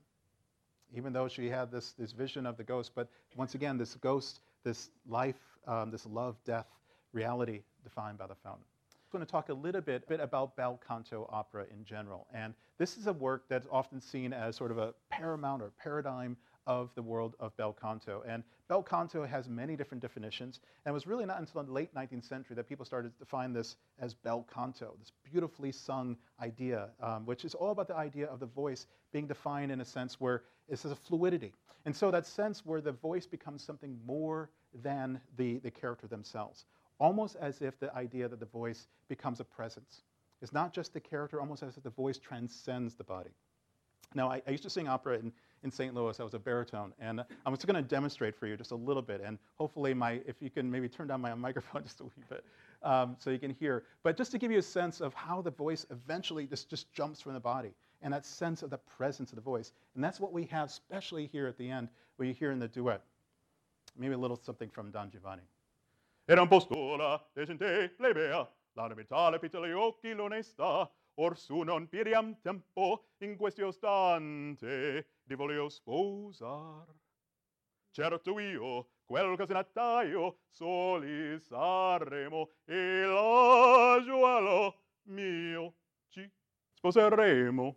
even 0.95 1.13
though 1.13 1.27
she 1.27 1.49
had 1.49 1.71
this, 1.71 1.91
this 1.91 2.11
vision 2.11 2.45
of 2.45 2.57
the 2.57 2.63
ghost. 2.63 2.91
But 2.95 3.07
once 3.35 3.55
again, 3.55 3.77
this 3.77 3.95
ghost, 3.95 4.39
this 4.63 4.89
life, 5.07 5.39
um, 5.67 5.91
this 5.91 6.05
love, 6.05 6.35
death, 6.45 6.67
reality 7.13 7.61
defined 7.83 8.17
by 8.17 8.27
the 8.27 8.35
fountain. 8.35 8.63
I'm 8.91 9.17
going 9.17 9.25
to 9.25 9.31
talk 9.31 9.49
a 9.49 9.53
little 9.53 9.81
bit, 9.81 10.07
bit 10.07 10.19
about 10.19 10.55
bel 10.55 10.79
canto 10.87 11.27
opera 11.31 11.65
in 11.71 11.83
general. 11.83 12.27
And 12.31 12.53
this 12.77 12.95
is 12.95 13.07
a 13.07 13.13
work 13.13 13.45
that's 13.49 13.67
often 13.71 13.99
seen 13.99 14.33
as 14.33 14.55
sort 14.55 14.69
of 14.69 14.77
a 14.77 14.93
paramount 15.09 15.63
or 15.63 15.71
paradigm 15.81 16.37
of 16.67 16.91
the 16.93 17.01
world 17.01 17.35
of 17.39 17.57
bel 17.57 17.73
canto. 17.73 18.23
And 18.27 18.43
bel 18.67 18.83
canto 18.83 19.25
has 19.25 19.49
many 19.49 19.75
different 19.75 20.03
definitions. 20.03 20.59
And 20.85 20.91
it 20.91 20.93
was 20.93 21.07
really 21.07 21.25
not 21.25 21.39
until 21.39 21.63
the 21.63 21.71
late 21.71 21.93
19th 21.95 22.23
century 22.23 22.55
that 22.55 22.69
people 22.69 22.85
started 22.85 23.11
to 23.13 23.19
define 23.19 23.51
this 23.51 23.77
as 23.99 24.13
bel 24.13 24.45
canto, 24.53 24.93
this 24.99 25.11
beautifully 25.23 25.71
sung 25.71 26.15
idea, 26.39 26.89
um, 27.01 27.25
which 27.25 27.45
is 27.45 27.55
all 27.55 27.71
about 27.71 27.87
the 27.87 27.95
idea 27.95 28.27
of 28.27 28.39
the 28.39 28.45
voice 28.45 28.85
being 29.11 29.25
defined 29.25 29.71
in 29.71 29.81
a 29.81 29.85
sense 29.85 30.21
where 30.21 30.43
it's 30.69 30.85
a 30.85 30.95
fluidity. 30.95 31.53
And 31.85 31.95
so 31.95 32.11
that 32.11 32.25
sense 32.25 32.65
where 32.65 32.81
the 32.81 32.91
voice 32.91 33.25
becomes 33.25 33.63
something 33.63 33.97
more 34.05 34.49
than 34.83 35.19
the, 35.37 35.57
the 35.59 35.71
character 35.71 36.07
themselves, 36.07 36.65
almost 36.99 37.35
as 37.39 37.61
if 37.61 37.79
the 37.79 37.93
idea 37.95 38.27
that 38.27 38.39
the 38.39 38.45
voice 38.45 38.87
becomes 39.07 39.39
a 39.39 39.43
presence. 39.43 40.03
It's 40.41 40.53
not 40.53 40.73
just 40.73 40.93
the 40.93 40.99
character, 40.99 41.39
almost 41.39 41.63
as 41.63 41.77
if 41.77 41.83
the 41.83 41.89
voice 41.89 42.17
transcends 42.17 42.95
the 42.95 43.03
body. 43.03 43.31
Now, 44.15 44.29
I, 44.29 44.41
I 44.47 44.51
used 44.51 44.63
to 44.63 44.69
sing 44.69 44.87
opera 44.87 45.19
in, 45.19 45.31
in 45.63 45.71
St. 45.71 45.93
Louis. 45.93 46.19
I 46.19 46.23
was 46.23 46.33
a 46.33 46.39
baritone. 46.39 46.93
And 46.99 47.21
I'm 47.45 47.53
just 47.53 47.67
going 47.67 47.75
to 47.75 47.87
demonstrate 47.87 48.35
for 48.35 48.47
you 48.47 48.57
just 48.57 48.71
a 48.71 48.75
little 48.75 49.01
bit. 49.01 49.21
And 49.23 49.37
hopefully, 49.55 49.93
my, 49.93 50.13
if 50.25 50.35
you 50.39 50.49
can 50.49 50.69
maybe 50.69 50.87
turn 50.89 51.07
down 51.07 51.21
my 51.21 51.33
microphone 51.35 51.83
just 51.83 51.99
a 51.99 52.05
wee 52.05 52.23
bit 52.29 52.43
um, 52.83 53.15
so 53.19 53.29
you 53.29 53.39
can 53.39 53.51
hear. 53.51 53.83
But 54.03 54.17
just 54.17 54.31
to 54.31 54.37
give 54.37 54.51
you 54.51 54.59
a 54.59 54.63
sense 54.63 55.01
of 55.01 55.13
how 55.13 55.41
the 55.41 55.51
voice 55.51 55.85
eventually 55.91 56.47
just, 56.47 56.69
just 56.69 56.91
jumps 56.93 57.21
from 57.21 57.33
the 57.33 57.39
body 57.39 57.73
and 58.01 58.13
that 58.13 58.25
sense 58.25 58.63
of 58.63 58.69
the 58.69 58.77
presence 58.77 59.31
of 59.31 59.35
the 59.35 59.41
voice. 59.41 59.73
And 59.95 60.03
that's 60.03 60.19
what 60.19 60.31
we 60.31 60.45
have, 60.45 60.69
especially 60.69 61.27
here 61.27 61.47
at 61.47 61.57
the 61.57 61.69
end, 61.69 61.89
where 62.15 62.27
you 62.27 62.33
hear 62.33 62.51
in 62.51 62.59
the 62.59 62.67
duet. 62.67 63.01
Maybe 63.97 64.13
a 64.13 64.17
little 64.17 64.37
something 64.37 64.69
from 64.69 64.91
Don 64.91 65.09
Giovanni. 65.09 65.43
Era 66.27 66.41
un 66.41 66.47
postola, 66.47 67.19
decente, 67.35 67.89
plebea, 67.97 68.47
la 68.75 68.87
vitale 68.93 69.39
pitale 69.39 69.73
occhi 69.73 70.13
l'onesta, 70.13 70.89
or 71.15 71.35
su 71.35 71.63
non 71.63 71.87
piriam 71.87 72.35
tempo 72.41 73.03
in 73.21 73.35
questio 73.35 73.71
stante 73.71 75.05
di 75.23 75.35
voleo 75.35 75.69
sposar. 75.69 76.85
Certo 77.91 78.39
io, 78.39 78.87
quel 79.05 79.35
che 79.35 79.47
se 79.47 80.33
soli 80.51 81.39
saremo, 81.39 82.49
e 82.65 83.05
la 83.05 83.99
giualo 84.03 84.75
mio 85.07 85.73
ci 86.09 86.31
sposeremo. 86.73 87.75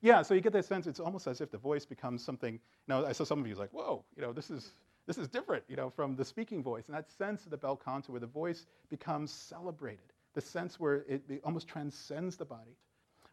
Yeah, 0.00 0.22
so 0.22 0.34
you 0.34 0.40
get 0.40 0.52
that 0.52 0.64
sense, 0.64 0.86
it's 0.86 1.00
almost 1.00 1.26
as 1.26 1.40
if 1.40 1.50
the 1.50 1.58
voice 1.58 1.86
becomes 1.86 2.24
something, 2.24 2.54
you 2.54 2.60
know, 2.88 3.06
I 3.06 3.12
saw 3.12 3.24
some 3.24 3.40
of 3.40 3.46
you 3.46 3.54
like, 3.54 3.70
whoa, 3.70 4.04
you 4.16 4.22
know, 4.22 4.32
this 4.32 4.50
is, 4.50 4.72
this 5.06 5.18
is 5.18 5.28
different, 5.28 5.64
you 5.68 5.76
know, 5.76 5.90
from 5.90 6.16
the 6.16 6.24
speaking 6.24 6.62
voice. 6.62 6.86
And 6.86 6.96
that 6.96 7.10
sense 7.10 7.44
of 7.44 7.50
the 7.50 7.56
bel 7.56 7.76
canto 7.76 8.12
where 8.12 8.20
the 8.20 8.26
voice 8.26 8.66
becomes 8.90 9.30
celebrated, 9.30 10.12
the 10.34 10.40
sense 10.40 10.78
where 10.78 11.04
it, 11.08 11.22
it 11.28 11.40
almost 11.44 11.68
transcends 11.68 12.36
the 12.36 12.44
body. 12.44 12.76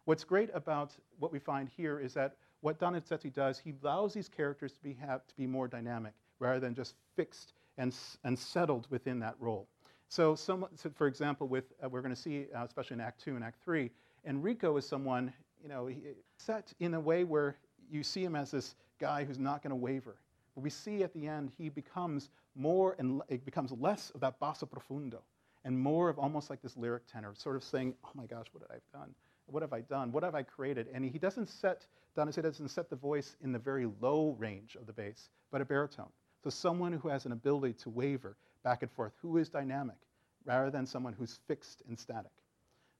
What's 0.04 0.24
great 0.24 0.50
about 0.54 0.92
what 1.18 1.32
we 1.32 1.38
find 1.38 1.68
here 1.68 1.98
is 1.98 2.14
that 2.14 2.36
what 2.60 2.78
Donizetti 2.78 3.32
does, 3.32 3.58
he 3.58 3.74
allows 3.82 4.14
these 4.14 4.28
characters 4.28 4.72
to 4.72 4.80
be, 4.82 4.94
have, 4.94 5.26
to 5.26 5.36
be 5.36 5.46
more 5.46 5.68
dynamic 5.68 6.12
rather 6.38 6.60
than 6.60 6.74
just 6.74 6.94
fixed 7.16 7.54
and, 7.76 7.94
and 8.24 8.38
settled 8.38 8.86
within 8.90 9.18
that 9.20 9.34
role. 9.40 9.66
So, 10.08 10.34
some, 10.34 10.66
so 10.76 10.90
for 10.94 11.08
example, 11.08 11.48
with, 11.48 11.64
uh, 11.82 11.88
we're 11.88 12.02
going 12.02 12.14
to 12.14 12.20
see, 12.20 12.46
uh, 12.54 12.64
especially 12.64 12.94
in 12.94 13.00
Act 13.00 13.22
2 13.24 13.34
and 13.34 13.44
Act 13.44 13.62
3, 13.64 13.90
Enrico 14.24 14.76
is 14.76 14.86
someone, 14.86 15.32
you 15.66 15.72
know, 15.72 15.90
set 16.38 16.72
in 16.78 16.94
a 16.94 17.00
way 17.00 17.24
where 17.24 17.56
you 17.90 18.04
see 18.04 18.22
him 18.22 18.36
as 18.36 18.52
this 18.52 18.76
guy 19.00 19.24
who's 19.24 19.38
not 19.38 19.64
going 19.64 19.70
to 19.70 19.76
waver. 19.76 20.14
But 20.54 20.62
we 20.62 20.70
see 20.70 21.02
at 21.02 21.12
the 21.12 21.26
end 21.26 21.50
he 21.58 21.68
becomes 21.68 22.30
more 22.54 22.94
and 23.00 23.20
it 23.28 23.44
becomes 23.44 23.72
less 23.72 24.10
of 24.10 24.20
that 24.20 24.38
basso 24.38 24.64
profundo 24.64 25.18
and 25.64 25.76
more 25.76 26.08
of 26.08 26.20
almost 26.20 26.50
like 26.50 26.62
this 26.62 26.76
lyric 26.76 27.02
tenor, 27.12 27.34
sort 27.34 27.56
of 27.56 27.64
saying, 27.64 27.94
oh 28.04 28.10
my 28.14 28.26
gosh, 28.26 28.46
what 28.52 28.62
have 28.62 28.70
I 28.70 28.96
done? 28.96 29.10
What 29.46 29.62
have 29.62 29.72
I 29.72 29.80
done? 29.80 30.12
What 30.12 30.22
have 30.22 30.36
I 30.36 30.44
created? 30.44 30.86
And 30.94 31.04
he 31.04 31.18
doesn't 31.18 31.48
set, 31.48 31.84
Donizetti 32.16 32.42
doesn't 32.42 32.68
set 32.68 32.88
the 32.88 32.96
voice 32.96 33.34
in 33.42 33.50
the 33.50 33.58
very 33.58 33.88
low 34.00 34.36
range 34.38 34.76
of 34.76 34.86
the 34.86 34.92
bass, 34.92 35.30
but 35.50 35.60
a 35.60 35.64
baritone. 35.64 36.10
So 36.44 36.50
someone 36.50 36.92
who 36.92 37.08
has 37.08 37.26
an 37.26 37.32
ability 37.32 37.74
to 37.82 37.90
waver 37.90 38.36
back 38.62 38.82
and 38.82 38.90
forth, 38.92 39.12
who 39.20 39.38
is 39.38 39.48
dynamic, 39.48 39.96
rather 40.44 40.70
than 40.70 40.86
someone 40.86 41.12
who's 41.12 41.40
fixed 41.48 41.82
and 41.88 41.98
static. 41.98 42.30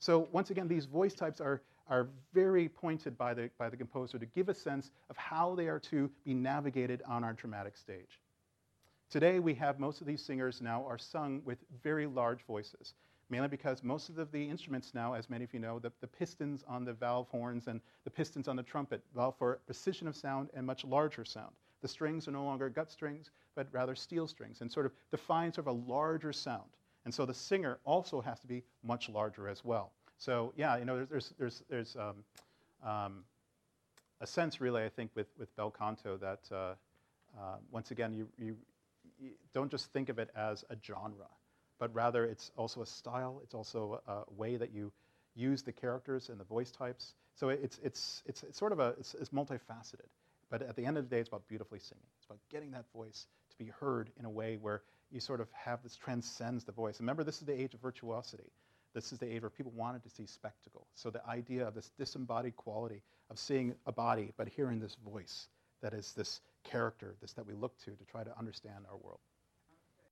So 0.00 0.28
once 0.32 0.50
again, 0.50 0.66
these 0.66 0.86
voice 0.86 1.14
types 1.14 1.40
are, 1.40 1.62
are 1.88 2.08
very 2.32 2.68
pointed 2.68 3.16
by 3.16 3.34
the, 3.34 3.50
by 3.58 3.68
the 3.68 3.76
composer 3.76 4.18
to 4.18 4.26
give 4.26 4.48
a 4.48 4.54
sense 4.54 4.90
of 5.08 5.16
how 5.16 5.54
they 5.54 5.68
are 5.68 5.78
to 5.78 6.10
be 6.24 6.34
navigated 6.34 7.02
on 7.06 7.22
our 7.22 7.32
dramatic 7.32 7.76
stage. 7.76 8.20
Today, 9.08 9.38
we 9.38 9.54
have 9.54 9.78
most 9.78 10.00
of 10.00 10.06
these 10.06 10.20
singers 10.20 10.60
now 10.60 10.84
are 10.84 10.98
sung 10.98 11.40
with 11.44 11.58
very 11.82 12.06
large 12.06 12.42
voices, 12.44 12.94
mainly 13.30 13.46
because 13.46 13.84
most 13.84 14.08
of 14.08 14.16
the, 14.16 14.24
the 14.24 14.48
instruments 14.48 14.94
now, 14.94 15.14
as 15.14 15.30
many 15.30 15.44
of 15.44 15.54
you 15.54 15.60
know, 15.60 15.78
the, 15.78 15.92
the, 16.00 16.08
pistons 16.08 16.64
on 16.66 16.84
the 16.84 16.92
valve 16.92 17.28
horns 17.28 17.68
and 17.68 17.80
the 18.02 18.10
pistons 18.10 18.48
on 18.48 18.56
the 18.56 18.62
trumpet 18.64 19.02
allow 19.14 19.30
for 19.30 19.60
precision 19.64 20.08
of 20.08 20.16
sound 20.16 20.50
and 20.54 20.66
much 20.66 20.84
larger 20.84 21.24
sound. 21.24 21.52
The 21.82 21.88
strings 21.88 22.26
are 22.26 22.32
no 22.32 22.44
longer 22.44 22.68
gut 22.68 22.90
strings, 22.90 23.30
but 23.54 23.68
rather 23.70 23.94
steel 23.94 24.26
strings, 24.26 24.60
and 24.60 24.72
sort 24.72 24.86
of 24.86 24.92
define 25.12 25.52
sort 25.52 25.68
of 25.68 25.74
a 25.74 25.90
larger 25.92 26.32
sound. 26.32 26.70
And 27.04 27.14
so 27.14 27.24
the 27.24 27.34
singer 27.34 27.78
also 27.84 28.20
has 28.20 28.40
to 28.40 28.48
be 28.48 28.64
much 28.82 29.08
larger 29.08 29.48
as 29.48 29.64
well. 29.64 29.92
So 30.18 30.52
yeah, 30.56 30.76
you 30.76 30.84
know, 30.84 31.04
there's, 31.04 31.32
there's, 31.38 31.62
there's, 31.68 31.96
um, 31.96 32.24
um, 32.88 33.24
a 34.20 34.26
sense 34.26 34.60
really, 34.60 34.82
I 34.84 34.88
think, 34.88 35.10
with, 35.14 35.26
with 35.38 35.54
bel 35.56 35.70
canto 35.70 36.16
that 36.16 36.40
uh, 36.50 36.74
uh, 37.38 37.56
once 37.70 37.90
again, 37.90 38.14
you, 38.14 38.28
you, 38.38 38.56
you, 39.20 39.30
don't 39.52 39.70
just 39.70 39.92
think 39.92 40.08
of 40.08 40.18
it 40.18 40.30
as 40.34 40.64
a 40.70 40.76
genre, 40.82 41.28
but 41.78 41.94
rather 41.94 42.24
it's 42.24 42.50
also 42.56 42.82
a 42.82 42.86
style. 42.86 43.40
It's 43.42 43.54
also 43.54 44.00
a, 44.06 44.12
a 44.12 44.24
way 44.36 44.56
that 44.56 44.72
you 44.72 44.92
use 45.34 45.62
the 45.62 45.72
characters 45.72 46.30
and 46.30 46.40
the 46.40 46.44
voice 46.44 46.70
types. 46.70 47.14
So 47.34 47.50
it's, 47.50 47.78
it's, 47.82 48.22
it's, 48.26 48.42
it's 48.42 48.58
sort 48.58 48.72
of 48.72 48.80
a, 48.80 48.94
it's, 48.98 49.14
it's 49.14 49.30
multifaceted. 49.30 50.08
But 50.48 50.62
at 50.62 50.76
the 50.76 50.86
end 50.86 50.96
of 50.96 51.08
the 51.08 51.14
day, 51.14 51.20
it's 51.20 51.28
about 51.28 51.46
beautifully 51.48 51.80
singing. 51.80 52.04
It's 52.18 52.26
about 52.26 52.38
getting 52.50 52.70
that 52.70 52.84
voice 52.94 53.26
to 53.50 53.56
be 53.58 53.70
heard 53.80 54.10
in 54.18 54.24
a 54.24 54.30
way 54.30 54.56
where 54.60 54.82
you 55.10 55.20
sort 55.20 55.40
of 55.40 55.48
have 55.52 55.82
this 55.82 55.96
transcends 55.96 56.64
the 56.64 56.72
voice. 56.72 57.00
Remember, 57.00 57.24
this 57.24 57.40
is 57.40 57.46
the 57.46 57.60
age 57.60 57.74
of 57.74 57.80
virtuosity. 57.80 58.50
This 58.96 59.12
is 59.12 59.18
the 59.18 59.30
age 59.30 59.42
where 59.42 59.50
people 59.50 59.72
wanted 59.76 60.02
to 60.04 60.08
see 60.08 60.24
spectacle. 60.24 60.86
So 60.94 61.10
the 61.10 61.24
idea 61.26 61.68
of 61.68 61.74
this 61.74 61.90
disembodied 61.98 62.56
quality 62.56 63.02
of 63.28 63.38
seeing 63.38 63.74
a 63.84 63.92
body 63.92 64.32
but 64.38 64.48
hearing 64.48 64.80
this 64.80 64.96
voice 65.04 65.48
that 65.82 65.92
is 65.92 66.14
this 66.14 66.40
character, 66.64 67.14
this 67.20 67.34
that 67.34 67.46
we 67.46 67.52
look 67.52 67.76
to 67.80 67.90
to 67.90 68.04
try 68.06 68.24
to 68.24 68.38
understand 68.38 68.86
our 68.90 68.96
world. 68.96 69.20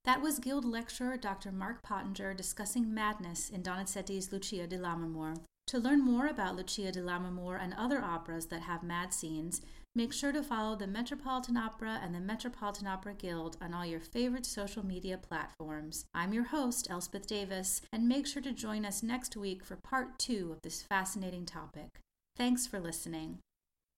That 0.04 0.20
was 0.20 0.38
Guild 0.38 0.66
lecturer 0.66 1.16
Dr. 1.16 1.50
Mark 1.50 1.82
Pottinger 1.82 2.34
discussing 2.34 2.92
madness 2.92 3.48
in 3.48 3.62
Donizetti's 3.62 4.30
Lucia 4.30 4.66
di 4.66 4.76
Lammermoor. 4.76 5.36
To 5.68 5.78
learn 5.78 6.04
more 6.04 6.26
about 6.26 6.54
Lucia 6.54 6.92
di 6.92 7.00
Lammermoor 7.00 7.56
and 7.58 7.72
other 7.72 8.02
operas 8.02 8.48
that 8.48 8.60
have 8.60 8.82
mad 8.82 9.14
scenes, 9.14 9.62
make 9.94 10.12
sure 10.12 10.32
to 10.32 10.42
follow 10.42 10.74
the 10.74 10.86
Metropolitan 10.86 11.56
Opera 11.56 12.00
and 12.02 12.14
the 12.14 12.20
Metropolitan 12.20 12.86
Opera 12.86 13.14
Guild 13.14 13.56
on 13.60 13.72
all 13.72 13.86
your 13.86 14.00
favorite 14.00 14.44
social 14.44 14.84
media 14.84 15.16
platforms. 15.16 16.04
I'm 16.12 16.32
your 16.32 16.44
host, 16.44 16.88
Elspeth 16.90 17.26
Davis, 17.26 17.80
and 17.92 18.08
make 18.08 18.26
sure 18.26 18.42
to 18.42 18.52
join 18.52 18.84
us 18.84 19.02
next 19.02 19.36
week 19.36 19.64
for 19.64 19.76
part 19.76 20.18
two 20.18 20.50
of 20.52 20.62
this 20.62 20.82
fascinating 20.82 21.46
topic. 21.46 22.00
Thanks 22.36 22.66
for 22.66 22.80
listening. 22.80 23.38